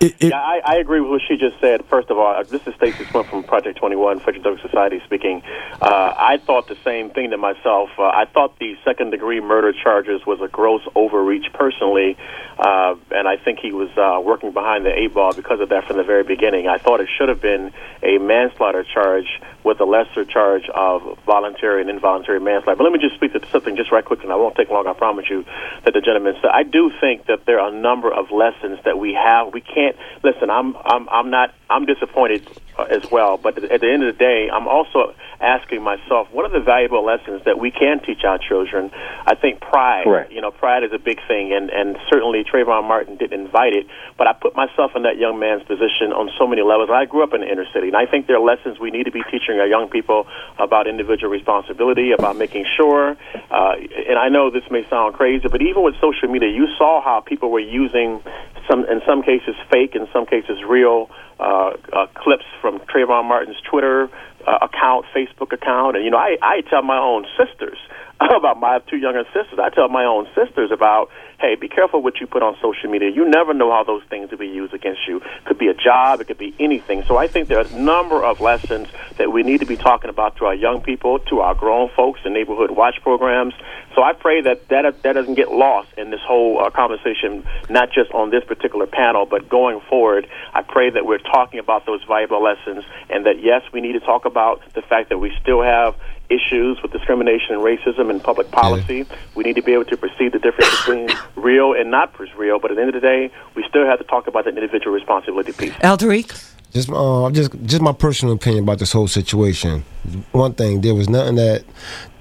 it, 0.00 0.14
it, 0.20 0.30
Yeah, 0.30 0.40
I, 0.40 0.60
I 0.64 0.74
agree 0.76 1.00
with 1.00 1.10
what 1.10 1.22
she 1.26 1.36
just 1.36 1.58
said. 1.60 1.84
First 1.86 2.10
of 2.10 2.18
all, 2.18 2.42
this 2.44 2.62
is 2.66 2.74
Stacy 2.76 3.04
Swimp 3.06 3.28
from 3.28 3.42
Project 3.42 3.78
21, 3.78 4.20
Frederick 4.20 4.44
Douglass 4.44 4.62
Society 4.62 5.00
speaking. 5.04 5.42
Uh, 5.80 6.14
I 6.16 6.38
thought 6.38 6.68
the 6.68 6.76
same 6.84 7.10
thing 7.10 7.30
to 7.30 7.36
myself. 7.36 7.90
Uh, 7.98 8.04
I 8.04 8.26
thought 8.26 8.58
the 8.58 8.76
second 8.84 9.10
degree 9.10 9.40
murder 9.40 9.72
charges 9.72 10.24
was 10.24 10.40
a 10.40 10.48
gross 10.48 10.82
overreach 10.94 11.52
personally, 11.52 12.16
uh, 12.58 12.94
and 13.10 13.26
I 13.26 13.36
think 13.36 13.58
he 13.58 13.72
was 13.72 13.90
uh, 13.96 14.20
working 14.20 14.52
behind 14.52 14.86
the 14.86 14.96
eight 14.96 15.14
ball 15.14 15.32
because 15.34 15.60
of 15.60 15.70
that 15.70 15.86
from 15.86 15.96
the 15.96 16.04
very 16.04 16.24
beginning. 16.24 16.68
I 16.68 16.78
thought 16.78 17.00
it 17.00 17.08
should 17.18 17.28
have 17.28 17.40
been 17.40 17.72
a 18.02 18.18
manslaughter 18.18 18.84
charge 18.84 19.26
with 19.64 19.80
a 19.80 19.84
lesser 19.84 20.24
charge 20.24 20.68
of 20.68 21.18
voluntary 21.26 21.80
and 21.80 21.90
involuntary 21.90 22.40
manslaughter. 22.40 22.76
But 22.76 22.84
let 22.84 22.92
me 22.92 23.00
just 23.00 23.16
speak 23.16 23.32
to 23.32 23.46
something 23.50 23.76
just 23.76 23.90
right 23.90 24.04
quick, 24.04 24.22
and 24.22 24.32
I 24.32 24.36
won't 24.36 24.56
take 24.56 24.70
long, 24.70 24.86
I 24.86 24.92
promise 24.92 25.28
you, 25.28 25.44
that 25.84 25.92
the 25.92 26.00
gentleman 26.00 26.34
said. 26.40 26.50
I 26.52 26.62
do 26.62 26.90
think 27.00 27.26
that 27.26 27.44
there 27.46 27.60
are 27.60 27.68
a 27.68 27.76
number 27.76 28.12
of 28.12 28.30
lessons 28.30 28.78
that 28.84 28.98
we 28.98 29.14
have. 29.14 29.52
We 29.52 29.60
can't 29.60 29.87
listen. 30.22 30.50
I'm 30.50 30.76
I'm 30.76 31.08
I'm 31.08 31.30
not 31.30 31.54
I'm 31.70 31.84
disappointed 31.86 32.48
uh, 32.78 32.84
as 32.84 33.10
well. 33.10 33.36
But 33.36 33.62
at 33.62 33.80
the 33.80 33.90
end 33.90 34.02
of 34.04 34.14
the 34.14 34.18
day, 34.18 34.48
I'm 34.52 34.66
also 34.68 35.14
asking 35.40 35.82
myself, 35.82 36.28
what 36.32 36.44
are 36.44 36.58
the 36.58 36.64
valuable 36.64 37.04
lessons 37.04 37.42
that 37.44 37.58
we 37.58 37.70
can 37.70 38.00
teach 38.00 38.24
our 38.24 38.38
children? 38.38 38.90
I 39.26 39.34
think 39.34 39.60
pride. 39.60 40.04
Correct. 40.04 40.32
You 40.32 40.40
know, 40.40 40.50
pride 40.50 40.84
is 40.84 40.92
a 40.92 40.98
big 40.98 41.18
thing, 41.26 41.52
and 41.52 41.70
and 41.70 41.96
certainly 42.10 42.44
Trayvon 42.44 42.84
Martin 42.84 43.16
didn't 43.16 43.38
invite 43.38 43.74
it. 43.74 43.86
But 44.16 44.26
I 44.26 44.32
put 44.32 44.56
myself 44.56 44.92
in 44.96 45.02
that 45.02 45.18
young 45.18 45.38
man's 45.38 45.62
position 45.64 46.12
on 46.12 46.30
so 46.38 46.46
many 46.46 46.62
levels. 46.62 46.90
I 46.90 47.04
grew 47.04 47.22
up 47.22 47.34
in 47.34 47.40
the 47.42 47.50
inner 47.50 47.66
city, 47.72 47.88
and 47.88 47.96
I 47.96 48.06
think 48.06 48.26
there 48.26 48.36
are 48.36 48.44
lessons 48.44 48.78
we 48.78 48.90
need 48.90 49.04
to 49.04 49.12
be 49.12 49.22
teaching 49.30 49.60
our 49.60 49.66
young 49.66 49.88
people 49.88 50.26
about 50.58 50.86
individual 50.86 51.32
responsibility, 51.32 52.12
about 52.12 52.36
making 52.36 52.64
sure. 52.76 53.16
Uh, 53.50 53.74
and 54.08 54.18
I 54.18 54.28
know 54.28 54.50
this 54.50 54.68
may 54.70 54.88
sound 54.88 55.14
crazy, 55.14 55.48
but 55.48 55.62
even 55.62 55.82
with 55.82 55.94
social 56.00 56.28
media, 56.28 56.48
you 56.48 56.66
saw 56.76 57.02
how 57.02 57.20
people 57.20 57.50
were 57.50 57.60
using 57.60 58.22
some, 58.68 58.84
in 58.84 59.00
some 59.06 59.22
cases, 59.22 59.54
fake, 59.70 59.77
in 59.94 60.08
some 60.12 60.26
cases, 60.26 60.58
real 60.68 61.10
uh, 61.38 61.72
uh, 61.92 62.06
clips 62.14 62.44
from 62.60 62.80
Trayvon 62.80 63.24
Martin's 63.24 63.60
Twitter 63.68 64.08
uh, 64.46 64.58
account, 64.62 65.06
Facebook 65.14 65.52
account, 65.52 65.96
and 65.96 66.04
you 66.04 66.10
know, 66.10 66.18
I, 66.18 66.36
I 66.42 66.60
tell 66.62 66.82
my 66.82 66.98
own 66.98 67.26
sisters 67.36 67.78
about 68.36 68.58
my 68.58 68.80
two 68.90 68.96
younger 68.96 69.24
sisters. 69.26 69.58
I 69.62 69.70
tell 69.70 69.88
my 69.88 70.04
own 70.04 70.26
sisters 70.34 70.70
about, 70.72 71.10
hey, 71.40 71.54
be 71.54 71.68
careful 71.68 72.02
what 72.02 72.20
you 72.20 72.26
put 72.26 72.42
on 72.42 72.56
social 72.60 72.90
media. 72.90 73.10
You 73.10 73.28
never 73.28 73.54
know 73.54 73.70
how 73.70 73.84
those 73.84 74.02
things 74.10 74.30
will 74.30 74.38
be 74.38 74.48
used 74.48 74.74
against 74.74 75.06
you. 75.06 75.18
It 75.18 75.44
could 75.44 75.58
be 75.58 75.68
a 75.68 75.74
job, 75.74 76.20
it 76.20 76.26
could 76.26 76.38
be 76.38 76.54
anything. 76.58 77.04
So 77.06 77.16
I 77.16 77.28
think 77.28 77.48
there 77.48 77.58
are 77.58 77.66
a 77.66 77.78
number 77.78 78.22
of 78.24 78.40
lessons 78.40 78.88
that 79.18 79.30
we 79.32 79.42
need 79.42 79.60
to 79.60 79.66
be 79.66 79.76
talking 79.76 80.10
about 80.10 80.36
to 80.38 80.46
our 80.46 80.54
young 80.54 80.80
people, 80.80 81.20
to 81.30 81.40
our 81.40 81.54
grown 81.54 81.90
folks 81.94 82.20
in 82.24 82.32
neighborhood 82.32 82.72
watch 82.72 82.96
programs. 83.02 83.54
So 83.94 84.02
I 84.02 84.12
pray 84.14 84.40
that 84.42 84.68
that, 84.68 85.02
that 85.02 85.12
doesn't 85.12 85.34
get 85.34 85.52
lost 85.52 85.88
in 85.96 86.10
this 86.10 86.20
whole 86.22 86.60
uh, 86.60 86.70
conversation, 86.70 87.46
not 87.70 87.90
just 87.92 88.10
on 88.12 88.30
this 88.30 88.44
particular 88.44 88.86
panel, 88.86 89.26
but 89.26 89.48
going 89.48 89.80
forward. 89.88 90.28
I 90.54 90.62
pray 90.62 90.90
that 90.90 91.06
we're 91.06 91.18
talking 91.18 91.60
about 91.60 91.86
those 91.86 92.02
valuable 92.04 92.42
lessons 92.42 92.84
and 93.10 93.26
that, 93.26 93.42
yes, 93.42 93.62
we 93.72 93.80
need 93.80 93.92
to 93.92 94.00
talk 94.00 94.24
about 94.24 94.62
the 94.74 94.82
fact 94.82 95.08
that 95.10 95.18
we 95.18 95.32
still 95.40 95.62
have 95.62 95.94
issues 96.30 96.80
with 96.82 96.92
discrimination 96.92 97.54
and 97.54 97.62
racism 97.64 98.10
in 98.10 98.20
public 98.20 98.50
policy. 98.50 99.06
We 99.34 99.44
need 99.44 99.56
to 99.56 99.62
be 99.62 99.72
able 99.72 99.86
to 99.86 99.96
perceive 99.96 100.32
the 100.32 100.38
difference 100.38 100.70
between 100.78 101.08
real 101.36 101.74
and 101.74 101.90
not 101.90 102.18
real. 102.36 102.58
But 102.58 102.70
at 102.70 102.76
the 102.76 102.82
end 102.82 102.94
of 102.94 103.00
the 103.00 103.06
day, 103.06 103.30
we 103.54 103.64
still 103.68 103.86
have 103.86 103.98
to 103.98 104.04
talk 104.04 104.26
about 104.26 104.44
the 104.44 104.50
individual 104.50 104.94
responsibility 104.94 105.52
piece. 105.52 105.74
Al 105.80 105.96
Tariq? 105.96 106.54
Just, 106.72 106.90
uh, 106.90 107.30
just, 107.30 107.52
just 107.64 107.80
my 107.80 107.92
personal 107.92 108.34
opinion 108.34 108.64
about 108.64 108.78
this 108.78 108.92
whole 108.92 109.08
situation. 109.08 109.84
One 110.32 110.52
thing, 110.52 110.82
there 110.82 110.94
was 110.94 111.08
nothing 111.08 111.36
that 111.36 111.64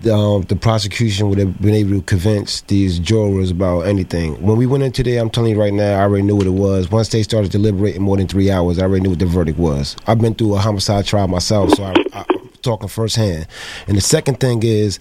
um, 0.10 0.43
the 0.43 0.55
prosecution 0.55 1.28
would 1.30 1.38
have 1.38 1.62
been 1.62 1.74
able 1.74 1.91
to 1.91 2.01
convince 2.01 2.62
these 2.62 2.97
jurors 2.97 3.51
about 3.51 3.82
anything. 3.82 4.41
When 4.41 4.58
we 4.58 4.66
went 4.66 4.84
in 4.84 4.93
today, 4.93 5.18
I'm 5.18 5.30
telling 5.30 5.51
you 5.51 5.60
right 5.60 5.74
now, 5.74 5.99
I 5.99 6.03
already 6.03 6.24
knew 6.24 6.38
what 6.38 6.47
it 6.47 6.51
was. 6.51 6.89
Once 6.89 7.10
they 7.10 7.24
started 7.24 7.51
deliberating 7.51 8.01
more 8.01 8.16
than 8.16 8.28
three 8.28 8.49
hours, 8.49 8.80
I 8.80 8.84
already 8.84 9.03
knew 9.03 9.10
what 9.10 9.20
the 9.20 9.26
verdict 9.26 9.60
was. 9.60 9.97
I've 10.08 10.20
been 10.20 10.34
through 10.34 10.55
a 10.55 10.60
homicide 10.60 11.05
trial 11.05 11.28
myself, 11.28 11.72
so 11.74 11.84
I, 11.84 11.93
I, 12.14 12.26
I'm 12.30 12.37
talking 12.68 12.89
firsthand. 12.89 13.47
And 13.88 13.97
the 13.97 14.01
second 14.01 14.39
thing 14.39 14.61
is, 14.63 14.99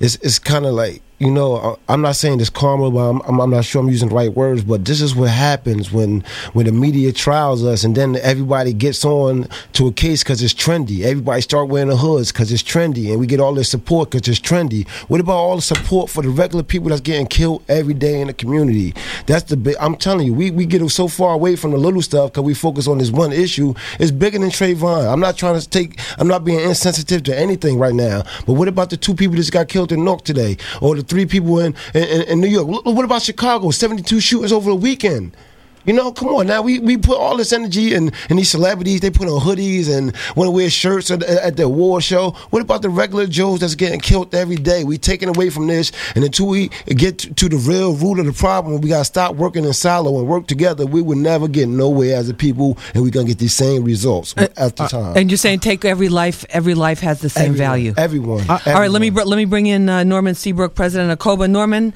it's, 0.00 0.16
it's 0.16 0.38
kind 0.38 0.64
of 0.66 0.74
like 0.74 1.02
you 1.18 1.32
know, 1.32 1.78
I'm 1.88 2.00
not 2.00 2.14
saying 2.14 2.38
this 2.38 2.50
karma, 2.50 2.90
but 2.90 3.00
I'm, 3.00 3.40
I'm, 3.40 3.50
not 3.50 3.64
sure 3.64 3.82
I'm 3.82 3.88
using 3.88 4.08
the 4.08 4.14
right 4.14 4.32
words. 4.32 4.62
But 4.62 4.84
this 4.84 5.00
is 5.00 5.16
what 5.16 5.30
happens 5.30 5.90
when 5.90 6.22
when 6.52 6.66
the 6.66 6.72
media 6.72 7.12
trials 7.12 7.64
us, 7.64 7.82
and 7.82 7.96
then 7.96 8.16
everybody 8.16 8.72
gets 8.72 9.04
on 9.04 9.48
to 9.72 9.88
a 9.88 9.92
case 9.92 10.22
because 10.22 10.42
it's 10.42 10.54
trendy. 10.54 11.02
Everybody 11.02 11.40
start 11.40 11.68
wearing 11.68 11.88
the 11.88 11.96
hoods 11.96 12.30
because 12.30 12.52
it's 12.52 12.62
trendy, 12.62 13.10
and 13.10 13.18
we 13.18 13.26
get 13.26 13.40
all 13.40 13.52
this 13.52 13.68
support 13.68 14.10
because 14.10 14.28
it's 14.28 14.38
trendy. 14.38 14.88
What 15.08 15.20
about 15.20 15.36
all 15.36 15.56
the 15.56 15.62
support 15.62 16.08
for 16.08 16.22
the 16.22 16.28
regular 16.28 16.62
people 16.62 16.90
that's 16.90 17.00
getting 17.00 17.26
killed 17.26 17.64
every 17.68 17.94
day 17.94 18.20
in 18.20 18.28
the 18.28 18.34
community? 18.34 18.94
That's 19.26 19.44
the 19.44 19.56
big. 19.56 19.74
I'm 19.80 19.96
telling 19.96 20.24
you, 20.24 20.34
we 20.34 20.52
we 20.52 20.66
get 20.66 20.88
so 20.88 21.08
far 21.08 21.34
away 21.34 21.56
from 21.56 21.72
the 21.72 21.78
little 21.78 22.02
stuff 22.02 22.30
because 22.30 22.44
we 22.44 22.54
focus 22.54 22.86
on 22.86 22.98
this 22.98 23.10
one 23.10 23.32
issue. 23.32 23.74
It's 23.98 24.12
bigger 24.12 24.38
than 24.38 24.50
Trayvon. 24.50 25.12
I'm 25.12 25.20
not 25.20 25.36
trying 25.36 25.58
to 25.58 25.68
take. 25.68 25.98
I'm 26.18 26.28
not 26.28 26.44
being 26.44 26.60
insensitive 26.60 27.24
to 27.24 27.36
anything 27.36 27.76
right 27.76 27.94
now. 27.94 28.22
But 28.46 28.52
what 28.52 28.68
about 28.68 28.90
the 28.90 28.96
two 28.96 29.14
people 29.14 29.36
that 29.36 29.50
got 29.50 29.68
killed 29.68 29.90
in 29.90 30.04
Newark 30.04 30.22
today, 30.22 30.56
or 30.80 30.94
the 30.94 31.07
three 31.08 31.26
people 31.26 31.58
in, 31.58 31.74
in, 31.94 32.22
in 32.22 32.40
New 32.40 32.48
York. 32.48 32.66
What 32.66 33.04
about 33.04 33.22
Chicago? 33.22 33.70
72 33.70 34.20
shootings 34.20 34.52
over 34.52 34.70
the 34.70 34.76
weekend. 34.76 35.36
You 35.84 35.92
know, 35.94 36.12
come 36.12 36.28
on 36.28 36.46
now. 36.46 36.62
We, 36.62 36.78
we 36.78 36.96
put 36.96 37.16
all 37.16 37.36
this 37.36 37.52
energy 37.52 37.94
in, 37.94 38.12
in 38.28 38.36
these 38.36 38.50
celebrities. 38.50 39.00
They 39.00 39.10
put 39.10 39.28
on 39.28 39.40
hoodies 39.40 39.88
and 39.88 40.14
want 40.36 40.48
to 40.48 40.50
wear 40.50 40.68
shirts 40.68 41.10
at, 41.10 41.22
at 41.22 41.56
the 41.56 41.64
award 41.64 42.02
show. 42.04 42.30
What 42.50 42.60
about 42.62 42.82
the 42.82 42.90
regular 42.90 43.26
Joes 43.26 43.60
that's 43.60 43.74
getting 43.74 44.00
killed 44.00 44.34
every 44.34 44.56
day? 44.56 44.84
We 44.84 44.98
taking 44.98 45.28
away 45.28 45.50
from 45.50 45.66
this, 45.66 45.92
and 46.14 46.24
until 46.24 46.48
we 46.48 46.68
get 46.86 47.18
to, 47.18 47.34
to 47.34 47.48
the 47.48 47.56
real 47.56 47.94
root 47.94 48.18
of 48.18 48.26
the 48.26 48.32
problem, 48.32 48.80
we 48.80 48.88
got 48.90 48.98
to 48.98 49.04
stop 49.04 49.36
working 49.36 49.64
in 49.64 49.72
silo 49.72 50.18
and 50.18 50.28
work 50.28 50.46
together. 50.46 50.84
We 50.86 51.00
will 51.02 51.16
never 51.16 51.48
get 51.48 51.68
nowhere 51.68 52.16
as 52.16 52.28
a 52.28 52.34
people, 52.34 52.76
and 52.94 53.02
we're 53.02 53.10
gonna 53.10 53.28
get 53.28 53.38
these 53.38 53.54
same 53.54 53.84
results 53.84 54.34
uh, 54.36 54.48
at 54.56 54.76
the 54.76 54.84
uh, 54.84 54.88
time. 54.88 55.16
And 55.16 55.30
you're 55.30 55.38
saying 55.38 55.60
take 55.60 55.84
every 55.84 56.08
life. 56.08 56.44
Every 56.50 56.74
life 56.74 57.00
has 57.00 57.20
the 57.20 57.30
same 57.30 57.52
Everyone, 57.52 57.58
value. 57.58 57.94
Everyone. 57.96 58.50
Uh, 58.50 58.58
all 58.66 58.74
right, 58.74 58.90
let 58.90 59.00
me 59.00 59.10
br- 59.10 59.22
let 59.22 59.36
me 59.36 59.44
bring 59.44 59.66
in 59.66 59.88
uh, 59.88 60.04
Norman 60.04 60.34
Seabrook, 60.34 60.74
president 60.74 61.10
of 61.10 61.18
COBA. 61.18 61.48
Norman, 61.48 61.90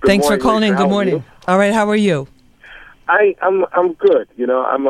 Good 0.00 0.06
thanks 0.06 0.24
morning, 0.24 0.38
for 0.38 0.42
calling 0.42 0.62
in. 0.64 0.74
Good 0.76 0.88
morning. 0.88 1.24
All 1.46 1.58
right, 1.58 1.72
how 1.72 1.88
are 1.88 1.96
you? 1.96 2.28
I, 3.08 3.34
I'm 3.40 3.64
I'm 3.72 3.94
good. 3.94 4.28
You 4.36 4.46
know, 4.46 4.64
I'm 4.64 4.88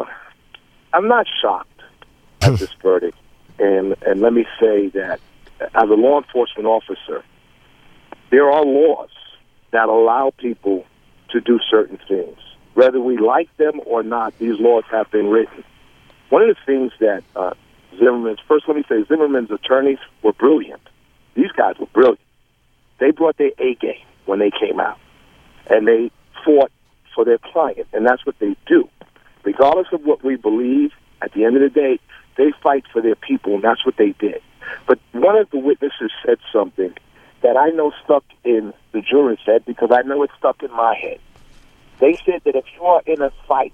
I'm 0.93 1.09
not 1.09 1.27
shocked 1.41 1.83
at 2.43 2.59
this 2.59 2.73
verdict, 2.83 3.17
and 3.59 3.97
and 4.07 4.21
let 4.21 4.33
me 4.33 4.45
say 4.61 4.89
that 4.89 5.21
as 5.61 5.89
a 5.89 5.95
law 5.95 6.19
enforcement 6.19 6.67
officer, 6.67 7.25
there 8.31 8.51
are 8.51 8.65
laws 8.65 9.11
that 9.71 9.89
allow 9.89 10.33
people 10.39 10.85
to 11.31 11.41
do 11.41 11.61
certain 11.71 11.99
things, 12.09 12.39
whether 12.75 13.01
we 13.01 13.19
like 13.19 13.55
them 13.57 13.81
or 13.87 14.03
not. 14.03 14.37
These 14.39 14.59
laws 14.59 14.85
have 14.91 15.11
been 15.11 15.29
written. 15.29 15.63
One 16.31 16.43
of 16.43 16.49
the 16.49 16.57
things 16.67 16.93
that 17.01 17.23
uh, 17.37 17.55
Zimmerman's 17.99 18.41
first, 18.47 18.67
let 18.69 18.77
me 18.77 18.85
say, 18.89 19.05
Zimmerman's 19.09 19.51
attorneys 19.51 19.99
were 20.23 20.33
brilliant. 20.33 20.83
These 21.35 21.53
guys 21.53 21.77
were 21.79 21.87
brilliant. 21.87 22.21
They 22.99 23.13
brought 23.13 23.37
their 23.37 23.53
A 23.59 23.75
game 23.77 24.05
when 24.27 24.39
they 24.39 24.51
came 24.51 24.81
out, 24.81 24.99
and 25.71 25.87
they 25.87 26.11
fought 26.45 26.71
for 27.19 27.25
their 27.25 27.39
client, 27.39 27.89
and 27.93 28.07
that's 28.07 28.25
what 28.25 28.39
they 28.39 28.55
do. 28.69 28.89
Regardless 29.43 29.89
of 29.93 30.03
what 30.05 30.23
we 30.23 30.37
believe, 30.37 30.93
at 31.21 31.33
the 31.33 31.45
end 31.45 31.57
of 31.57 31.63
the 31.63 31.69
day, 31.69 31.99
they 32.37 32.53
fight 32.63 32.85
for 32.93 33.03
their 33.03 33.17
people, 33.17 33.57
and 33.57 33.65
that's 33.65 33.85
what 33.85 33.97
they 33.97 34.13
did. 34.21 34.41
But 34.87 35.01
one 35.11 35.37
of 35.37 35.51
the 35.51 35.59
witnesses 35.59 36.13
said 36.25 36.39
something 36.53 36.95
that 37.43 37.57
I 37.57 37.71
know 37.71 37.91
stuck 38.05 38.23
in 38.45 38.73
the 38.93 39.01
jury's 39.01 39.41
head 39.45 39.65
because 39.67 39.89
I 39.91 40.03
know 40.03 40.23
it 40.23 40.31
stuck 40.39 40.63
in 40.63 40.71
my 40.71 40.95
head. 40.95 41.19
They 41.99 42.17
said 42.25 42.43
that 42.45 42.55
if 42.55 42.65
you 42.77 42.85
are 42.85 43.03
in 43.05 43.21
a 43.21 43.33
fight 43.49 43.73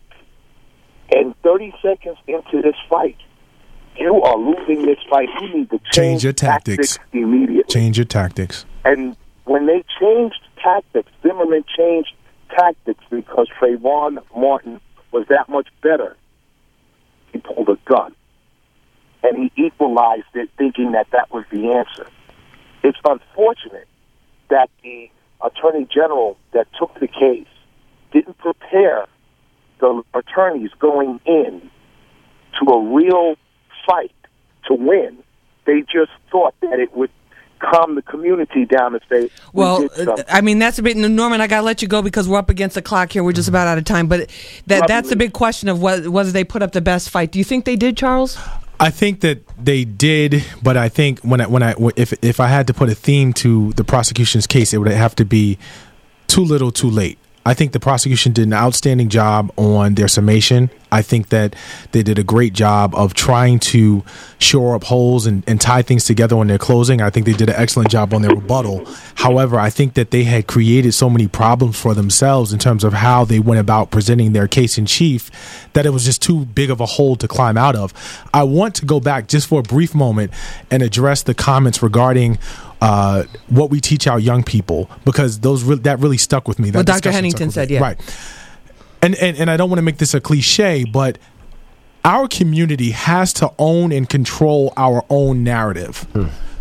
and 1.14 1.34
30 1.42 1.74
seconds 1.82 2.16
into 2.26 2.62
this 2.62 2.76
fight, 2.88 3.18
you 3.98 4.22
are 4.22 4.38
losing 4.38 4.86
this 4.86 4.98
fight, 5.10 5.28
you 5.42 5.54
need 5.54 5.68
to 5.68 5.78
change, 5.80 5.92
Change 5.92 6.24
your 6.24 6.32
tactics. 6.32 6.98
immediately. 7.12 7.64
Change 7.70 7.98
your 7.98 8.06
tactics. 8.06 8.64
And 8.86 9.14
when 9.44 9.66
they 9.66 9.84
changed 10.00 10.40
tactics, 10.62 11.10
Zimmerman 11.22 11.64
changed 11.76 12.14
tactics 12.56 13.04
because 13.10 13.48
Trayvon 13.60 14.18
Martin 14.36 14.80
was 15.12 15.26
that 15.28 15.48
much 15.48 15.68
better. 15.82 16.16
He 17.32 17.38
pulled 17.38 17.68
a 17.68 17.78
gun. 17.84 18.14
And 19.22 19.38
he 19.38 19.66
equalized 19.66 20.34
it 20.34 20.50
thinking 20.58 20.92
that 20.92 21.06
that 21.12 21.32
was 21.32 21.44
the 21.50 21.72
answer. 21.72 22.06
It's 22.82 22.98
unfortunate 23.04 23.88
that 24.50 24.68
the 24.82 25.10
Attorney 25.42 25.86
General 25.92 26.36
that 26.52 26.66
took 26.78 26.98
the 27.00 27.08
case 27.08 27.46
didn't 28.12 28.38
prepare 28.38 29.06
the 29.80 30.02
attorneys 30.14 30.70
going 30.78 31.20
in 31.26 31.70
to 32.60 32.70
a 32.70 32.94
real 32.94 33.36
fight 33.86 34.14
to 34.66 34.74
win. 34.74 35.18
They 35.66 35.80
just 35.80 36.12
thought 36.30 36.54
that 36.60 36.78
it 36.78 36.94
would 36.96 37.10
calm 37.70 37.94
the 37.94 38.02
community 38.02 38.64
down 38.64 38.94
and 38.94 39.02
say, 39.08 39.22
we 39.22 39.30
Well, 39.52 39.88
did 39.88 40.08
uh. 40.08 40.22
I 40.28 40.40
mean 40.40 40.58
that's 40.58 40.78
a 40.78 40.82
bit. 40.82 40.96
Norman, 40.96 41.40
I 41.40 41.46
gotta 41.46 41.64
let 41.64 41.82
you 41.82 41.88
go 41.88 42.02
because 42.02 42.28
we're 42.28 42.38
up 42.38 42.50
against 42.50 42.74
the 42.74 42.82
clock 42.82 43.12
here. 43.12 43.24
We're 43.24 43.32
just 43.32 43.48
about 43.48 43.66
out 43.66 43.78
of 43.78 43.84
time. 43.84 44.06
But 44.06 44.30
that 44.66 44.80
Love 44.80 44.88
that's 44.88 45.06
you, 45.06 45.10
the 45.10 45.16
big 45.16 45.32
question 45.32 45.68
of 45.68 45.80
whether, 45.80 46.10
whether 46.10 46.30
they 46.30 46.44
put 46.44 46.62
up 46.62 46.72
the 46.72 46.80
best 46.80 47.10
fight. 47.10 47.32
Do 47.32 47.38
you 47.38 47.44
think 47.44 47.64
they 47.64 47.76
did, 47.76 47.96
Charles? 47.96 48.38
I 48.80 48.90
think 48.90 49.20
that 49.20 49.38
they 49.62 49.84
did, 49.84 50.44
but 50.62 50.76
I 50.76 50.88
think 50.88 51.20
when 51.20 51.40
I 51.40 51.46
when 51.46 51.62
I 51.62 51.74
if 51.96 52.12
if 52.24 52.40
I 52.40 52.48
had 52.48 52.66
to 52.66 52.74
put 52.74 52.88
a 52.88 52.94
theme 52.94 53.32
to 53.34 53.72
the 53.74 53.84
prosecution's 53.84 54.46
case, 54.46 54.72
it 54.72 54.78
would 54.78 54.90
have 54.90 55.14
to 55.16 55.24
be 55.24 55.58
too 56.26 56.44
little, 56.44 56.72
too 56.72 56.90
late. 56.90 57.18
I 57.46 57.52
think 57.52 57.72
the 57.72 57.80
prosecution 57.80 58.32
did 58.32 58.46
an 58.46 58.54
outstanding 58.54 59.10
job 59.10 59.52
on 59.58 59.94
their 59.94 60.08
summation. 60.08 60.70
I 60.90 61.02
think 61.02 61.28
that 61.28 61.54
they 61.92 62.02
did 62.02 62.18
a 62.18 62.22
great 62.22 62.54
job 62.54 62.94
of 62.94 63.12
trying 63.12 63.58
to 63.60 64.02
shore 64.38 64.74
up 64.74 64.84
holes 64.84 65.26
and, 65.26 65.44
and 65.46 65.60
tie 65.60 65.82
things 65.82 66.04
together 66.04 66.36
on 66.36 66.46
their 66.46 66.56
closing. 66.56 67.02
I 67.02 67.10
think 67.10 67.26
they 67.26 67.32
did 67.32 67.50
an 67.50 67.56
excellent 67.56 67.90
job 67.90 68.14
on 68.14 68.22
their 68.22 68.34
rebuttal. 68.34 68.86
However, 69.16 69.58
I 69.58 69.68
think 69.68 69.94
that 69.94 70.10
they 70.10 70.24
had 70.24 70.46
created 70.46 70.92
so 70.92 71.10
many 71.10 71.26
problems 71.26 71.78
for 71.78 71.92
themselves 71.92 72.52
in 72.52 72.58
terms 72.58 72.82
of 72.82 72.94
how 72.94 73.24
they 73.24 73.40
went 73.40 73.60
about 73.60 73.90
presenting 73.90 74.32
their 74.32 74.48
case 74.48 74.78
in 74.78 74.86
chief 74.86 75.30
that 75.74 75.84
it 75.84 75.90
was 75.90 76.04
just 76.04 76.22
too 76.22 76.46
big 76.46 76.70
of 76.70 76.80
a 76.80 76.86
hole 76.86 77.16
to 77.16 77.28
climb 77.28 77.58
out 77.58 77.76
of. 77.76 77.92
I 78.32 78.44
want 78.44 78.74
to 78.76 78.86
go 78.86 79.00
back 79.00 79.28
just 79.28 79.48
for 79.48 79.60
a 79.60 79.64
brief 79.64 79.94
moment 79.94 80.32
and 80.70 80.82
address 80.82 81.22
the 81.22 81.34
comments 81.34 81.82
regarding 81.82 82.38
uh, 82.84 83.24
what 83.48 83.70
we 83.70 83.80
teach 83.80 84.06
our 84.06 84.20
young 84.20 84.42
people 84.42 84.90
because 85.06 85.40
those 85.40 85.64
re- 85.64 85.76
that 85.76 85.98
really 86.00 86.18
stuck 86.18 86.46
with 86.46 86.58
me. 86.58 86.70
That 86.70 86.80
What 86.80 86.86
Dr. 86.86 86.96
discussion 86.96 87.14
Hennington 87.16 87.50
said, 87.50 87.68
me. 87.70 87.76
yeah. 87.76 87.80
right. 87.80 87.98
And, 89.00 89.14
and 89.16 89.36
and 89.38 89.50
I 89.50 89.56
don't 89.56 89.70
want 89.70 89.78
to 89.78 89.82
make 89.82 89.96
this 89.98 90.12
a 90.14 90.20
cliche, 90.20 90.84
but 90.84 91.18
our 92.04 92.28
community 92.28 92.90
has 92.90 93.32
to 93.34 93.50
own 93.58 93.90
and 93.92 94.08
control 94.08 94.72
our 94.76 95.02
own 95.08 95.42
narrative. 95.42 96.06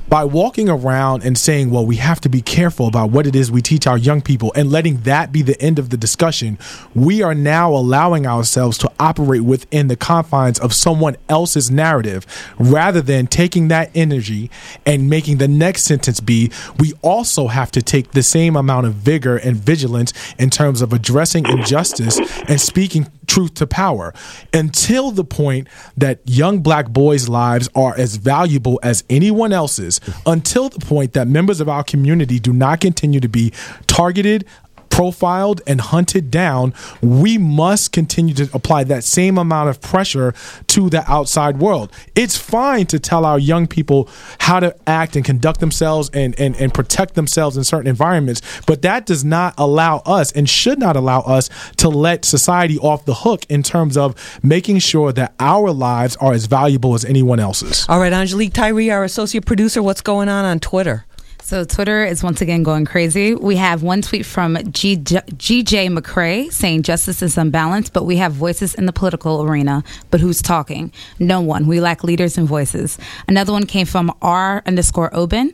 By 0.09 0.25
walking 0.25 0.69
around 0.69 1.23
and 1.23 1.37
saying, 1.37 1.71
well, 1.71 1.85
we 1.85 1.95
have 1.95 2.21
to 2.21 2.29
be 2.29 2.41
careful 2.41 2.87
about 2.87 3.09
what 3.09 3.25
it 3.25 3.35
is 3.35 3.51
we 3.51 3.61
teach 3.61 3.87
our 3.87 3.97
young 3.97 4.21
people 4.21 4.51
and 4.55 4.69
letting 4.69 4.97
that 5.01 5.31
be 5.31 5.41
the 5.41 5.59
end 5.61 5.79
of 5.79 5.89
the 5.89 5.97
discussion, 5.97 6.59
we 6.93 7.23
are 7.23 7.33
now 7.33 7.73
allowing 7.73 8.27
ourselves 8.27 8.77
to 8.79 8.91
operate 8.99 9.41
within 9.41 9.87
the 9.87 9.95
confines 9.95 10.59
of 10.59 10.73
someone 10.73 11.15
else's 11.29 11.71
narrative. 11.71 12.27
Rather 12.59 13.01
than 13.01 13.27
taking 13.27 13.69
that 13.69 13.89
energy 13.95 14.51
and 14.85 15.09
making 15.09 15.37
the 15.37 15.47
next 15.47 15.83
sentence 15.83 16.19
be, 16.19 16.51
we 16.79 16.93
also 17.01 17.47
have 17.47 17.71
to 17.71 17.81
take 17.81 18.11
the 18.11 18.23
same 18.23 18.55
amount 18.55 18.85
of 18.85 18.93
vigor 18.93 19.37
and 19.37 19.55
vigilance 19.57 20.13
in 20.37 20.49
terms 20.49 20.81
of 20.81 20.93
addressing 20.93 21.47
injustice 21.47 22.19
and 22.47 22.61
speaking 22.61 23.07
truth 23.33 23.55
to 23.55 23.65
power 23.65 24.13
until 24.53 25.09
the 25.09 25.23
point 25.23 25.67
that 25.97 26.19
young 26.25 26.59
black 26.59 26.89
boys' 26.89 27.27
lives 27.27 27.67
are 27.73 27.97
as 27.97 28.17
valuable 28.17 28.79
as 28.83 29.03
anyone 29.09 29.51
else's, 29.51 29.99
until 30.27 30.69
the 30.69 30.79
point 30.79 31.13
that 31.13 31.27
members 31.27 31.59
of 31.59 31.67
our 31.67 31.83
community 31.83 32.37
do 32.39 32.53
not 32.53 32.79
continue 32.79 33.19
to 33.19 33.27
be 33.27 33.51
targeted. 33.87 34.45
Profiled 34.93 35.59
and 35.65 35.81
hunted 35.81 36.29
down, 36.29 36.71
we 37.01 37.39
must 37.39 37.91
continue 37.91 38.35
to 38.35 38.47
apply 38.53 38.83
that 38.83 39.03
same 39.03 39.39
amount 39.39 39.69
of 39.69 39.81
pressure 39.81 40.35
to 40.67 40.87
the 40.87 41.03
outside 41.11 41.57
world. 41.57 41.91
It's 42.13 42.37
fine 42.37 42.85
to 42.87 42.99
tell 42.99 43.25
our 43.25 43.39
young 43.39 43.65
people 43.65 44.07
how 44.37 44.59
to 44.59 44.75
act 44.85 45.15
and 45.15 45.25
conduct 45.25 45.61
themselves 45.61 46.11
and, 46.13 46.39
and, 46.39 46.55
and 46.57 46.71
protect 46.71 47.15
themselves 47.15 47.57
in 47.57 47.63
certain 47.63 47.87
environments, 47.87 48.43
but 48.67 48.83
that 48.83 49.07
does 49.07 49.25
not 49.25 49.55
allow 49.57 49.97
us 50.05 50.31
and 50.31 50.47
should 50.47 50.77
not 50.77 50.95
allow 50.95 51.21
us 51.21 51.49
to 51.77 51.89
let 51.89 52.23
society 52.23 52.77
off 52.77 53.03
the 53.05 53.15
hook 53.15 53.47
in 53.49 53.63
terms 53.63 53.97
of 53.97 54.13
making 54.43 54.77
sure 54.77 55.11
that 55.11 55.33
our 55.39 55.71
lives 55.71 56.15
are 56.17 56.33
as 56.33 56.45
valuable 56.45 56.93
as 56.93 57.03
anyone 57.03 57.39
else's. 57.39 57.83
All 57.89 57.99
right, 57.99 58.13
Angelique 58.13 58.53
Tyree, 58.53 58.91
our 58.91 59.03
associate 59.03 59.47
producer. 59.47 59.81
What's 59.81 60.01
going 60.01 60.29
on 60.29 60.45
on 60.45 60.59
Twitter? 60.59 61.07
So 61.45 61.65
Twitter 61.65 62.05
is 62.05 62.23
once 62.23 62.39
again 62.39 62.63
going 62.63 62.85
crazy. 62.85 63.35
We 63.35 63.57
have 63.57 63.83
one 63.83 64.01
tweet 64.01 64.25
from 64.25 64.55
G- 64.71 64.95
GJ 64.95 65.89
McCrae 65.93 66.49
saying 66.49 66.83
justice 66.83 67.21
is 67.21 67.37
unbalanced, 67.37 67.91
but 67.91 68.05
we 68.05 68.15
have 68.15 68.31
voices 68.31 68.73
in 68.73 68.85
the 68.85 68.93
political 68.93 69.43
arena. 69.43 69.83
But 70.09 70.21
who's 70.21 70.41
talking? 70.41 70.93
No 71.19 71.41
one. 71.41 71.67
We 71.67 71.81
lack 71.81 72.01
leaders 72.01 72.37
and 72.37 72.47
voices. 72.47 72.97
Another 73.27 73.51
one 73.51 73.65
came 73.65 73.85
from 73.85 74.15
R 74.21 74.63
underscore 74.65 75.13
Oben. 75.13 75.51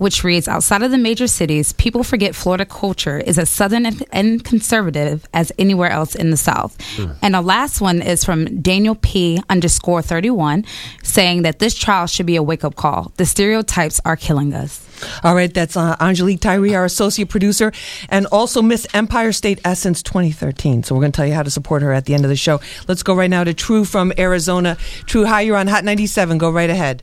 Which 0.00 0.24
reads, 0.24 0.48
outside 0.48 0.80
of 0.82 0.90
the 0.90 0.96
major 0.96 1.26
cities, 1.26 1.74
people 1.74 2.02
forget 2.02 2.34
Florida 2.34 2.64
culture 2.64 3.18
is 3.18 3.38
as 3.38 3.50
southern 3.50 3.84
and, 3.84 4.02
and 4.10 4.42
conservative 4.42 5.28
as 5.34 5.52
anywhere 5.58 5.90
else 5.90 6.14
in 6.14 6.30
the 6.30 6.38
South. 6.38 6.72
And 7.20 7.34
the 7.34 7.42
last 7.42 7.82
one 7.82 8.00
is 8.00 8.24
from 8.24 8.62
Daniel 8.62 8.94
P 8.94 9.42
underscore 9.50 10.00
31 10.00 10.64
saying 11.02 11.42
that 11.42 11.58
this 11.58 11.74
trial 11.74 12.06
should 12.06 12.24
be 12.24 12.36
a 12.36 12.42
wake 12.42 12.64
up 12.64 12.76
call. 12.76 13.12
The 13.18 13.26
stereotypes 13.26 14.00
are 14.06 14.16
killing 14.16 14.54
us. 14.54 14.80
All 15.22 15.34
right, 15.34 15.52
that's 15.52 15.76
uh, 15.76 15.96
Angelique 16.00 16.40
Tyree, 16.40 16.74
our 16.74 16.86
associate 16.86 17.28
producer, 17.28 17.70
and 18.08 18.24
also 18.32 18.62
Miss 18.62 18.86
Empire 18.94 19.32
State 19.32 19.60
Essence 19.66 20.02
2013. 20.02 20.82
So 20.82 20.94
we're 20.94 21.02
going 21.02 21.12
to 21.12 21.16
tell 21.16 21.26
you 21.26 21.34
how 21.34 21.42
to 21.42 21.50
support 21.50 21.82
her 21.82 21.92
at 21.92 22.06
the 22.06 22.14
end 22.14 22.24
of 22.24 22.30
the 22.30 22.36
show. 22.36 22.60
Let's 22.88 23.02
go 23.02 23.14
right 23.14 23.28
now 23.28 23.44
to 23.44 23.52
True 23.52 23.84
from 23.84 24.14
Arizona. 24.18 24.76
True, 25.04 25.26
hi, 25.26 25.42
you're 25.42 25.58
on 25.58 25.66
Hot 25.66 25.84
97. 25.84 26.38
Go 26.38 26.50
right 26.50 26.70
ahead. 26.70 27.02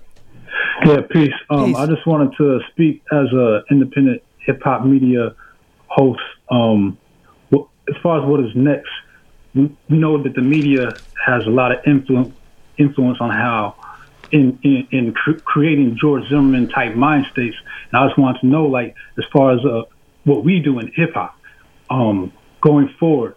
Yeah, 0.88 1.02
peace. 1.02 1.34
Um, 1.50 1.76
I 1.76 1.86
just 1.86 2.08
wanted 2.08 2.34
to 2.38 2.62
speak 2.72 3.04
as 3.12 3.28
a 3.34 3.62
independent 3.70 4.24
hip 4.46 4.62
hop 4.64 4.86
media 4.86 5.36
host. 5.88 6.22
Um, 6.50 6.98
as 7.52 7.96
far 8.02 8.22
as 8.22 8.26
what 8.26 8.40
is 8.40 8.56
next, 8.56 8.90
we, 9.54 9.76
we 9.90 9.98
know 9.98 10.24
that 10.24 10.34
the 10.34 10.42
media 10.42 11.02
has 11.26 11.46
a 11.46 11.50
lot 11.50 11.74
of 11.74 11.80
influence 11.86 12.34
influence 12.78 13.18
on 13.20 13.32
how 13.32 13.76
in 14.32 14.58
in, 14.64 14.88
in 14.92 15.14
cr- 15.14 15.42
creating 15.44 15.98
George 16.00 16.24
Zimmerman 16.30 16.70
type 16.70 16.96
mind 16.96 17.26
states. 17.34 17.58
And 17.92 18.02
I 18.02 18.08
just 18.08 18.18
wanted 18.18 18.40
to 18.40 18.48
know, 18.48 18.68
like, 18.68 18.96
as 19.18 19.26
far 19.34 19.56
as 19.56 19.66
uh, 19.66 19.82
what 20.24 20.46
we 20.46 20.62
do 20.62 20.80
in 20.80 20.90
hip 20.96 21.16
hop, 21.16 21.38
um, 21.90 22.32
going 22.62 22.88
forward, 22.98 23.36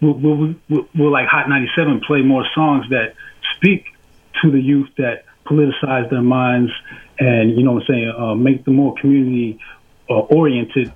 will, 0.00 0.14
will, 0.14 0.54
will, 0.70 0.88
will 0.94 1.12
like 1.12 1.28
Hot 1.28 1.46
97 1.46 2.00
play 2.06 2.22
more 2.22 2.46
songs 2.54 2.86
that 2.88 3.14
speak 3.54 3.84
to 4.42 4.50
the 4.50 4.60
youth 4.60 4.88
that 4.96 5.26
politicize 5.46 6.10
their 6.10 6.22
minds 6.22 6.70
and 7.18 7.56
you 7.56 7.62
know 7.62 7.72
what 7.72 7.84
I'm 7.84 7.94
saying, 7.94 8.14
uh, 8.16 8.34
make 8.34 8.64
them 8.64 8.74
more 8.74 8.94
community 9.00 9.58
uh, 10.10 10.14
oriented 10.14 10.92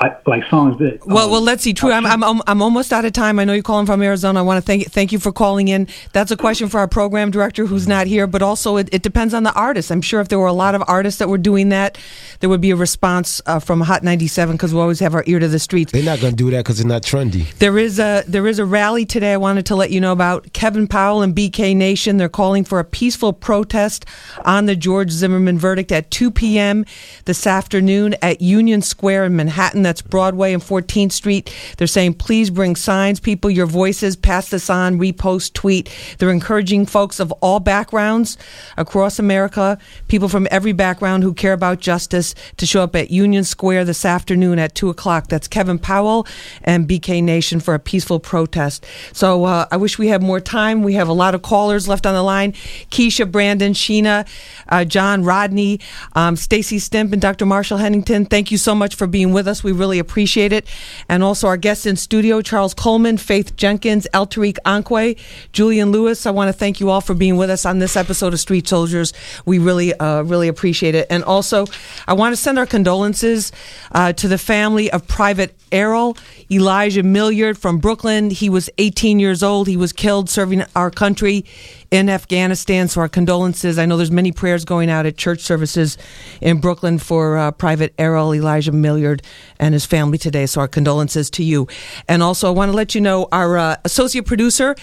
like, 0.00 0.26
like 0.28 0.44
songs 0.48 0.78
that. 0.78 1.04
Well, 1.04 1.26
um, 1.26 1.30
well, 1.32 1.40
let's 1.40 1.62
see. 1.62 1.74
True, 1.74 1.90
I'm, 1.90 2.06
I'm 2.06 2.40
I'm 2.46 2.62
almost 2.62 2.92
out 2.92 3.04
of 3.04 3.12
time. 3.12 3.38
I 3.38 3.44
know 3.44 3.52
you're 3.52 3.62
calling 3.64 3.86
from 3.86 4.00
Arizona. 4.00 4.38
I 4.38 4.42
want 4.42 4.62
to 4.62 4.66
thank 4.66 4.90
thank 4.90 5.10
you 5.10 5.18
for 5.18 5.32
calling 5.32 5.68
in. 5.68 5.88
That's 6.12 6.30
a 6.30 6.36
question 6.36 6.68
for 6.68 6.78
our 6.78 6.86
program 6.86 7.32
director, 7.32 7.66
who's 7.66 7.88
not 7.88 8.06
here. 8.06 8.28
But 8.28 8.40
also, 8.40 8.76
it, 8.76 8.88
it 8.92 9.02
depends 9.02 9.34
on 9.34 9.42
the 9.42 9.52
artist. 9.54 9.90
I'm 9.90 10.02
sure 10.02 10.20
if 10.20 10.28
there 10.28 10.38
were 10.38 10.46
a 10.46 10.52
lot 10.52 10.76
of 10.76 10.84
artists 10.86 11.18
that 11.18 11.28
were 11.28 11.38
doing 11.38 11.70
that, 11.70 11.98
there 12.40 12.48
would 12.48 12.60
be 12.60 12.70
a 12.70 12.76
response 12.76 13.40
uh, 13.46 13.58
from 13.58 13.80
Hot 13.80 14.04
97 14.04 14.56
because 14.56 14.72
we 14.72 14.80
always 14.80 15.00
have 15.00 15.14
our 15.14 15.24
ear 15.26 15.40
to 15.40 15.48
the 15.48 15.58
streets. 15.58 15.90
They're 15.90 16.04
not 16.04 16.20
going 16.20 16.32
to 16.32 16.36
do 16.36 16.50
that 16.50 16.58
because 16.58 16.78
it's 16.78 16.88
not 16.88 17.02
trendy. 17.02 17.52
There 17.54 17.76
is 17.76 17.98
a 17.98 18.22
there 18.28 18.46
is 18.46 18.60
a 18.60 18.64
rally 18.64 19.04
today. 19.04 19.32
I 19.32 19.36
wanted 19.36 19.66
to 19.66 19.76
let 19.76 19.90
you 19.90 20.00
know 20.00 20.12
about 20.12 20.52
Kevin 20.52 20.86
Powell 20.86 21.22
and 21.22 21.34
BK 21.34 21.74
Nation. 21.74 22.18
They're 22.18 22.28
calling 22.28 22.64
for 22.64 22.78
a 22.78 22.84
peaceful 22.84 23.32
protest 23.32 24.04
on 24.44 24.66
the 24.66 24.76
George 24.76 25.10
Zimmerman 25.10 25.58
verdict 25.58 25.90
at 25.90 26.12
2 26.12 26.30
p.m. 26.30 26.84
this 27.24 27.48
afternoon 27.48 28.14
at 28.22 28.40
Union 28.40 28.80
Square 28.80 29.24
in 29.24 29.34
Manhattan. 29.34 29.87
That's 29.88 30.02
Broadway 30.02 30.52
and 30.52 30.62
14th 30.62 31.12
Street. 31.12 31.50
They're 31.78 31.86
saying, 31.86 32.14
please 32.14 32.50
bring 32.50 32.76
signs, 32.76 33.20
people, 33.20 33.48
your 33.48 33.64
voices, 33.64 34.16
pass 34.16 34.50
this 34.50 34.68
on, 34.68 34.98
repost, 34.98 35.54
tweet. 35.54 35.88
They're 36.18 36.28
encouraging 36.28 36.84
folks 36.84 37.20
of 37.20 37.32
all 37.40 37.58
backgrounds 37.58 38.36
across 38.76 39.18
America, 39.18 39.78
people 40.06 40.28
from 40.28 40.46
every 40.50 40.72
background 40.72 41.22
who 41.22 41.32
care 41.32 41.54
about 41.54 41.80
justice, 41.80 42.34
to 42.58 42.66
show 42.66 42.82
up 42.82 42.94
at 42.96 43.10
Union 43.10 43.44
Square 43.44 43.86
this 43.86 44.04
afternoon 44.04 44.58
at 44.58 44.74
2 44.74 44.90
o'clock. 44.90 45.28
That's 45.28 45.48
Kevin 45.48 45.78
Powell 45.78 46.26
and 46.62 46.86
BK 46.86 47.22
Nation 47.22 47.58
for 47.58 47.72
a 47.72 47.78
peaceful 47.78 48.20
protest. 48.20 48.84
So 49.14 49.44
uh, 49.44 49.68
I 49.70 49.78
wish 49.78 49.98
we 49.98 50.08
had 50.08 50.22
more 50.22 50.38
time. 50.38 50.82
We 50.82 50.92
have 50.94 51.08
a 51.08 51.14
lot 51.14 51.34
of 51.34 51.40
callers 51.40 51.88
left 51.88 52.04
on 52.04 52.12
the 52.12 52.22
line 52.22 52.52
Keisha, 52.90 53.32
Brandon, 53.32 53.72
Sheena, 53.72 54.28
uh, 54.68 54.84
John, 54.84 55.24
Rodney, 55.24 55.80
um, 56.12 56.36
Stacy 56.36 56.78
Swimp, 56.78 57.14
and 57.14 57.22
Dr. 57.22 57.46
Marshall 57.46 57.78
Hennington. 57.78 58.26
Thank 58.26 58.50
you 58.50 58.58
so 58.58 58.74
much 58.74 58.94
for 58.94 59.06
being 59.06 59.32
with 59.32 59.48
us. 59.48 59.64
We 59.64 59.72
really 59.78 59.98
appreciate 59.98 60.52
it. 60.52 60.66
And 61.08 61.22
also 61.22 61.46
our 61.46 61.56
guests 61.56 61.86
in 61.86 61.96
studio, 61.96 62.42
Charles 62.42 62.74
Coleman, 62.74 63.16
Faith 63.16 63.56
Jenkins, 63.56 64.06
El 64.12 64.26
Tariq 64.26 64.58
Anque, 64.64 65.18
Julian 65.52 65.90
Lewis. 65.92 66.26
I 66.26 66.30
want 66.30 66.48
to 66.48 66.52
thank 66.52 66.80
you 66.80 66.90
all 66.90 67.00
for 67.00 67.14
being 67.14 67.36
with 67.36 67.50
us 67.50 67.64
on 67.64 67.78
this 67.78 67.96
episode 67.96 68.32
of 68.32 68.40
Street 68.40 68.68
Soldiers. 68.68 69.12
We 69.46 69.58
really, 69.58 69.94
uh, 69.94 70.22
really 70.22 70.48
appreciate 70.48 70.94
it. 70.94 71.06
And 71.10 71.24
also, 71.24 71.66
I 72.06 72.12
want 72.14 72.32
to 72.32 72.36
send 72.36 72.58
our 72.58 72.66
condolences 72.66 73.52
uh, 73.92 74.12
to 74.14 74.28
the 74.28 74.38
family 74.38 74.90
of 74.90 75.06
Private 75.06 75.54
Errol 75.72 76.16
Elijah 76.50 77.02
Milliard 77.02 77.58
from 77.58 77.78
Brooklyn. 77.78 78.30
He 78.30 78.48
was 78.48 78.70
18 78.78 79.20
years 79.20 79.42
old. 79.42 79.68
He 79.68 79.76
was 79.76 79.92
killed 79.92 80.30
serving 80.30 80.64
our 80.74 80.90
country 80.90 81.44
in 81.90 82.08
Afghanistan. 82.08 82.88
So 82.88 83.02
our 83.02 83.08
condolences. 83.08 83.78
I 83.78 83.84
know 83.84 83.96
there's 83.96 84.10
many 84.10 84.32
prayers 84.32 84.64
going 84.64 84.88
out 84.88 85.04
at 85.04 85.16
church 85.18 85.40
services 85.40 85.98
in 86.40 86.60
Brooklyn 86.60 86.98
for 86.98 87.36
uh, 87.36 87.50
Private 87.50 87.92
Errol 87.98 88.34
Elijah 88.34 88.72
Milliard 88.72 89.22
and 89.58 89.74
his 89.74 89.84
family 89.84 90.16
today. 90.16 90.46
So 90.46 90.62
our 90.62 90.68
condolences 90.68 91.28
to 91.30 91.44
you. 91.44 91.68
And 92.08 92.22
also, 92.22 92.48
I 92.48 92.50
want 92.52 92.70
to 92.70 92.76
let 92.76 92.94
you 92.94 93.02
know 93.02 93.28
our 93.30 93.58
uh, 93.58 93.76
associate 93.84 94.24
producer, 94.24 94.74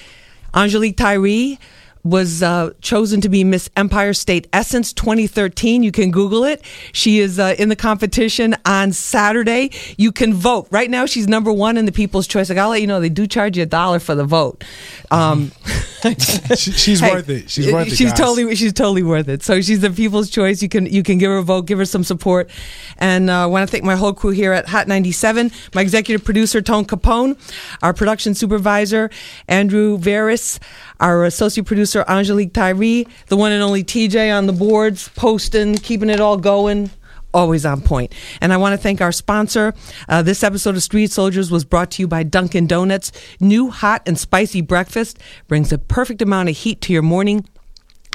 Angelique 0.53 0.97
Tyree 0.97 1.59
was 2.06 2.43
uh, 2.43 2.70
chosen 2.82 3.20
to 3.22 3.30
be 3.30 3.43
Miss 3.43 3.70
Empire 3.76 4.14
State 4.14 4.47
Essence 4.53 4.93
2013. 4.93 5.82
You 5.82 5.91
can 5.91 6.12
Google 6.12 6.43
it. 6.43 6.64
She 6.93 7.20
is 7.20 7.39
uh, 7.39 7.56
in 7.58 7.70
the 7.70 7.76
competition 7.76 8.56
on 8.64 8.93
Saturday. 8.93 9.72
You 9.97 10.12
can 10.12 10.34
vote. 10.34 10.68
Right 10.70 10.89
now, 10.89 11.08
she's 11.08 11.28
number 11.28 11.51
one 11.51 11.78
in 11.78 11.86
the 11.86 11.91
People's 11.91 12.28
Choice. 12.28 12.49
Like, 12.49 12.60
I'll 12.60 12.70
let 12.70 12.82
you 12.82 12.88
know, 12.88 12.99
they 12.99 13.10
do 13.10 13.26
charge 13.26 13.58
you 13.58 13.64
a 13.64 13.66
dollar 13.66 13.99
for 13.99 14.14
the 14.14 14.24
vote. 14.24 14.64
Um, 15.10 15.51
she's 16.56 16.99
hey, 16.99 17.12
worth 17.12 17.30
it. 17.30 17.49
She's 17.49 17.72
worth 17.72 17.88
it. 17.88 17.95
She's 17.95 18.12
guys. 18.12 18.20
totally 18.20 18.56
she's 18.56 18.74
totally 18.74 19.03
worth 19.03 19.28
it. 19.28 19.41
So 19.41 19.62
she's 19.62 19.80
the 19.82 19.89
People's 19.89 20.30
Choice. 20.30 20.62
You 20.62 20.70
can 20.70 20.86
you 20.86 21.01
can 21.01 21.18
give 21.18 21.32
her 21.32 21.38
a 21.38 21.43
vote, 21.43 21.66
give 21.66 21.80
her 21.80 21.86
some 21.86 22.03
support. 22.03 22.49
And 22.97 23.30
uh, 23.30 23.43
I 23.43 23.45
want 23.47 23.68
to 23.68 23.72
thank 23.72 23.84
my 23.84 23.95
whole 23.95 24.14
crew 24.14 24.30
here 24.30 24.53
at 24.53 24.68
Hot 24.68 24.88
97, 24.88 25.51
my 25.74 25.82
executive 25.82 26.24
producer 26.24 26.62
Tone 26.62 26.86
Capone, 26.86 27.38
our 27.82 27.93
production 27.93 28.36
supervisor 28.36 29.10
Andrew 29.47 29.97
Veris, 29.97 30.60
our 30.99 31.26
associate 31.26 31.66
producer 31.66 31.95
Angelique 32.04 32.54
Tyree, 32.54 33.08
the 33.28 33.38
one 33.38 33.52
and 33.52 33.64
only 33.64 33.84
TJ 33.84 34.36
on 34.36 34.48
the 34.48 34.54
boards, 34.54 35.10
posting, 35.10 35.76
keeping 35.76 36.10
it 36.10 36.20
all 36.20 36.38
going 36.38 36.89
always 37.36 37.66
on 37.66 37.82
point. 37.82 38.16
And 38.41 38.54
I 38.54 38.58
want 38.58 38.74
to 38.74 38.78
thank 38.78 39.02
our 39.02 39.12
sponsor. 39.12 39.74
Uh, 40.08 40.22
this 40.22 40.43
episode 40.43 40.76
of 40.76 40.82
Street 40.82 41.12
Soldiers 41.12 41.52
was 41.52 41.66
brought 41.66 41.91
to 41.91 42.02
you 42.02 42.08
by 42.08 42.24
Dunkin' 42.24 42.66
Donuts. 42.66 43.12
New 43.39 43.70
hot 43.70 44.02
and 44.08 44.18
spicy 44.18 44.62
breakfast 44.62 45.20
brings 45.48 45.72
a 45.72 45.78
perfect 45.78 46.22
amount 46.22 46.50
of 46.50 46.56
heat 46.56 46.82
to 46.82 46.93
your 46.93 47.02
morning. 47.02 47.46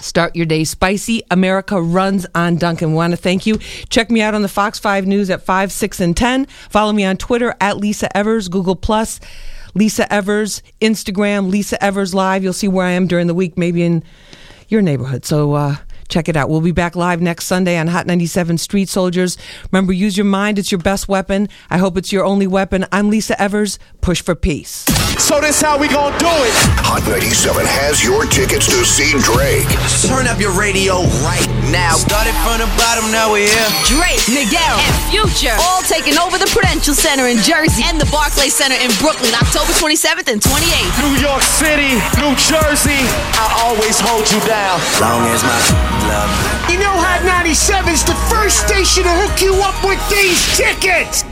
Start 0.00 0.34
your 0.34 0.46
day 0.46 0.64
spicy. 0.64 1.22
America 1.30 1.80
runs 1.80 2.26
on 2.34 2.56
Dunkin'. 2.56 2.94
Want 2.94 3.12
to 3.12 3.18
thank 3.18 3.44
you. 3.46 3.58
Check 3.90 4.10
me 4.10 4.22
out 4.22 4.34
on 4.34 4.40
the 4.40 4.48
Fox 4.48 4.78
5 4.78 5.06
News 5.06 5.28
at 5.28 5.42
5, 5.42 5.70
6, 5.70 6.00
and 6.00 6.16
10. 6.16 6.46
Follow 6.46 6.92
me 6.92 7.04
on 7.04 7.18
Twitter 7.18 7.54
at 7.60 7.76
Lisa 7.76 8.14
Evers, 8.16 8.48
Google 8.48 8.76
Plus. 8.76 9.20
Lisa 9.74 10.12
Evers, 10.12 10.62
Instagram, 10.80 11.50
Lisa 11.50 11.82
Evers 11.82 12.14
Live. 12.14 12.42
You'll 12.42 12.52
see 12.52 12.68
where 12.68 12.86
I 12.86 12.90
am 12.90 13.06
during 13.06 13.26
the 13.26 13.34
week, 13.34 13.56
maybe 13.56 13.82
in 13.82 14.02
your 14.68 14.82
neighborhood. 14.82 15.24
So 15.24 15.54
uh, 15.54 15.76
check 16.10 16.28
it 16.28 16.36
out. 16.36 16.50
We'll 16.50 16.60
be 16.60 16.72
back 16.72 16.96
live 16.96 17.22
next 17.22 17.46
Sunday 17.46 17.78
on 17.78 17.86
Hot 17.86 18.06
97 18.06 18.58
Street 18.58 18.88
Soldiers. 18.88 19.38
Remember, 19.70 19.92
use 19.92 20.16
your 20.16 20.26
mind. 20.26 20.58
It's 20.58 20.70
your 20.70 20.80
best 20.80 21.08
weapon. 21.08 21.48
I 21.70 21.78
hope 21.78 21.96
it's 21.96 22.12
your 22.12 22.24
only 22.24 22.46
weapon. 22.46 22.84
I'm 22.92 23.08
Lisa 23.08 23.40
Evers. 23.40 23.78
Push 24.00 24.22
for 24.22 24.34
peace. 24.34 24.84
So 25.22 25.40
this 25.40 25.62
how 25.62 25.78
we 25.78 25.86
gonna 25.88 26.18
do 26.18 26.26
it. 26.26 26.54
Hot 26.82 27.06
97 27.06 27.64
has 27.64 28.02
your 28.02 28.26
tickets 28.26 28.66
to 28.66 28.82
see 28.84 29.14
Drake. 29.22 29.68
Turn 30.02 30.26
up 30.26 30.40
your 30.42 30.52
radio 30.58 31.06
right 31.22 31.46
now. 31.70 31.94
Started 31.94 32.34
from 32.42 32.58
the 32.58 32.68
bottom, 32.74 33.06
now 33.14 33.30
we're 33.30 33.46
here. 33.46 33.70
Drake, 33.86 34.24
Miguel, 34.26 34.76
and 34.82 34.96
Future 35.14 35.54
all 35.62 35.82
taking 35.86 36.18
over 36.18 36.34
the 36.34 36.50
Prudential 36.50 36.94
Center 36.94 37.30
in 37.30 37.38
Jersey 37.46 37.86
and 37.86 38.00
the 38.00 38.08
Barclays 38.10 38.56
Center 38.56 38.76
in 38.82 38.90
Brooklyn, 38.98 39.30
October 39.38 39.70
27th 39.78 40.26
and 40.26 40.42
28th. 40.42 40.94
New 41.06 41.14
York 41.22 41.42
City, 41.42 41.94
New 42.18 42.34
Jersey, 42.34 42.98
I 43.38 43.46
always 43.62 44.00
hold 44.02 44.26
you 44.26 44.40
down. 44.48 44.82
Long 44.98 45.22
as 45.30 45.42
my 45.46 45.60
love. 45.70 45.99
You 46.70 46.78
know 46.78 46.94
Hot 46.94 47.20
97's 47.22 48.04
the 48.04 48.14
first 48.30 48.66
station 48.66 49.02
to 49.04 49.10
hook 49.10 49.40
you 49.42 49.54
up 49.62 49.84
with 49.84 50.00
these 50.08 50.40
tickets. 50.56 51.22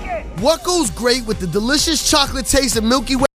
What 0.43 0.65
goes 0.65 0.91
great 0.91 1.25
with 1.27 1.41
the 1.41 1.47
delicious 1.47 2.09
chocolate 2.11 2.47
taste 2.47 2.77
of 2.77 2.85
Milky 2.85 3.17
Way? 3.17 3.28